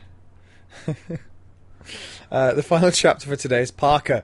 uh, 2.30 2.54
the 2.54 2.62
final 2.62 2.90
chapter 2.90 3.28
for 3.28 3.36
today 3.36 3.60
is 3.60 3.70
Parker. 3.70 4.22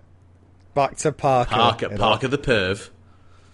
Back 0.75 0.97
to 0.99 1.12
Parker. 1.12 1.55
Parker, 1.55 1.89
Parker 1.97 2.29
the 2.29 2.39
perv, 2.39 2.89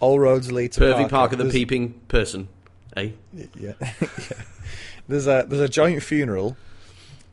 All 0.01 0.19
roads 0.19 0.51
lead 0.51 0.73
to 0.73 0.81
pervy 0.81 0.93
Parker. 0.95 1.09
Parker 1.09 1.37
the 1.37 1.43
There's- 1.45 1.55
peeping 1.55 1.93
person. 2.09 2.49
Eh? 2.97 3.11
Yeah. 3.59 3.73
There's 5.09 5.27
a 5.27 5.45
there's 5.49 5.61
a 5.63 5.69
joint 5.69 6.03
funeral 6.05 6.57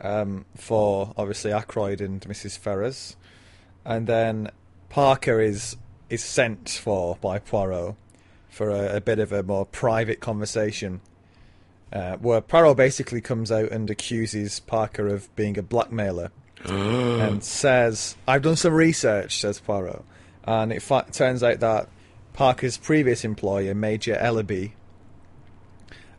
um, 0.02 0.46
for 0.56 1.14
obviously 1.16 1.52
Ackroyd 1.52 2.02
and 2.02 2.22
Mrs. 2.22 2.58
Ferrers, 2.58 3.16
and 3.86 4.08
then 4.08 4.50
Parker 4.90 5.40
is 5.40 5.78
is 6.10 6.24
sent 6.24 6.70
for 6.70 7.18
by 7.18 7.38
Poirot 7.38 7.96
for 8.50 8.70
a, 8.72 8.96
a 8.96 9.02
bit 9.02 9.20
of 9.20 9.32
a 9.32 9.44
more 9.44 9.66
private 9.66 10.20
conversation, 10.22 11.02
uh, 11.94 12.18
where 12.18 12.42
Poirot 12.42 12.78
basically 12.78 13.22
comes 13.22 13.52
out 13.52 13.70
and 13.72 13.90
accuses 13.92 14.60
Parker 14.60 15.08
of 15.08 15.34
being 15.36 15.56
a 15.58 15.62
blackmailer, 15.64 16.32
and 16.68 17.43
says, 17.43 18.15
"I've 18.28 18.41
done 18.41 18.55
some 18.55 18.74
research," 18.74 19.39
says 19.39 19.59
Poirot, 19.59 20.03
and 20.43 20.72
it 20.72 20.82
fa- 20.82 21.05
turns 21.11 21.43
out 21.43 21.59
that 21.61 21.89
Parker's 22.34 22.78
previous 22.78 23.24
employer, 23.24 23.74
Major 23.74 24.15
Ellerby, 24.15 24.72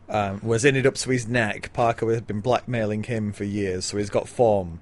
um, 0.09 0.41
was 0.43 0.65
in 0.65 0.75
it 0.75 0.85
up 0.85 0.95
to 0.95 1.09
his 1.09 1.27
neck. 1.27 1.71
Parker 1.73 2.13
had 2.13 2.27
been 2.27 2.41
blackmailing 2.41 3.03
him 3.03 3.31
for 3.31 3.43
years, 3.43 3.85
so 3.85 3.97
he's 3.97 4.09
got 4.09 4.27
form. 4.27 4.81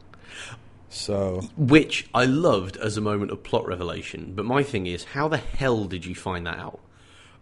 So 0.89 1.49
which 1.57 2.07
I 2.13 2.25
loved 2.25 2.77
as 2.77 2.97
a 2.97 3.01
moment 3.01 3.31
of 3.31 3.43
plot 3.43 3.67
revelation. 3.67 4.33
But 4.35 4.45
my 4.45 4.63
thing 4.63 4.87
is, 4.87 5.03
how 5.03 5.27
the 5.27 5.37
hell 5.37 5.85
did 5.85 6.05
you 6.05 6.15
find 6.15 6.47
that 6.47 6.57
out? 6.57 6.79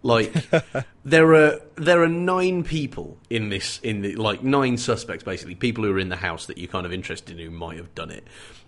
Like, 0.03 0.33
there 1.05 1.33
are 1.33 1.59
there 1.75 2.03
are 2.03 2.09
nine 2.09 2.63
people 2.63 3.17
in 3.29 3.49
this 3.49 3.79
in 3.79 4.01
the 4.01 4.15
like 4.15 4.43
nine 4.43 4.77
suspects 4.77 5.23
basically, 5.23 5.55
people 5.55 5.83
who 5.83 5.91
are 5.91 5.99
in 5.99 6.09
the 6.09 6.15
house 6.17 6.45
that 6.45 6.57
you're 6.57 6.67
kind 6.67 6.85
of 6.85 6.93
interested 6.93 7.39
in 7.39 7.45
who 7.45 7.51
might 7.51 7.77
have 7.77 7.93
done 7.95 8.11
it. 8.11 8.25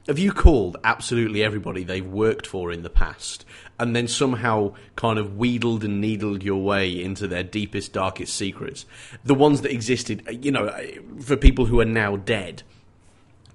Have 0.07 0.17
you 0.17 0.31
called 0.31 0.77
absolutely 0.85 1.43
everybody 1.43 1.83
they've 1.83 2.07
worked 2.07 2.47
for 2.47 2.71
in 2.71 2.81
the 2.81 2.89
past, 2.89 3.43
and 3.77 3.93
then 3.93 4.07
somehow 4.07 4.73
kind 4.95 5.19
of 5.19 5.35
wheedled 5.35 5.83
and 5.83 5.99
needled 5.99 6.43
your 6.43 6.63
way 6.63 7.03
into 7.03 7.27
their 7.27 7.43
deepest, 7.43 7.91
darkest 7.91 8.33
secrets? 8.33 8.85
The 9.25 9.35
ones 9.35 9.61
that 9.61 9.71
existed, 9.71 10.25
you 10.41 10.51
know, 10.51 10.73
for 11.19 11.35
people 11.35 11.65
who 11.65 11.81
are 11.81 11.85
now 11.85 12.15
dead 12.15 12.63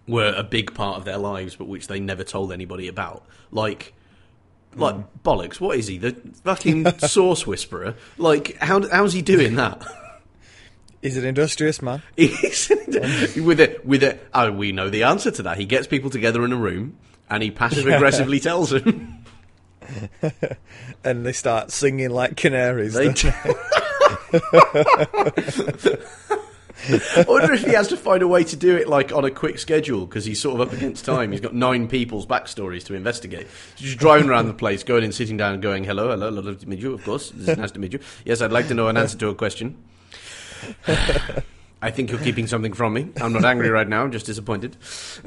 were 0.06 0.34
a 0.36 0.42
big 0.42 0.74
part 0.74 0.98
of 0.98 1.06
their 1.06 1.16
lives, 1.16 1.56
but 1.56 1.68
which 1.68 1.86
they 1.86 2.00
never 2.00 2.22
told 2.22 2.52
anybody 2.52 2.86
about. 2.86 3.24
Like, 3.50 3.94
like 4.74 4.94
mm. 4.94 5.04
bollocks. 5.24 5.60
What 5.60 5.78
is 5.78 5.86
he? 5.86 5.98
The 5.98 6.16
fucking 6.44 6.98
source 6.98 7.46
whisperer? 7.46 7.94
Like, 8.18 8.56
how 8.58 8.86
how's 8.88 9.12
he 9.12 9.22
doing 9.22 9.56
that? 9.56 9.82
he's 11.02 11.16
an 11.16 11.24
industrious 11.24 11.82
man. 11.82 12.02
He's- 12.16 12.70
with 13.36 13.60
it, 13.60 13.84
with 13.84 14.02
it. 14.02 14.26
Oh, 14.32 14.52
we 14.52 14.72
know 14.72 14.88
the 14.90 15.04
answer 15.04 15.30
to 15.32 15.42
that. 15.44 15.58
He 15.58 15.66
gets 15.66 15.86
people 15.86 16.10
together 16.10 16.44
in 16.44 16.52
a 16.52 16.56
room 16.56 16.96
and 17.28 17.42
he 17.42 17.50
passive 17.50 17.86
aggressively 17.86 18.40
tells 18.40 18.70
them. 18.70 19.24
and 21.04 21.26
they 21.26 21.32
start 21.32 21.72
singing 21.72 22.10
like 22.10 22.36
canaries. 22.36 22.94
They 22.94 23.12
I 27.16 27.24
wonder 27.28 27.52
if 27.52 27.64
he 27.64 27.72
has 27.72 27.88
to 27.88 27.96
find 27.96 28.22
a 28.22 28.28
way 28.28 28.42
to 28.44 28.56
do 28.56 28.76
it 28.76 28.88
like 28.88 29.12
on 29.12 29.24
a 29.24 29.30
quick 29.30 29.58
schedule 29.58 30.06
because 30.06 30.24
he's 30.24 30.40
sort 30.40 30.60
of 30.60 30.68
up 30.68 30.74
against 30.74 31.04
time. 31.04 31.30
He's 31.30 31.40
got 31.40 31.54
nine 31.54 31.86
people's 31.86 32.26
backstories 32.26 32.84
to 32.86 32.94
investigate. 32.94 33.46
So 33.76 33.84
just 33.84 33.98
driving 33.98 34.28
around 34.28 34.48
the 34.48 34.54
place, 34.54 34.82
going 34.82 35.04
in, 35.04 35.12
sitting 35.12 35.36
down, 35.36 35.54
and 35.54 35.62
going, 35.62 35.84
"Hello, 35.84 36.08
hello, 36.10 36.28
lovely 36.28 36.56
to 36.56 36.68
meet 36.68 36.80
you. 36.80 36.94
Of 36.94 37.04
course, 37.04 37.30
this 37.30 37.48
is 37.48 37.58
nice 37.58 37.70
to 37.72 37.78
meet 37.78 37.92
you. 37.92 38.00
Yes, 38.24 38.40
I'd 38.40 38.52
like 38.52 38.68
to 38.68 38.74
know 38.74 38.88
an 38.88 38.96
answer 38.96 39.16
to 39.18 39.28
a 39.28 39.34
question. 39.34 39.76
I 41.82 41.90
think 41.90 42.10
you're 42.10 42.20
keeping 42.20 42.46
something 42.46 42.72
from 42.72 42.94
me. 42.94 43.10
I'm 43.20 43.32
not 43.32 43.44
angry 43.44 43.68
right 43.68 43.88
now. 43.88 44.02
I'm 44.02 44.12
just 44.12 44.26
disappointed. 44.26 44.76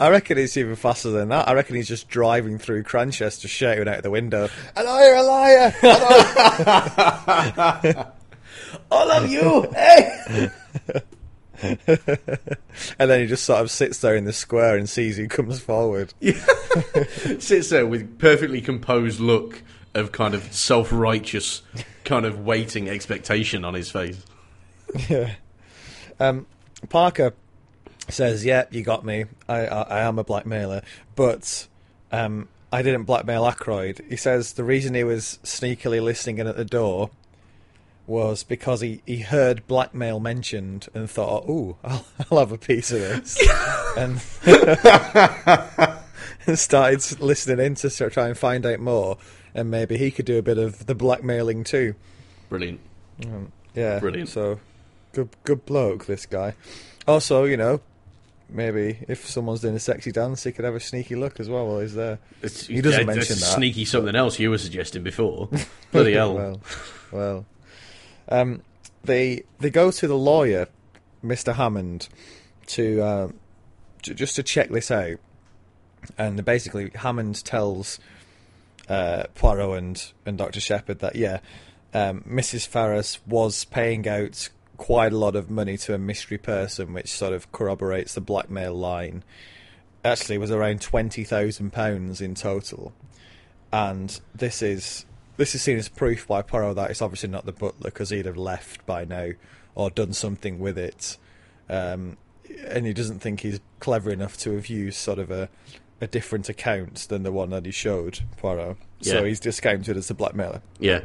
I 0.00 0.08
reckon 0.08 0.38
it's 0.38 0.56
even 0.56 0.74
faster 0.76 1.10
than 1.10 1.28
that. 1.28 1.46
I 1.48 1.52
reckon 1.52 1.76
he's 1.76 1.86
just 1.86 2.08
driving 2.08 2.58
through 2.58 2.82
Cranchester, 2.82 3.46
shouting 3.46 3.86
out 3.86 4.02
the 4.02 4.10
window, 4.10 4.48
"A 4.76 4.82
liar, 4.82 5.14
"A 5.14 5.22
liar, 5.22 5.74
a 5.82 5.88
liar!" 7.84 8.12
All 8.90 9.10
of 9.10 9.30
you, 9.30 9.68
hey! 9.74 10.50
and 11.62 13.10
then 13.10 13.20
he 13.20 13.26
just 13.26 13.44
sort 13.44 13.60
of 13.60 13.70
sits 13.70 13.98
there 13.98 14.16
in 14.16 14.24
the 14.24 14.32
square 14.32 14.76
and 14.76 14.88
sees 14.88 15.16
who 15.16 15.28
comes 15.28 15.60
forward. 15.60 16.12
Sits 17.38 17.70
there 17.70 17.86
with 17.86 18.18
perfectly 18.18 18.60
composed 18.60 19.20
look 19.20 19.62
of 19.94 20.12
kind 20.12 20.34
of 20.34 20.52
self-righteous, 20.52 21.62
kind 22.04 22.26
of 22.26 22.40
waiting 22.40 22.88
expectation 22.88 23.64
on 23.64 23.74
his 23.74 23.90
face. 23.90 24.20
Yeah. 25.08 25.34
Um, 26.18 26.46
Parker 26.88 27.34
says, 28.08 28.44
"Yeah, 28.44 28.64
you 28.70 28.82
got 28.82 29.04
me. 29.04 29.24
I, 29.48 29.66
I, 29.66 29.82
I 29.82 30.00
am 30.00 30.18
a 30.18 30.24
blackmailer, 30.24 30.82
but 31.14 31.66
um, 32.12 32.48
I 32.72 32.82
didn't 32.82 33.04
blackmail 33.04 33.46
Ackroyd." 33.46 34.04
He 34.08 34.16
says 34.16 34.54
the 34.54 34.64
reason 34.64 34.94
he 34.94 35.04
was 35.04 35.38
sneakily 35.44 36.02
listening 36.02 36.38
in 36.38 36.46
at 36.46 36.56
the 36.56 36.64
door 36.64 37.10
was 38.06 38.44
because 38.44 38.80
he, 38.80 39.00
he 39.06 39.20
heard 39.20 39.66
blackmail 39.66 40.20
mentioned 40.20 40.88
and 40.94 41.08
thought, 41.08 41.44
"Oh, 41.48 41.76
I'll, 41.82 42.06
I'll 42.30 42.38
have 42.38 42.52
a 42.52 42.58
piece 42.58 42.90
of 42.92 43.00
this," 43.00 43.38
and 43.96 44.20
and 46.46 46.58
started 46.58 47.20
listening 47.20 47.64
in 47.64 47.74
to 47.76 48.10
try 48.10 48.28
and 48.28 48.36
find 48.36 48.66
out 48.66 48.80
more, 48.80 49.18
and 49.54 49.70
maybe 49.70 49.96
he 49.96 50.10
could 50.10 50.26
do 50.26 50.38
a 50.38 50.42
bit 50.42 50.58
of 50.58 50.86
the 50.86 50.94
blackmailing 50.94 51.64
too. 51.64 51.94
Brilliant. 52.48 52.80
Um, 53.24 53.52
yeah, 53.74 53.98
Brilliant. 53.98 54.28
So 54.28 54.60
good, 55.12 55.30
good 55.44 55.64
bloke, 55.64 56.06
this 56.06 56.26
guy. 56.26 56.54
Also, 57.06 57.44
you 57.44 57.56
know, 57.56 57.80
maybe 58.48 58.98
if 59.08 59.26
someone's 59.26 59.60
doing 59.60 59.74
a 59.74 59.80
sexy 59.80 60.12
dance, 60.12 60.44
he 60.44 60.52
could 60.52 60.64
have 60.64 60.74
a 60.74 60.80
sneaky 60.80 61.16
look 61.16 61.40
as 61.40 61.48
well 61.48 61.66
while 61.66 61.80
he's 61.80 61.94
there. 61.94 62.18
It's, 62.42 62.66
He 62.66 62.80
doesn't 62.80 63.00
yeah, 63.00 63.06
mention 63.06 63.36
that, 63.36 63.44
Sneaky 63.44 63.84
something 63.84 64.14
else 64.14 64.38
you 64.38 64.50
were 64.50 64.58
suggesting 64.58 65.02
before. 65.02 65.48
Bloody 65.92 66.14
hell. 66.14 66.34
well, 66.34 66.60
well. 67.12 67.46
Um, 68.28 68.62
they 69.02 69.44
they 69.58 69.70
go 69.70 69.90
to 69.90 70.06
the 70.06 70.16
lawyer, 70.16 70.68
Mister 71.22 71.52
Hammond, 71.52 72.08
to 72.68 73.02
uh, 73.02 73.28
j- 74.02 74.14
just 74.14 74.36
to 74.36 74.42
check 74.42 74.70
this 74.70 74.90
out, 74.90 75.18
and 76.16 76.44
basically 76.44 76.90
Hammond 76.94 77.44
tells 77.44 77.98
uh, 78.88 79.24
Poirot 79.34 79.78
and 79.78 80.12
and 80.24 80.38
Doctor 80.38 80.60
Sheppard 80.60 81.00
that 81.00 81.16
yeah, 81.16 81.40
um, 81.92 82.22
Mrs. 82.28 82.66
Ferrers 82.66 83.18
was 83.26 83.64
paying 83.64 84.08
out 84.08 84.48
quite 84.76 85.12
a 85.12 85.18
lot 85.18 85.36
of 85.36 85.50
money 85.50 85.76
to 85.76 85.94
a 85.94 85.98
mystery 85.98 86.38
person, 86.38 86.92
which 86.92 87.12
sort 87.12 87.32
of 87.32 87.52
corroborates 87.52 88.14
the 88.14 88.20
blackmail 88.20 88.74
line. 88.74 89.22
Actually, 90.04 90.36
it 90.36 90.40
was 90.40 90.50
around 90.50 90.80
twenty 90.80 91.24
thousand 91.24 91.72
pounds 91.72 92.20
in 92.20 92.34
total 92.34 92.92
and 93.74 94.20
this 94.32 94.62
is 94.62 95.04
this 95.36 95.54
is 95.54 95.62
seen 95.62 95.78
as 95.78 95.88
proof 95.88 96.26
by 96.26 96.42
Poirot 96.42 96.76
that 96.76 96.90
it's 96.90 97.02
obviously 97.02 97.28
not 97.28 97.46
the 97.46 97.52
butler 97.52 97.90
because 97.90 98.10
he'd 98.10 98.26
have 98.26 98.36
left 98.36 98.84
by 98.86 99.04
now 99.04 99.30
or 99.74 99.90
done 99.90 100.12
something 100.12 100.58
with 100.58 100.78
it, 100.78 101.16
um, 101.68 102.16
and 102.66 102.86
he 102.86 102.92
doesn't 102.92 103.18
think 103.20 103.40
he's 103.40 103.60
clever 103.80 104.10
enough 104.10 104.36
to 104.38 104.52
have 104.54 104.66
used 104.68 104.98
sort 104.98 105.18
of 105.18 105.30
a 105.30 105.48
a 106.00 106.06
different 106.06 106.48
account 106.48 107.06
than 107.08 107.22
the 107.22 107.32
one 107.32 107.50
that 107.50 107.64
he 107.64 107.70
showed 107.72 108.20
Poirot. 108.36 108.76
So 109.00 109.24
he's 109.24 109.40
discounted 109.40 109.96
as 109.96 110.10
a 110.10 110.14
blackmailer. 110.14 110.60
Yeah. 110.78 111.00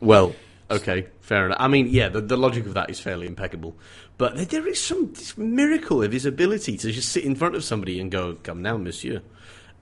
Well, 0.00 0.34
okay, 0.70 1.06
fair 1.20 1.46
enough. 1.46 1.58
I 1.60 1.68
mean, 1.68 1.88
yeah, 1.88 2.08
the, 2.08 2.20
the 2.20 2.36
logic 2.36 2.66
of 2.66 2.74
that 2.74 2.90
is 2.90 2.98
fairly 3.00 3.26
impeccable. 3.26 3.76
But 4.18 4.36
there- 4.36 4.44
there 4.46 4.66
is 4.68 4.80
some 4.80 5.12
this 5.12 5.36
miracle 5.36 6.02
of 6.02 6.12
his 6.12 6.24
ability 6.26 6.76
to 6.78 6.90
just 6.92 7.10
sit 7.10 7.24
in 7.24 7.34
front 7.34 7.54
of 7.56 7.64
somebody 7.64 8.00
and 8.00 8.10
go, 8.10 8.34
Come 8.42 8.62
now, 8.62 8.76
monsieur. 8.76 9.22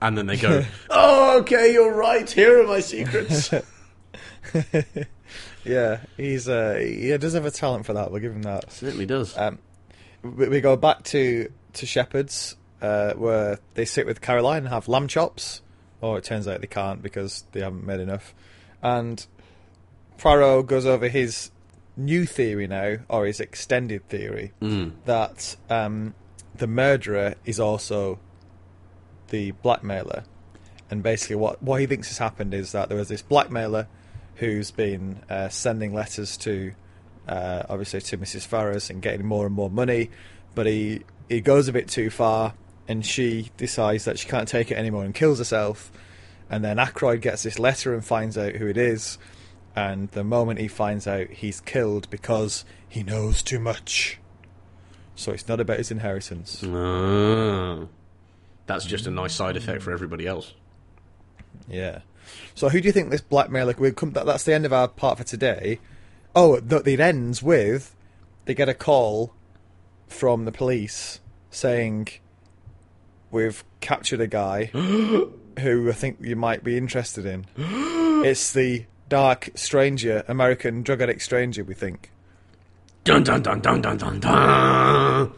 And 0.03 0.15
then 0.17 0.27
they 0.27 0.37
go, 0.37 0.63
Oh, 0.91 1.39
okay, 1.39 1.73
you're 1.73 1.95
right. 1.95 2.29
Here 2.29 2.61
are 2.61 2.67
my 2.67 2.79
secrets. 2.81 3.51
Yeah, 5.65 6.01
he's 6.17 6.49
uh, 6.49 6.75
he 6.77 7.15
does 7.17 7.33
have 7.33 7.45
a 7.45 7.51
talent 7.51 7.85
for 7.85 7.93
that. 7.93 8.11
We'll 8.11 8.19
give 8.19 8.33
him 8.33 8.41
that. 8.41 8.69
Certainly 8.69 9.05
does. 9.05 9.37
Um, 9.37 9.59
we, 10.21 10.49
we 10.49 10.59
go 10.61 10.75
back 10.75 11.03
to 11.05 11.49
to 11.73 11.85
Sheppard's, 11.85 12.57
uh, 12.81 13.13
where 13.13 13.59
they 13.75 13.85
sit 13.85 14.05
with 14.05 14.19
Caroline 14.19 14.59
and 14.63 14.67
have 14.67 14.89
lamb 14.89 15.07
chops. 15.07 15.61
Or 16.01 16.17
it 16.17 16.25
turns 16.25 16.49
out 16.49 16.59
they 16.59 16.67
can't 16.67 17.01
because 17.01 17.45
they 17.53 17.61
haven't 17.61 17.85
made 17.85 18.01
enough. 18.01 18.35
And 18.81 19.25
Poirot 20.17 20.67
goes 20.67 20.85
over 20.85 21.07
his 21.07 21.49
new 21.95 22.25
theory 22.25 22.67
now, 22.67 22.97
or 23.07 23.25
his 23.25 23.39
extended 23.39 24.09
theory, 24.09 24.51
Mm. 24.61 24.91
that 25.05 25.55
um, 25.69 26.13
the 26.53 26.67
murderer 26.67 27.35
is 27.45 27.57
also 27.57 28.19
the 29.33 29.51
blackmailer. 29.63 30.23
And 30.91 31.01
basically, 31.01 31.37
what, 31.37 31.61
what 31.61 31.81
he 31.81 31.87
thinks 31.87 32.07
has 32.09 32.19
happened 32.19 32.53
is 32.53 32.71
that 32.71 32.87
there 32.87 32.97
was 32.99 33.09
this 33.09 33.23
blackmailer 33.23 33.87
who's 34.35 34.69
been 34.69 35.23
uh, 35.27 35.49
sending 35.49 35.91
letters 35.91 36.37
to, 36.37 36.73
uh, 37.27 37.63
obviously, 37.67 37.99
to 38.01 38.17
Mrs. 38.19 38.45
Ferrers 38.45 38.91
and 38.91 39.01
getting 39.01 39.25
more 39.25 39.47
and 39.47 39.55
more 39.55 39.71
money, 39.71 40.11
but 40.53 40.67
he 40.67 41.01
he 41.27 41.41
goes 41.41 41.67
a 41.67 41.73
bit 41.73 41.87
too 41.87 42.11
far, 42.11 42.53
and 42.87 43.03
she 43.03 43.49
decides 43.57 44.05
that 44.05 44.19
she 44.19 44.29
can't 44.29 44.47
take 44.47 44.69
it 44.69 44.77
anymore 44.77 45.03
and 45.03 45.15
kills 45.15 45.39
herself. 45.39 45.91
And 46.47 46.63
then 46.63 46.77
Ackroyd 46.77 47.21
gets 47.21 47.41
this 47.41 47.57
letter 47.57 47.95
and 47.95 48.05
finds 48.05 48.37
out 48.37 48.53
who 48.53 48.67
it 48.67 48.77
is. 48.77 49.17
And 49.75 50.09
the 50.09 50.23
moment 50.23 50.59
he 50.59 50.67
finds 50.67 51.07
out, 51.07 51.27
he's 51.27 51.59
killed 51.59 52.07
because 52.11 52.65
he 52.87 53.01
knows 53.01 53.41
too 53.41 53.57
much. 53.57 54.19
So 55.15 55.31
it's 55.31 55.47
not 55.47 55.59
about 55.59 55.77
his 55.79 55.89
inheritance. 55.89 56.63
Ah. 56.63 57.87
That's 58.65 58.85
just 58.85 59.07
a 59.07 59.11
nice 59.11 59.33
side 59.33 59.57
effect 59.57 59.81
for 59.83 59.91
everybody 59.91 60.25
else. 60.25 60.53
Yeah. 61.67 61.99
So 62.55 62.69
who 62.69 62.79
do 62.81 62.87
you 62.87 62.91
think 62.91 63.09
this 63.09 63.21
blackmailer 63.21 63.75
will 63.77 63.91
come? 63.91 64.11
That, 64.11 64.25
that's 64.25 64.43
the 64.43 64.53
end 64.53 64.65
of 64.65 64.73
our 64.73 64.87
part 64.87 65.17
for 65.17 65.23
today. 65.23 65.79
Oh, 66.35 66.59
th- 66.59 66.87
it 66.87 66.99
ends 66.99 67.43
with 67.43 67.95
they 68.45 68.53
get 68.53 68.69
a 68.69 68.73
call 68.73 69.33
from 70.07 70.45
the 70.45 70.51
police 70.51 71.19
saying 71.49 72.09
we've 73.31 73.63
captured 73.81 74.21
a 74.21 74.27
guy 74.27 74.65
who 75.59 75.89
I 75.89 75.93
think 75.93 76.17
you 76.21 76.35
might 76.35 76.63
be 76.63 76.77
interested 76.77 77.25
in. 77.25 77.45
it's 78.25 78.53
the 78.53 78.85
dark 79.09 79.49
stranger, 79.55 80.23
American 80.27 80.83
drug 80.83 81.01
addict 81.01 81.21
stranger. 81.21 81.63
We 81.63 81.73
think. 81.73 82.11
Dun 83.03 83.23
dun 83.23 83.41
dun 83.41 83.59
dun 83.59 83.81
dun 83.81 83.97
dun 83.97 84.19
dun. 84.19 85.33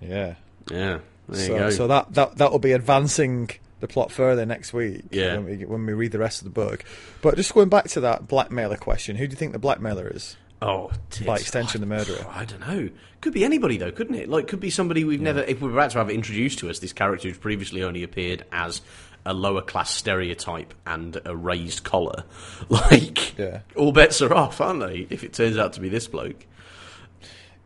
Yeah. 0.00 0.34
Yeah, 0.70 0.98
so, 1.32 1.58
go. 1.58 1.70
so 1.70 1.86
that 1.88 2.12
that 2.14 2.36
that 2.38 2.52
will 2.52 2.58
be 2.58 2.72
advancing 2.72 3.50
the 3.80 3.88
plot 3.88 4.10
further 4.10 4.46
next 4.46 4.72
week. 4.72 5.02
Yeah. 5.10 5.34
When 5.38 5.44
we, 5.58 5.64
when 5.66 5.86
we 5.86 5.92
read 5.92 6.12
the 6.12 6.18
rest 6.18 6.40
of 6.40 6.44
the 6.44 6.50
book. 6.50 6.84
But 7.22 7.36
just 7.36 7.52
going 7.52 7.68
back 7.68 7.88
to 7.88 8.00
that 8.00 8.26
blackmailer 8.26 8.76
question, 8.78 9.16
who 9.16 9.26
do 9.26 9.32
you 9.32 9.36
think 9.36 9.52
the 9.52 9.58
blackmailer 9.58 10.08
is? 10.14 10.36
Oh, 10.62 10.88
By 10.88 10.94
tits. 11.36 11.42
extension, 11.42 11.82
the 11.82 11.86
murderer. 11.86 12.24
I 12.30 12.46
don't 12.46 12.60
know. 12.60 12.88
Could 13.20 13.34
be 13.34 13.44
anybody 13.44 13.76
though, 13.76 13.92
couldn't 13.92 14.14
it? 14.14 14.28
Like, 14.30 14.48
could 14.48 14.60
be 14.60 14.70
somebody 14.70 15.04
we've 15.04 15.20
never. 15.20 15.40
If 15.40 15.60
we 15.60 15.68
were 15.68 15.74
about 15.74 15.90
to 15.90 15.98
have 15.98 16.08
introduced 16.10 16.60
to 16.60 16.70
us, 16.70 16.78
this 16.78 16.92
character 16.94 17.28
who's 17.28 17.36
previously 17.38 17.82
only 17.82 18.02
appeared 18.02 18.44
as 18.52 18.80
a 19.26 19.34
lower 19.34 19.60
class 19.60 19.90
stereotype 19.90 20.72
and 20.86 21.20
a 21.24 21.36
raised 21.36 21.82
collar. 21.84 22.24
Like, 22.70 23.36
Yeah. 23.36 23.60
all 23.74 23.92
bets 23.92 24.22
are 24.22 24.32
off, 24.32 24.60
aren't 24.60 24.80
they? 24.80 25.06
If 25.10 25.22
it 25.24 25.32
turns 25.34 25.58
out 25.58 25.72
to 25.74 25.80
be 25.80 25.88
this 25.90 26.06
bloke. 26.08 26.46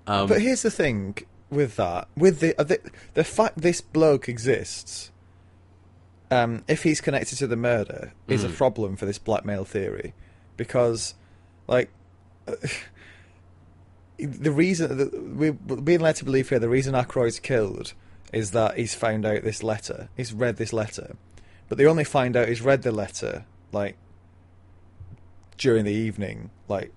Um, 0.06 0.26
But 0.26 0.40
here's 0.40 0.62
the 0.62 0.70
thing 0.70 1.16
with 1.50 1.76
that, 1.76 2.08
with 2.16 2.40
the 2.40 2.58
uh, 2.58 2.64
the, 2.64 2.80
the 3.14 3.24
fact 3.24 3.58
this 3.60 3.80
bloke 3.80 4.28
exists, 4.28 5.10
um, 6.30 6.64
if 6.68 6.82
he's 6.84 7.00
connected 7.00 7.36
to 7.38 7.46
the 7.46 7.56
murder, 7.56 8.12
is 8.28 8.44
a 8.44 8.48
Mm. 8.48 8.54
problem 8.56 8.96
for 8.96 9.06
this 9.06 9.18
blackmail 9.18 9.64
theory, 9.64 10.14
because, 10.56 11.14
like, 11.66 11.90
the 14.18 14.52
reason 14.52 14.96
that 14.98 15.12
we're 15.36 15.52
being 15.52 16.00
led 16.00 16.16
to 16.16 16.24
believe 16.24 16.48
here, 16.48 16.58
the 16.58 16.68
reason 16.68 16.94
Ackroyd's 16.94 17.40
killed 17.40 17.94
is 18.32 18.50
that 18.52 18.76
he's 18.76 18.94
found 18.94 19.24
out 19.26 19.42
this 19.42 19.62
letter, 19.62 20.08
he's 20.16 20.32
read 20.32 20.56
this 20.56 20.72
letter, 20.72 21.16
but 21.68 21.78
they 21.78 21.86
only 21.86 22.04
find 22.04 22.36
out 22.36 22.48
he's 22.48 22.60
read 22.62 22.82
the 22.82 22.92
letter 22.92 23.44
like 23.72 23.96
during 25.58 25.84
the 25.84 25.92
evening, 25.92 26.50
like 26.68 26.92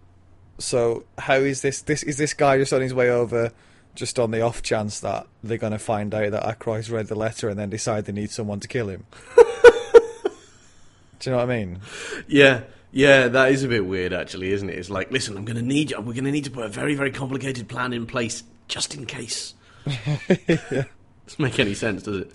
so 0.59 1.03
how 1.17 1.35
is 1.35 1.61
this? 1.61 1.81
This 1.81 2.03
is 2.03 2.17
this 2.17 2.33
guy 2.33 2.57
just 2.57 2.73
on 2.73 2.81
his 2.81 2.93
way 2.93 3.09
over, 3.09 3.51
just 3.95 4.19
on 4.19 4.31
the 4.31 4.41
off 4.41 4.61
chance 4.61 4.99
that 5.01 5.27
they're 5.43 5.57
going 5.57 5.73
to 5.73 5.79
find 5.79 6.13
out 6.13 6.31
that 6.31 6.43
Ackroyd's 6.43 6.89
read 6.89 7.07
the 7.07 7.15
letter 7.15 7.49
and 7.49 7.59
then 7.59 7.69
decide 7.69 8.05
they 8.05 8.13
need 8.13 8.31
someone 8.31 8.59
to 8.59 8.67
kill 8.67 8.89
him. 8.89 9.05
Do 11.19 11.29
you 11.29 11.31
know 11.31 11.37
what 11.37 11.49
I 11.49 11.57
mean? 11.57 11.79
Yeah, 12.27 12.61
yeah, 12.91 13.27
that 13.27 13.51
is 13.51 13.63
a 13.63 13.67
bit 13.67 13.85
weird, 13.85 14.13
actually, 14.13 14.51
isn't 14.51 14.69
it? 14.69 14.77
It's 14.77 14.89
like, 14.89 15.11
listen, 15.11 15.37
I'm 15.37 15.45
going 15.45 15.57
to 15.57 15.63
need 15.63 15.91
you. 15.91 15.97
We're 15.97 16.13
going 16.13 16.25
to 16.25 16.31
need 16.31 16.43
to 16.45 16.51
put 16.51 16.65
a 16.65 16.69
very, 16.69 16.95
very 16.95 17.11
complicated 17.11 17.69
plan 17.69 17.93
in 17.93 18.05
place 18.05 18.43
just 18.67 18.93
in 18.95 19.05
case. 19.05 19.53
Doesn't 20.47 21.39
make 21.39 21.59
any 21.59 21.73
sense, 21.73 22.03
does 22.03 22.17
it? 22.21 22.31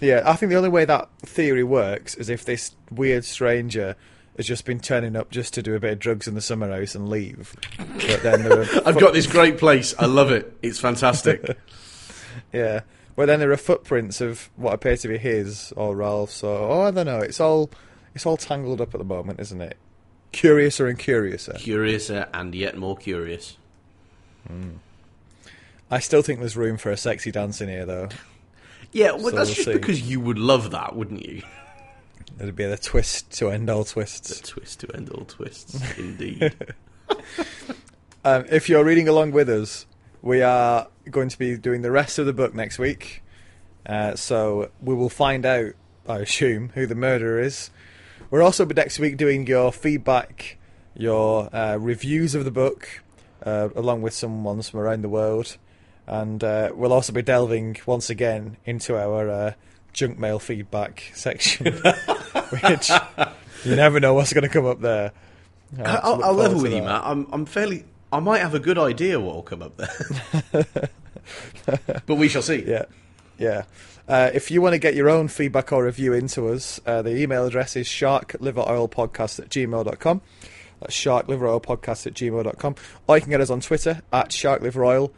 Yeah, 0.00 0.22
I 0.24 0.34
think 0.36 0.50
the 0.50 0.56
only 0.56 0.70
way 0.70 0.84
that 0.86 1.08
theory 1.20 1.64
works 1.64 2.14
is 2.14 2.30
if 2.30 2.44
this 2.44 2.74
weird 2.90 3.24
stranger 3.24 3.96
has 4.40 4.46
just 4.46 4.64
been 4.64 4.80
turning 4.80 5.14
up 5.16 5.30
just 5.30 5.54
to 5.54 5.62
do 5.62 5.74
a 5.74 5.80
bit 5.80 5.92
of 5.92 5.98
drugs 5.98 6.26
in 6.26 6.34
the 6.34 6.40
summer 6.40 6.68
house 6.70 6.94
and 6.94 7.08
leave. 7.08 7.54
But 7.78 8.22
then 8.22 8.42
there 8.42 8.62
are 8.62 8.66
I've 8.86 8.98
got 8.98 9.12
this 9.12 9.26
great 9.26 9.58
place. 9.58 9.94
I 9.98 10.06
love 10.06 10.30
it. 10.32 10.56
It's 10.62 10.80
fantastic. 10.80 11.56
yeah. 12.52 12.80
But 13.16 13.26
then 13.26 13.40
there 13.40 13.52
are 13.52 13.56
footprints 13.56 14.20
of 14.20 14.48
what 14.56 14.72
appear 14.72 14.96
to 14.96 15.08
be 15.08 15.18
his 15.18 15.72
or 15.76 15.94
Ralph's. 15.94 16.34
So 16.34 16.48
oh, 16.48 16.80
I 16.82 16.90
don't 16.90 17.06
know. 17.06 17.18
It's 17.20 17.40
all 17.40 17.70
it's 18.14 18.24
all 18.26 18.36
tangled 18.36 18.80
up 18.80 18.94
at 18.94 18.98
the 18.98 19.04
moment, 19.04 19.40
isn't 19.40 19.60
it? 19.60 19.76
Curiouser 20.32 20.86
and 20.86 20.98
curiouser. 20.98 21.52
Curiouser 21.54 22.28
and 22.32 22.54
yet 22.54 22.76
more 22.78 22.96
curious. 22.96 23.56
Hmm. 24.46 24.76
I 25.90 25.98
still 25.98 26.22
think 26.22 26.38
there's 26.38 26.56
room 26.56 26.76
for 26.76 26.90
a 26.90 26.96
sexy 26.96 27.30
dance 27.32 27.60
in 27.60 27.68
here, 27.68 27.84
though. 27.84 28.08
Yeah, 28.92 29.12
well, 29.12 29.20
So 29.20 29.30
that's 29.30 29.48
we'll 29.50 29.54
just 29.54 29.64
see. 29.66 29.72
because 29.74 30.02
you 30.02 30.18
would 30.18 30.38
love 30.38 30.72
that, 30.72 30.96
wouldn't 30.96 31.24
you? 31.24 31.42
It'd 32.38 32.56
be 32.56 32.66
the 32.66 32.76
twist 32.78 33.30
to 33.38 33.50
end 33.50 33.68
all 33.68 33.84
twists. 33.84 34.40
The 34.40 34.46
twist 34.46 34.80
to 34.80 34.94
end 34.94 35.10
all 35.10 35.24
twists, 35.24 35.80
indeed. 35.98 36.54
Um, 38.22 38.44
if 38.50 38.68
you're 38.68 38.84
reading 38.84 39.08
along 39.08 39.30
with 39.30 39.48
us, 39.48 39.86
we 40.20 40.42
are 40.42 40.88
going 41.10 41.30
to 41.30 41.38
be 41.38 41.56
doing 41.56 41.80
the 41.80 41.90
rest 41.90 42.18
of 42.18 42.26
the 42.26 42.34
book 42.34 42.54
next 42.54 42.78
week. 42.78 43.22
Uh, 43.86 44.14
so 44.14 44.70
we 44.82 44.94
will 44.94 45.08
find 45.08 45.46
out, 45.46 45.72
I 46.06 46.18
assume, 46.18 46.68
who 46.74 46.86
the 46.86 46.94
murderer 46.94 47.40
is. 47.40 47.70
We're 48.30 48.42
also 48.42 48.66
next 48.66 48.98
week 48.98 49.16
doing 49.16 49.46
your 49.46 49.72
feedback, 49.72 50.58
your 50.94 51.54
uh, 51.54 51.76
reviews 51.76 52.34
of 52.34 52.44
the 52.44 52.50
book, 52.50 53.02
uh, 53.42 53.70
along 53.74 54.02
with 54.02 54.12
some 54.12 54.44
ones 54.44 54.68
from 54.68 54.80
around 54.80 55.00
the 55.00 55.08
world. 55.08 55.56
And 56.06 56.44
uh, 56.44 56.72
we'll 56.74 56.92
also 56.92 57.14
be 57.14 57.22
delving 57.22 57.78
once 57.86 58.10
again 58.10 58.58
into 58.66 58.98
our 58.98 59.30
uh, 59.30 59.52
junk 59.92 60.18
mail 60.18 60.38
feedback 60.38 61.10
section, 61.14 61.66
which 62.62 62.90
you 63.64 63.76
never 63.76 64.00
know 64.00 64.14
what's 64.14 64.32
going 64.32 64.42
to 64.42 64.48
come 64.48 64.66
up 64.66 64.80
there. 64.80 65.12
I 65.78 65.88
have 65.88 66.00
to 66.00 66.06
I'll, 66.06 66.24
I'll 66.24 66.34
level 66.34 66.62
with 66.62 66.72
to 66.72 66.76
you. 66.78 66.82
Matt. 66.82 67.02
I'm, 67.04 67.26
I'm 67.32 67.46
fairly. 67.46 67.84
I 68.12 68.18
might 68.20 68.38
have 68.38 68.54
a 68.54 68.58
good 68.60 68.78
idea 68.78 69.20
what 69.20 69.34
will 69.36 69.42
come 69.42 69.62
up 69.62 69.76
there, 69.76 70.64
but 72.06 72.16
we 72.16 72.28
shall 72.28 72.42
see. 72.42 72.64
Yeah, 72.66 72.86
yeah. 73.38 73.64
Uh, 74.08 74.28
if 74.34 74.50
you 74.50 74.60
want 74.60 74.72
to 74.72 74.78
get 74.78 74.96
your 74.96 75.08
own 75.08 75.28
feedback 75.28 75.72
or 75.72 75.84
review 75.84 76.12
into 76.12 76.48
us, 76.48 76.80
uh, 76.84 77.00
the 77.00 77.16
email 77.16 77.46
address 77.46 77.76
is 77.76 77.86
sharkliveroilpodcast 77.86 79.38
at 79.38 79.48
gmail.com. 79.48 80.20
That's 80.80 80.96
sharkliveroilpodcast 80.96 82.08
at 82.08 82.14
gmail.com. 82.14 82.74
Or 83.06 83.16
you 83.16 83.22
can 83.22 83.30
get 83.30 83.40
us 83.40 83.50
on 83.50 83.60
Twitter 83.60 84.02
at 84.12 84.30
sharkliveroil. 84.30 85.12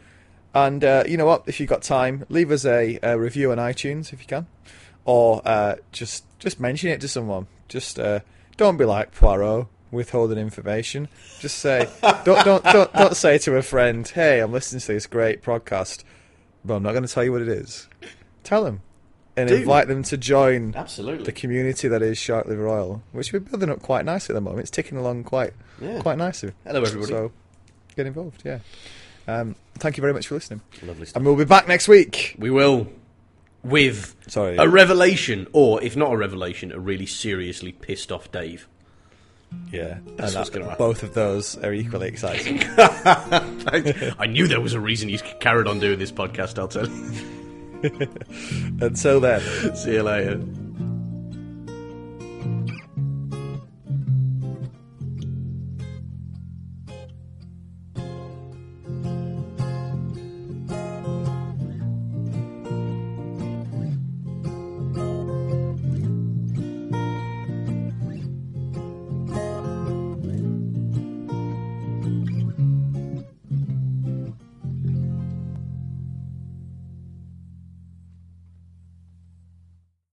And 0.53 0.83
uh, 0.83 1.03
you 1.07 1.17
know 1.17 1.25
what? 1.25 1.43
If 1.47 1.59
you've 1.59 1.69
got 1.69 1.81
time, 1.81 2.25
leave 2.29 2.51
us 2.51 2.65
a, 2.65 2.99
a 3.01 3.17
review 3.17 3.51
on 3.51 3.57
iTunes 3.57 4.13
if 4.13 4.19
you 4.21 4.27
can. 4.27 4.47
Or 5.05 5.41
uh, 5.45 5.75
just 5.91 6.25
just 6.39 6.59
mention 6.59 6.89
it 6.89 7.01
to 7.01 7.07
someone. 7.07 7.47
Just 7.67 7.99
uh, 7.99 8.19
don't 8.57 8.77
be 8.77 8.85
like 8.85 9.13
Poirot 9.13 9.67
withholding 9.91 10.37
information. 10.37 11.07
Just 11.39 11.57
say 11.57 11.87
don't 12.23 12.45
don't 12.45 12.63
don't 12.63 12.93
don't 12.93 13.15
say 13.15 13.37
to 13.39 13.55
a 13.57 13.61
friend, 13.61 14.07
"Hey, 14.07 14.39
I'm 14.39 14.51
listening 14.51 14.81
to 14.81 14.87
this 14.93 15.07
great 15.07 15.41
podcast, 15.41 16.03
but 16.63 16.75
I'm 16.75 16.83
not 16.83 16.91
going 16.91 17.05
to 17.05 17.11
tell 17.13 17.23
you 17.23 17.31
what 17.31 17.41
it 17.41 17.49
is." 17.49 17.87
Tell 18.43 18.63
them 18.63 18.81
and 19.35 19.49
invite 19.49 19.87
them 19.87 20.03
to 20.03 20.15
join 20.17 20.75
Absolutely. 20.75 21.23
the 21.23 21.31
community 21.31 21.87
that 21.87 22.01
is 22.03 22.17
Shark 22.19 22.45
Liver 22.45 22.67
Oil, 22.69 23.01
which 23.13 23.33
we're 23.33 23.39
building 23.39 23.69
up 23.69 23.81
quite 23.81 24.05
nicely 24.05 24.33
at 24.33 24.35
the 24.35 24.41
moment. 24.41 24.61
It's 24.61 24.69
ticking 24.71 24.97
along 24.97 25.23
quite 25.23 25.53
Yeah. 25.81 25.99
quite 26.01 26.17
nicely. 26.19 26.51
Hello, 26.63 26.81
everybody. 26.83 27.11
So 27.11 27.31
get 27.95 28.05
involved. 28.05 28.43
Yeah. 28.45 28.59
Um, 29.27 29.55
thank 29.75 29.97
you 29.97 30.01
very 30.01 30.13
much 30.13 30.27
for 30.27 30.35
listening, 30.35 30.61
Lovely 30.83 31.05
stuff. 31.05 31.15
and 31.17 31.25
we'll 31.25 31.35
be 31.35 31.45
back 31.45 31.67
next 31.67 31.87
week. 31.87 32.35
We 32.37 32.49
will 32.49 32.87
with 33.63 34.15
Sorry. 34.27 34.57
a 34.57 34.67
revelation, 34.67 35.47
or 35.53 35.81
if 35.81 35.95
not 35.95 36.11
a 36.11 36.17
revelation, 36.17 36.71
a 36.71 36.79
really 36.79 37.05
seriously 37.05 37.71
pissed 37.71 38.11
off 38.11 38.31
Dave. 38.31 38.67
Yeah, 39.71 39.99
That's 40.17 40.35
and 40.35 40.65
that- 40.65 40.77
both 40.79 41.03
of 41.03 41.13
those 41.13 41.55
are 41.57 41.71
equally 41.73 42.07
exciting. 42.07 42.59
I, 42.77 44.13
I 44.19 44.25
knew 44.25 44.47
there 44.47 44.59
was 44.61 44.73
a 44.73 44.79
reason 44.79 45.09
he's 45.09 45.21
carried 45.39 45.67
on 45.67 45.79
doing 45.79 45.99
this 45.99 46.11
podcast. 46.11 46.57
I'll 46.57 46.67
tell 46.67 46.87
you. 46.87 48.09
Until 48.81 49.19
then. 49.19 49.75
See 49.75 49.93
you 49.93 50.03
later. 50.03 50.41